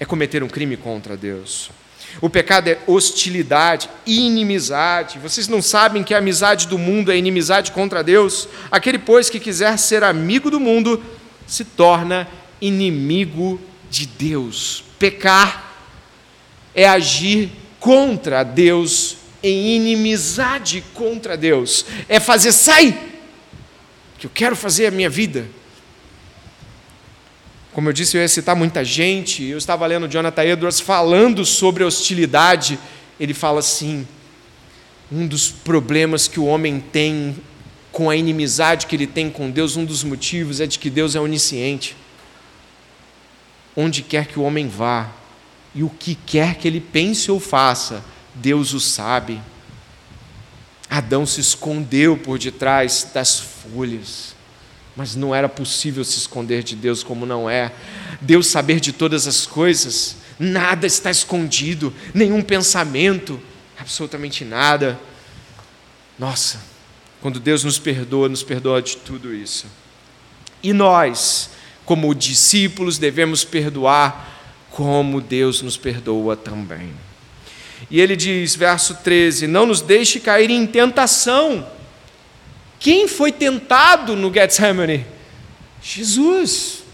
é 0.00 0.04
cometer 0.04 0.42
um 0.42 0.48
crime 0.48 0.76
contra 0.76 1.16
Deus. 1.16 1.70
O 2.20 2.28
pecado 2.28 2.68
é 2.68 2.78
hostilidade, 2.86 3.88
inimizade. 4.04 5.18
Vocês 5.18 5.46
não 5.46 5.62
sabem 5.62 6.02
que 6.02 6.12
a 6.12 6.18
amizade 6.18 6.66
do 6.66 6.76
mundo 6.76 7.12
é 7.12 7.16
inimizade 7.16 7.70
contra 7.70 8.02
Deus? 8.02 8.48
Aquele, 8.70 8.98
pois, 8.98 9.30
que 9.30 9.38
quiser 9.38 9.78
ser 9.78 10.02
amigo 10.02 10.50
do 10.50 10.58
mundo, 10.58 11.02
se 11.46 11.64
torna 11.64 12.28
inimigo 12.60 13.60
de 13.88 14.06
Deus. 14.06 14.84
Pecar 14.98 15.72
é 16.74 16.88
agir 16.88 17.50
contra 17.78 18.42
Deus, 18.42 19.16
em 19.42 19.76
inimizade 19.76 20.82
contra 20.94 21.36
Deus, 21.36 21.84
é 22.08 22.18
fazer, 22.18 22.50
sai, 22.52 22.98
que 24.18 24.26
eu 24.26 24.30
quero 24.34 24.56
fazer 24.56 24.86
a 24.86 24.90
minha 24.90 25.08
vida. 25.08 25.46
Como 27.78 27.88
eu 27.88 27.92
disse, 27.92 28.16
eu 28.16 28.20
ia 28.20 28.26
citar 28.26 28.56
muita 28.56 28.84
gente, 28.84 29.44
eu 29.44 29.56
estava 29.56 29.86
lendo 29.86 30.08
Jonathan 30.08 30.42
Edwards 30.42 30.80
falando 30.80 31.44
sobre 31.46 31.84
hostilidade, 31.84 32.76
ele 33.20 33.32
fala 33.32 33.60
assim: 33.60 34.04
um 35.12 35.28
dos 35.28 35.52
problemas 35.52 36.26
que 36.26 36.40
o 36.40 36.44
homem 36.44 36.80
tem 36.80 37.36
com 37.92 38.10
a 38.10 38.16
inimizade 38.16 38.88
que 38.88 38.96
ele 38.96 39.06
tem 39.06 39.30
com 39.30 39.48
Deus, 39.48 39.76
um 39.76 39.84
dos 39.84 40.02
motivos 40.02 40.58
é 40.58 40.66
de 40.66 40.76
que 40.76 40.90
Deus 40.90 41.14
é 41.14 41.20
onisciente. 41.20 41.96
Onde 43.76 44.02
quer 44.02 44.26
que 44.26 44.40
o 44.40 44.42
homem 44.42 44.66
vá, 44.66 45.12
e 45.72 45.84
o 45.84 45.88
que 45.88 46.16
quer 46.16 46.56
que 46.56 46.66
ele 46.66 46.80
pense 46.80 47.30
ou 47.30 47.38
faça, 47.38 48.04
Deus 48.34 48.72
o 48.74 48.80
sabe. 48.80 49.40
Adão 50.90 51.24
se 51.24 51.40
escondeu 51.40 52.16
por 52.16 52.40
detrás 52.40 53.06
das 53.14 53.38
folhas, 53.38 54.34
mas 54.98 55.14
não 55.14 55.32
era 55.32 55.48
possível 55.48 56.02
se 56.02 56.18
esconder 56.18 56.64
de 56.64 56.74
Deus 56.74 57.04
como 57.04 57.24
não 57.24 57.48
é. 57.48 57.70
Deus 58.20 58.48
saber 58.48 58.80
de 58.80 58.92
todas 58.92 59.28
as 59.28 59.46
coisas, 59.46 60.16
nada 60.40 60.88
está 60.88 61.08
escondido, 61.08 61.94
nenhum 62.12 62.42
pensamento, 62.42 63.40
absolutamente 63.78 64.44
nada. 64.44 64.98
Nossa, 66.18 66.60
quando 67.20 67.38
Deus 67.38 67.62
nos 67.62 67.78
perdoa, 67.78 68.28
nos 68.28 68.42
perdoa 68.42 68.82
de 68.82 68.96
tudo 68.96 69.32
isso. 69.32 69.66
E 70.64 70.72
nós, 70.72 71.50
como 71.84 72.12
discípulos, 72.12 72.98
devemos 72.98 73.44
perdoar 73.44 74.66
como 74.68 75.20
Deus 75.20 75.62
nos 75.62 75.76
perdoa 75.76 76.36
também. 76.36 76.92
E 77.88 78.00
ele 78.00 78.16
diz, 78.16 78.56
verso 78.56 78.96
13: 78.96 79.46
Não 79.46 79.64
nos 79.64 79.80
deixe 79.80 80.18
cair 80.18 80.50
em 80.50 80.66
tentação. 80.66 81.77
Quem 82.78 83.08
foi 83.08 83.32
tentado 83.32 84.14
no 84.14 84.32
Getsemane? 84.32 85.04
Jesus. 85.82 86.84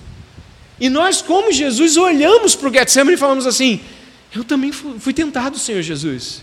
E 0.81 0.89
nós, 0.89 1.23
como 1.23 1.53
Jesus, 1.53 1.97
olhamos 1.97 2.55
para 2.55 2.69
o 2.69 2.73
Getsemane 2.73 3.15
e 3.15 3.19
falamos 3.19 3.47
assim: 3.47 3.81
Eu 4.35 4.45
também 4.45 4.73
fui 4.73 5.13
tentado, 5.13 5.59
Senhor 5.59 5.83
Jesus. 5.83 6.43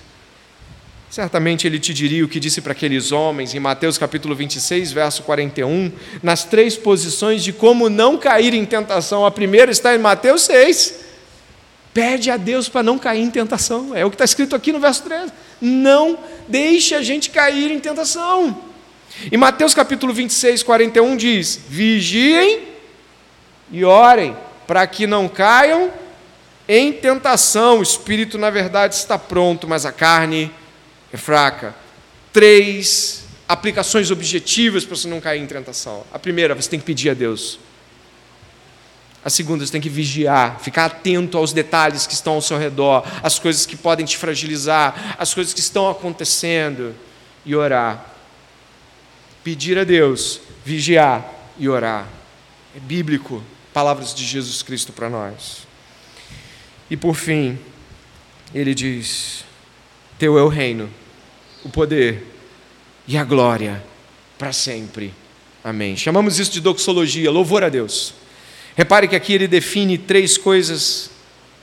Certamente 1.10 1.68
ele 1.68 1.78
te 1.78 1.94
diria 1.94 2.24
o 2.24 2.28
que 2.30 2.40
disse 2.40 2.62
para 2.62 2.72
aqueles 2.72 3.12
homens 3.12 3.54
em 3.54 3.60
Mateus 3.60 3.98
capítulo 3.98 4.34
26, 4.34 4.94
verso 4.94 5.24
41, 5.24 5.92
nas 6.24 6.46
três 6.46 6.78
posições 6.78 7.44
de 7.44 7.52
como 7.52 7.90
não 7.90 8.18
cair 8.18 8.54
em 8.54 8.64
tentação. 8.64 9.26
A 9.26 9.32
primeira 9.32 9.70
está 9.70 9.94
em 9.94 9.98
Mateus 9.98 10.44
6. 10.44 11.02
Pede 11.94 12.32
a 12.32 12.38
Deus 12.38 12.70
para 12.70 12.82
não 12.82 12.98
cair 12.98 13.22
em 13.22 13.30
tentação. 13.30 13.94
É 13.94 14.06
o 14.06 14.10
que 14.10 14.16
está 14.16 14.24
escrito 14.24 14.56
aqui 14.56 14.72
no 14.72 14.80
verso 14.80 15.04
13. 15.04 15.34
não 15.60 16.18
deixe 16.48 16.96
a 16.96 17.02
gente 17.02 17.30
cair 17.30 17.70
em 17.72 17.80
tentação. 17.82 18.71
E 19.30 19.38
Mateus 19.38 19.74
capítulo 19.74 20.14
26, 20.14 20.64
41 20.64 21.18
diz: 21.18 21.60
Vigiem 21.68 22.68
e 23.72 23.84
orem, 23.84 24.36
para 24.66 24.88
que 24.88 25.06
não 25.06 25.28
caiam 25.28 25.92
em 26.68 26.94
tentação. 26.94 27.80
O 27.80 27.84
espírito, 27.84 28.38
na 28.38 28.50
verdade, 28.50 28.96
está 28.96 29.20
pronto, 29.20 29.68
mas 29.68 29.86
a 29.86 29.92
carne 29.92 30.52
é 31.12 31.18
fraca. 31.18 31.76
Três 32.32 33.26
aplicações 33.48 34.10
objetivas 34.10 34.86
para 34.86 34.96
você 34.96 35.08
não 35.08 35.20
cair 35.20 35.42
em 35.42 35.46
tentação. 35.46 36.06
A 36.14 36.18
primeira, 36.18 36.56
você 36.56 36.70
tem 36.70 36.80
que 36.80 36.86
pedir 36.86 37.10
a 37.10 37.14
Deus. 37.14 37.60
A 39.24 39.30
segunda, 39.30 39.64
você 39.64 39.72
tem 39.72 39.82
que 39.82 39.90
vigiar, 39.90 40.60
ficar 40.60 40.86
atento 40.86 41.38
aos 41.38 41.54
detalhes 41.54 42.08
que 42.08 42.14
estão 42.14 42.34
ao 42.34 42.42
seu 42.42 42.58
redor, 42.58 43.06
as 43.22 43.38
coisas 43.38 43.68
que 43.68 43.76
podem 43.76 44.04
te 44.04 44.18
fragilizar, 44.18 45.16
as 45.20 45.32
coisas 45.32 45.54
que 45.54 45.60
estão 45.60 45.88
acontecendo, 45.90 46.96
e 47.46 47.56
orar. 47.56 48.11
Pedir 49.44 49.78
a 49.78 49.84
Deus, 49.84 50.42
vigiar 50.64 51.54
e 51.58 51.68
orar. 51.68 52.08
É 52.76 52.80
bíblico, 52.80 53.44
palavras 53.74 54.14
de 54.14 54.26
Jesus 54.26 54.62
Cristo 54.62 54.94
para 54.94 55.10
nós. 55.10 55.68
E 56.90 56.98
por 56.98 57.16
fim, 57.16 57.58
ele 58.54 58.76
diz: 58.76 59.44
Teu 60.20 60.38
é 60.38 60.44
o 60.44 60.48
reino, 60.48 60.90
o 61.64 61.70
poder 61.70 62.28
e 63.08 63.18
a 63.18 63.24
glória 63.24 63.84
para 64.38 64.54
sempre. 64.54 65.14
Amém. 65.64 65.96
Chamamos 65.96 66.40
isso 66.40 66.52
de 66.52 66.62
doxologia, 66.62 67.30
louvor 67.30 67.64
a 67.64 67.70
Deus. 67.70 68.14
Repare 68.76 69.08
que 69.08 69.16
aqui 69.16 69.34
ele 69.34 69.48
define 69.48 69.98
três 69.98 70.38
coisas 70.38 71.12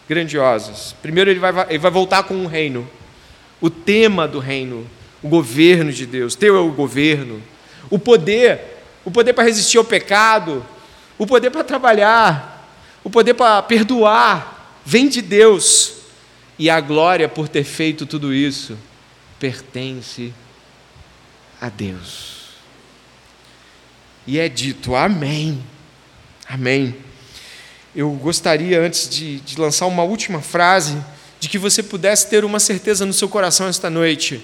grandiosas. 0.08 0.94
Primeiro, 1.02 1.30
ele 1.30 1.40
vai, 1.40 1.66
ele 1.68 1.78
vai 1.78 1.90
voltar 1.90 2.22
com 2.22 2.34
o 2.34 2.44
um 2.44 2.46
reino, 2.46 2.88
o 3.60 3.68
tema 3.68 4.28
do 4.28 4.38
reino, 4.38 4.86
o 5.22 5.28
governo 5.28 5.92
de 5.92 6.06
Deus. 6.06 6.34
Teu 6.34 6.56
é 6.56 6.60
o 6.60 6.70
governo, 6.70 7.42
o 7.90 7.98
poder, 7.98 8.82
o 9.04 9.10
poder 9.10 9.32
para 9.32 9.44
resistir 9.44 9.78
ao 9.78 9.84
pecado, 9.84 10.64
o 11.16 11.26
poder 11.26 11.50
para 11.50 11.64
trabalhar, 11.64 12.68
o 13.02 13.10
poder 13.10 13.34
para 13.34 13.62
perdoar, 13.62 14.80
vem 14.84 15.08
de 15.08 15.22
Deus. 15.22 15.94
E 16.58 16.68
a 16.68 16.80
glória 16.80 17.28
por 17.28 17.48
ter 17.48 17.62
feito 17.62 18.04
tudo 18.04 18.34
isso 18.34 18.76
pertence 19.38 20.34
a 21.60 21.68
Deus. 21.68 22.48
E 24.26 24.38
é 24.38 24.48
dito 24.48 24.94
amém. 24.94 25.62
Amém. 26.48 26.96
Eu 27.94 28.10
gostaria, 28.12 28.80
antes 28.80 29.08
de, 29.08 29.40
de 29.40 29.58
lançar 29.58 29.86
uma 29.86 30.02
última 30.02 30.40
frase, 30.40 30.96
de 31.40 31.48
que 31.48 31.58
você 31.58 31.82
pudesse 31.82 32.28
ter 32.28 32.44
uma 32.44 32.60
certeza 32.60 33.06
no 33.06 33.12
seu 33.12 33.28
coração 33.28 33.68
esta 33.68 33.88
noite. 33.88 34.42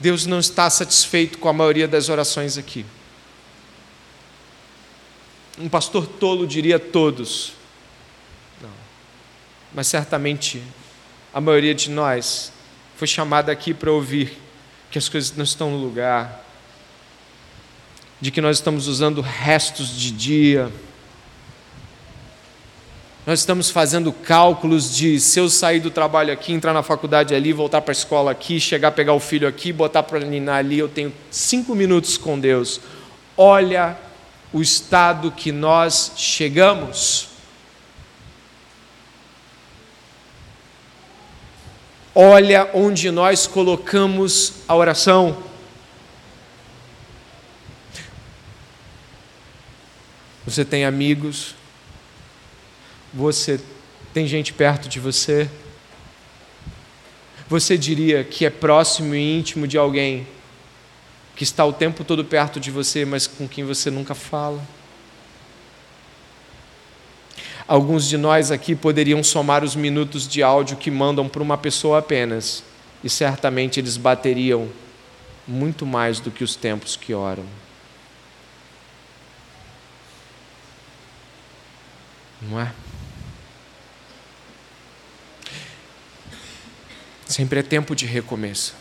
Deus 0.00 0.26
não 0.26 0.38
está 0.38 0.68
satisfeito 0.68 1.38
com 1.38 1.48
a 1.48 1.52
maioria 1.52 1.86
das 1.86 2.08
orações 2.08 2.58
aqui. 2.58 2.84
Um 5.58 5.68
pastor 5.68 6.06
tolo 6.06 6.46
diria 6.46 6.78
todos. 6.78 7.52
Não. 8.60 8.70
Mas 9.72 9.86
certamente 9.86 10.62
a 11.32 11.40
maioria 11.40 11.74
de 11.74 11.90
nós 11.90 12.52
foi 12.96 13.06
chamada 13.06 13.52
aqui 13.52 13.72
para 13.72 13.90
ouvir 13.90 14.38
que 14.90 14.98
as 14.98 15.08
coisas 15.08 15.36
não 15.36 15.44
estão 15.44 15.70
no 15.70 15.76
lugar, 15.76 16.44
de 18.20 18.30
que 18.30 18.40
nós 18.40 18.58
estamos 18.58 18.86
usando 18.86 19.20
restos 19.20 19.96
de 19.96 20.10
dia. 20.10 20.72
Nós 23.26 23.38
estamos 23.38 23.70
fazendo 23.70 24.12
cálculos 24.12 24.94
de 24.94 25.18
se 25.18 25.40
eu 25.40 25.48
sair 25.48 25.80
do 25.80 25.90
trabalho 25.90 26.30
aqui, 26.30 26.52
entrar 26.52 26.74
na 26.74 26.82
faculdade 26.82 27.34
ali, 27.34 27.54
voltar 27.54 27.80
para 27.80 27.90
a 27.90 27.96
escola 27.96 28.30
aqui, 28.30 28.60
chegar 28.60 28.92
pegar 28.92 29.14
o 29.14 29.20
filho 29.20 29.48
aqui, 29.48 29.72
botar 29.72 30.02
para 30.02 30.20
ninar 30.20 30.56
ali, 30.56 30.78
eu 30.78 30.90
tenho 30.90 31.10
cinco 31.30 31.74
minutos 31.74 32.18
com 32.18 32.38
Deus. 32.38 32.82
Olha 33.34 33.96
o 34.52 34.60
estado 34.60 35.32
que 35.32 35.50
nós 35.50 36.12
chegamos. 36.16 37.28
Olha 42.14 42.70
onde 42.74 43.10
nós 43.10 43.46
colocamos 43.46 44.52
a 44.68 44.76
oração. 44.76 45.42
Você 50.44 50.62
tem 50.62 50.84
amigos? 50.84 51.54
Você 53.14 53.60
tem 54.12 54.26
gente 54.26 54.52
perto 54.52 54.88
de 54.88 54.98
você? 54.98 55.48
Você 57.48 57.78
diria 57.78 58.24
que 58.24 58.44
é 58.44 58.50
próximo 58.50 59.14
e 59.14 59.38
íntimo 59.38 59.68
de 59.68 59.78
alguém 59.78 60.26
que 61.36 61.44
está 61.44 61.64
o 61.64 61.72
tempo 61.72 62.02
todo 62.02 62.24
perto 62.24 62.58
de 62.58 62.72
você, 62.72 63.04
mas 63.04 63.28
com 63.28 63.46
quem 63.46 63.64
você 63.64 63.88
nunca 63.88 64.16
fala? 64.16 64.60
Alguns 67.68 68.08
de 68.08 68.16
nós 68.16 68.50
aqui 68.50 68.74
poderiam 68.74 69.22
somar 69.22 69.62
os 69.62 69.76
minutos 69.76 70.26
de 70.26 70.42
áudio 70.42 70.76
que 70.76 70.90
mandam 70.90 71.28
para 71.28 71.42
uma 71.42 71.56
pessoa 71.56 72.00
apenas, 72.00 72.64
e 73.02 73.08
certamente 73.08 73.78
eles 73.78 73.96
bateriam 73.96 74.68
muito 75.46 75.86
mais 75.86 76.18
do 76.18 76.32
que 76.32 76.42
os 76.42 76.56
tempos 76.56 76.96
que 76.96 77.14
oram. 77.14 77.44
Não 82.42 82.60
é? 82.60 82.72
Sempre 87.26 87.60
é 87.60 87.62
tempo 87.62 87.94
de 87.94 88.06
recomeço. 88.06 88.74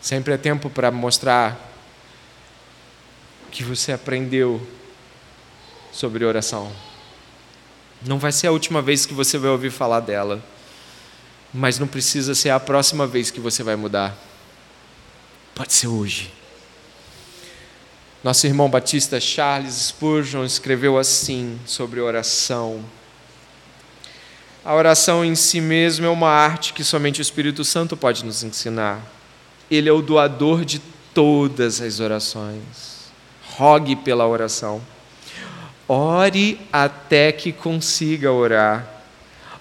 Sempre 0.00 0.34
é 0.34 0.36
tempo 0.36 0.68
para 0.70 0.90
mostrar 0.90 1.58
que 3.50 3.64
você 3.64 3.92
aprendeu 3.92 4.64
sobre 5.90 6.24
oração. 6.24 6.70
Não 8.06 8.18
vai 8.18 8.30
ser 8.30 8.46
a 8.46 8.52
última 8.52 8.80
vez 8.80 9.04
que 9.06 9.14
você 9.14 9.38
vai 9.38 9.50
ouvir 9.50 9.70
falar 9.70 10.00
dela, 10.00 10.44
mas 11.52 11.78
não 11.78 11.86
precisa 11.86 12.34
ser 12.34 12.50
a 12.50 12.60
próxima 12.60 13.06
vez 13.06 13.30
que 13.30 13.40
você 13.40 13.62
vai 13.62 13.74
mudar. 13.74 14.16
Pode 15.54 15.72
ser 15.72 15.88
hoje. 15.88 16.32
Nosso 18.22 18.46
irmão 18.46 18.68
batista 18.68 19.18
Charles 19.18 19.74
Spurgeon 19.74 20.44
escreveu 20.44 20.98
assim 20.98 21.58
sobre 21.64 22.00
oração. 22.00 22.84
A 24.64 24.74
oração 24.74 25.24
em 25.24 25.34
si 25.34 25.60
mesma 25.60 26.06
é 26.06 26.10
uma 26.10 26.28
arte 26.28 26.72
que 26.72 26.84
somente 26.84 27.20
o 27.20 27.22
Espírito 27.22 27.64
Santo 27.64 27.96
pode 27.96 28.24
nos 28.24 28.42
ensinar. 28.42 29.00
Ele 29.70 29.88
é 29.88 29.92
o 29.92 30.02
doador 30.02 30.64
de 30.64 30.80
todas 31.14 31.80
as 31.80 32.00
orações. 32.00 33.10
Rogue 33.56 33.96
pela 33.96 34.26
oração. 34.26 34.80
Ore 35.88 36.60
até 36.72 37.32
que 37.32 37.52
consiga 37.52 38.30
orar. 38.30 38.86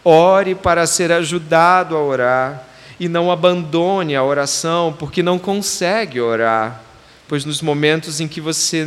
Ore 0.03 0.55
para 0.55 0.85
ser 0.85 1.11
ajudado 1.11 1.95
a 1.95 2.01
orar. 2.01 2.67
E 2.99 3.07
não 3.07 3.31
abandone 3.31 4.15
a 4.15 4.23
oração 4.23 4.95
porque 4.97 5.21
não 5.21 5.37
consegue 5.37 6.19
orar. 6.19 6.81
Pois 7.27 7.45
nos 7.45 7.61
momentos 7.61 8.19
em 8.19 8.27
que 8.27 8.41
você 8.41 8.85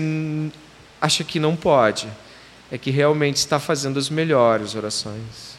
acha 1.01 1.25
que 1.25 1.41
não 1.41 1.57
pode, 1.57 2.09
é 2.71 2.77
que 2.77 2.91
realmente 2.91 3.37
está 3.37 3.59
fazendo 3.59 3.99
as 3.99 4.11
melhores 4.11 4.75
orações. 4.75 5.50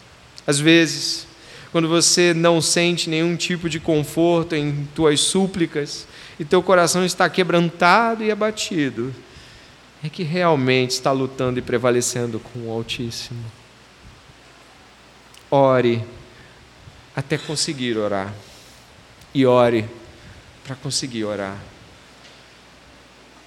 Às 0.45 0.59
vezes, 0.59 1.27
quando 1.71 1.87
você 1.87 2.33
não 2.33 2.61
sente 2.61 3.09
nenhum 3.09 3.35
tipo 3.35 3.69
de 3.69 3.79
conforto 3.79 4.55
em 4.55 4.87
tuas 4.93 5.19
súplicas 5.19 6.07
e 6.39 6.43
teu 6.43 6.61
coração 6.61 7.05
está 7.05 7.29
quebrantado 7.29 8.23
e 8.23 8.31
abatido, 8.31 9.13
é 10.03 10.09
que 10.09 10.23
realmente 10.23 10.91
está 10.91 11.11
lutando 11.11 11.59
e 11.59 11.61
prevalecendo 11.61 12.39
com 12.39 12.67
o 12.67 12.71
Altíssimo. 12.71 13.43
Ore 15.49 16.03
até 17.15 17.37
conseguir 17.37 17.97
orar. 17.97 18.33
E 19.33 19.45
ore 19.45 19.85
para 20.65 20.75
conseguir 20.75 21.23
orar. 21.23 21.57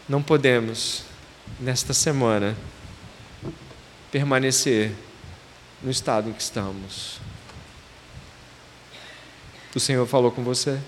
Não 0.08 0.22
podemos, 0.22 1.02
nesta 1.60 1.92
semana, 1.92 2.56
permanecer 4.12 4.92
no 5.84 5.90
estado 5.90 6.30
em 6.30 6.32
que 6.32 6.42
estamos. 6.42 7.20
O 9.74 9.78
Senhor 9.78 10.06
falou 10.06 10.32
com 10.32 10.42
você? 10.42 10.80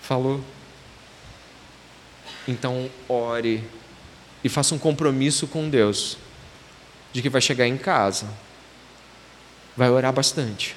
Falou? 0.00 0.42
Então, 2.46 2.88
ore 3.08 3.64
e 4.44 4.48
faça 4.48 4.74
um 4.74 4.78
compromisso 4.78 5.48
com 5.48 5.68
Deus 5.68 6.16
de 7.12 7.20
que 7.20 7.28
vai 7.28 7.40
chegar 7.40 7.66
em 7.66 7.76
casa, 7.76 8.26
vai 9.76 9.90
orar 9.90 10.12
bastante 10.12 10.76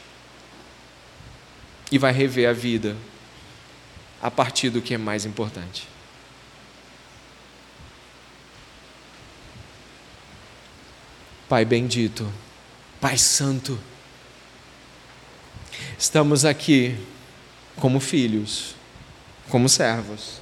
e 1.91 1.97
vai 1.99 2.11
rever 2.11 2.49
a 2.49 2.53
vida 2.53 2.97
a 4.19 4.32
partir 4.32 4.71
do 4.71 4.82
que 4.82 4.95
é 4.95 4.97
mais 4.97 5.26
importante. 5.26 5.88
Pai 11.47 11.65
bendito, 11.65 12.32
Pai 13.04 13.18
santo, 13.18 13.78
Estamos 15.99 16.45
aqui 16.45 16.95
como 17.76 17.99
filhos, 17.99 18.76
como 19.49 19.68
servos, 19.68 20.39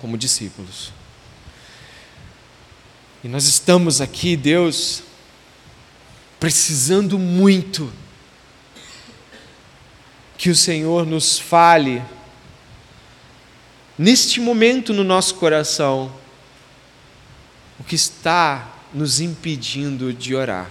como 0.00 0.16
discípulos. 0.16 0.90
E 3.22 3.28
nós 3.28 3.44
estamos 3.44 4.00
aqui, 4.00 4.38
Deus, 4.38 5.02
precisando 6.40 7.18
muito 7.18 7.92
que 10.38 10.48
o 10.48 10.56
Senhor 10.56 11.04
nos 11.04 11.38
fale 11.38 12.02
neste 13.98 14.40
momento 14.40 14.94
no 14.94 15.04
nosso 15.04 15.34
coração 15.34 16.10
o 17.78 17.84
que 17.84 17.96
está 17.96 18.72
nos 18.94 19.20
impedindo 19.20 20.10
de 20.14 20.34
orar. 20.34 20.70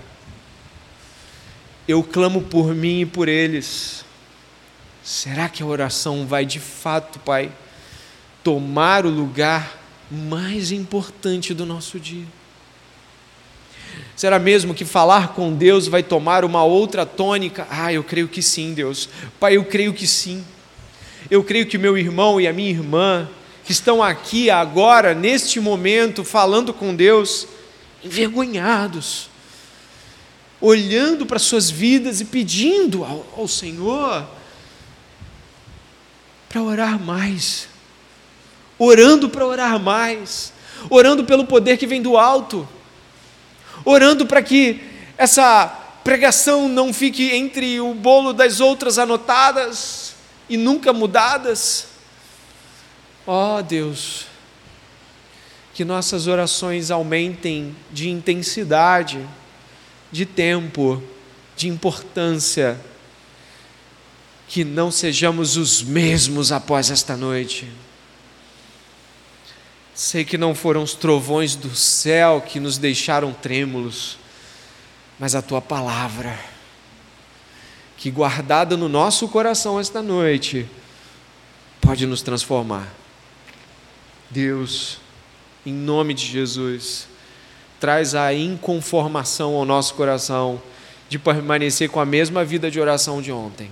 Eu 1.91 2.01
clamo 2.01 2.41
por 2.41 2.73
mim 2.73 3.01
e 3.01 3.05
por 3.05 3.27
eles. 3.27 4.05
Será 5.03 5.49
que 5.49 5.61
a 5.61 5.65
oração 5.65 6.25
vai 6.25 6.45
de 6.45 6.57
fato, 6.57 7.19
Pai, 7.19 7.51
tomar 8.41 9.05
o 9.05 9.09
lugar 9.09 9.77
mais 10.09 10.71
importante 10.71 11.53
do 11.53 11.65
nosso 11.65 11.99
dia? 11.99 12.23
Será 14.15 14.39
mesmo 14.39 14.73
que 14.73 14.85
falar 14.85 15.33
com 15.33 15.53
Deus 15.53 15.85
vai 15.85 16.01
tomar 16.01 16.45
uma 16.45 16.63
outra 16.63 17.05
tônica? 17.05 17.67
Ah, 17.69 17.91
eu 17.91 18.05
creio 18.05 18.29
que 18.29 18.41
sim, 18.41 18.73
Deus. 18.73 19.09
Pai, 19.37 19.57
eu 19.57 19.65
creio 19.65 19.93
que 19.93 20.07
sim. 20.07 20.45
Eu 21.29 21.43
creio 21.43 21.65
que 21.65 21.77
meu 21.77 21.97
irmão 21.97 22.39
e 22.39 22.47
a 22.47 22.53
minha 22.53 22.69
irmã, 22.69 23.27
que 23.65 23.73
estão 23.73 24.01
aqui 24.01 24.49
agora, 24.49 25.13
neste 25.13 25.59
momento, 25.59 26.23
falando 26.23 26.73
com 26.73 26.95
Deus, 26.95 27.45
envergonhados, 28.01 29.29
olhando 30.61 31.25
para 31.25 31.39
suas 31.39 31.69
vidas 31.69 32.21
e 32.21 32.25
pedindo 32.25 33.03
ao, 33.03 33.25
ao 33.35 33.47
Senhor 33.47 34.25
para 36.47 36.61
orar 36.61 36.99
mais, 36.99 37.67
orando 38.77 39.29
para 39.29 39.45
orar 39.45 39.79
mais, 39.79 40.53
orando 40.89 41.23
pelo 41.23 41.45
poder 41.45 41.77
que 41.77 41.87
vem 41.87 42.01
do 42.01 42.17
alto. 42.17 42.67
Orando 43.83 44.27
para 44.27 44.43
que 44.43 44.79
essa 45.17 45.67
pregação 46.03 46.67
não 46.67 46.93
fique 46.93 47.31
entre 47.31 47.79
o 47.79 47.93
bolo 47.93 48.33
das 48.33 48.59
outras 48.59 48.99
anotadas 48.99 50.13
e 50.49 50.57
nunca 50.57 50.91
mudadas. 50.91 51.87
Ó 53.25 53.57
oh, 53.57 53.63
Deus, 53.63 54.25
que 55.73 55.85
nossas 55.85 56.27
orações 56.27 56.91
aumentem 56.91 57.75
de 57.91 58.09
intensidade, 58.09 59.25
de 60.11 60.25
tempo, 60.25 61.01
de 61.55 61.67
importância, 61.67 62.79
que 64.47 64.65
não 64.65 64.91
sejamos 64.91 65.55
os 65.55 65.81
mesmos 65.81 66.51
após 66.51 66.91
esta 66.91 67.15
noite. 67.15 67.71
Sei 69.93 70.25
que 70.25 70.37
não 70.37 70.53
foram 70.53 70.83
os 70.83 70.93
trovões 70.93 71.55
do 71.55 71.73
céu 71.73 72.41
que 72.41 72.59
nos 72.59 72.77
deixaram 72.77 73.33
trêmulos, 73.33 74.17
mas 75.17 75.35
a 75.35 75.41
tua 75.41 75.61
palavra, 75.61 76.37
que 77.95 78.09
guardada 78.09 78.75
no 78.75 78.89
nosso 78.89 79.27
coração 79.27 79.79
esta 79.79 80.01
noite, 80.01 80.67
pode 81.79 82.05
nos 82.05 82.21
transformar. 82.21 82.91
Deus, 84.29 84.97
em 85.65 85.73
nome 85.73 86.13
de 86.13 86.25
Jesus, 86.25 87.07
traz 87.81 88.13
a 88.13 88.31
inconformação 88.31 89.55
ao 89.55 89.65
nosso 89.65 89.95
coração 89.95 90.61
de 91.09 91.17
permanecer 91.17 91.89
com 91.89 91.99
a 91.99 92.05
mesma 92.05 92.45
vida 92.45 92.69
de 92.69 92.79
oração 92.79 93.23
de 93.23 93.31
ontem. 93.31 93.71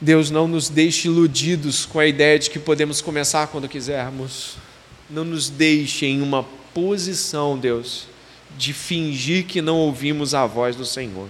Deus, 0.00 0.30
não 0.30 0.46
nos 0.46 0.68
deixe 0.68 1.08
iludidos 1.08 1.84
com 1.84 1.98
a 1.98 2.06
ideia 2.06 2.38
de 2.38 2.48
que 2.48 2.60
podemos 2.60 3.00
começar 3.00 3.48
quando 3.48 3.68
quisermos. 3.68 4.56
Não 5.10 5.24
nos 5.24 5.50
deixe 5.50 6.06
em 6.06 6.22
uma 6.22 6.44
posição, 6.72 7.58
Deus, 7.58 8.06
de 8.56 8.72
fingir 8.72 9.44
que 9.44 9.60
não 9.60 9.76
ouvimos 9.78 10.32
a 10.32 10.46
voz 10.46 10.76
do 10.76 10.86
Senhor. 10.86 11.28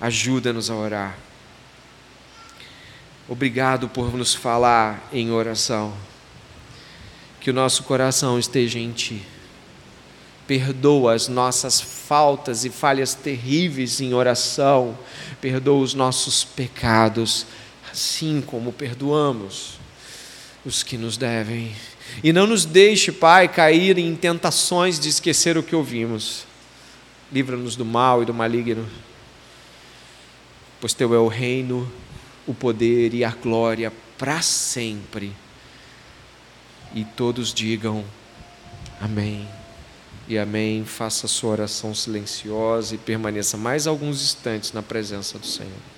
Ajuda-nos 0.00 0.70
a 0.70 0.74
orar. 0.74 1.18
Obrigado 3.28 3.88
por 3.90 4.14
nos 4.14 4.34
falar 4.34 5.06
em 5.12 5.30
oração. 5.30 5.92
Que 7.46 7.50
o 7.50 7.54
nosso 7.54 7.84
coração 7.84 8.40
esteja 8.40 8.80
em 8.80 8.90
Ti. 8.90 9.22
Perdoa 10.48 11.14
as 11.14 11.28
nossas 11.28 11.80
faltas 11.80 12.64
e 12.64 12.70
falhas 12.70 13.14
terríveis 13.14 14.00
em 14.00 14.12
oração. 14.12 14.98
Perdoa 15.40 15.80
os 15.80 15.94
nossos 15.94 16.42
pecados, 16.42 17.46
assim 17.92 18.42
como 18.44 18.72
perdoamos 18.72 19.78
os 20.64 20.82
que 20.82 20.98
nos 20.98 21.16
devem. 21.16 21.72
E 22.20 22.32
não 22.32 22.48
nos 22.48 22.64
deixe, 22.64 23.12
Pai, 23.12 23.46
cair 23.46 23.96
em 23.96 24.16
tentações 24.16 24.98
de 24.98 25.08
esquecer 25.08 25.56
o 25.56 25.62
que 25.62 25.76
ouvimos. 25.76 26.44
Livra-nos 27.30 27.76
do 27.76 27.84
mal 27.84 28.24
e 28.24 28.26
do 28.26 28.34
maligno, 28.34 28.84
pois 30.80 30.92
Teu 30.92 31.14
é 31.14 31.18
o 31.20 31.28
reino, 31.28 31.88
o 32.44 32.52
poder 32.52 33.14
e 33.14 33.22
a 33.22 33.30
glória 33.30 33.92
para 34.18 34.42
sempre. 34.42 35.45
E 36.96 37.04
todos 37.04 37.52
digam 37.52 38.02
amém 38.98 39.46
e 40.26 40.38
amém. 40.38 40.82
Faça 40.82 41.26
a 41.26 41.28
sua 41.28 41.50
oração 41.50 41.94
silenciosa 41.94 42.94
e 42.94 42.98
permaneça 42.98 43.58
mais 43.58 43.86
alguns 43.86 44.22
instantes 44.22 44.72
na 44.72 44.82
presença 44.82 45.38
do 45.38 45.46
Senhor. 45.46 45.95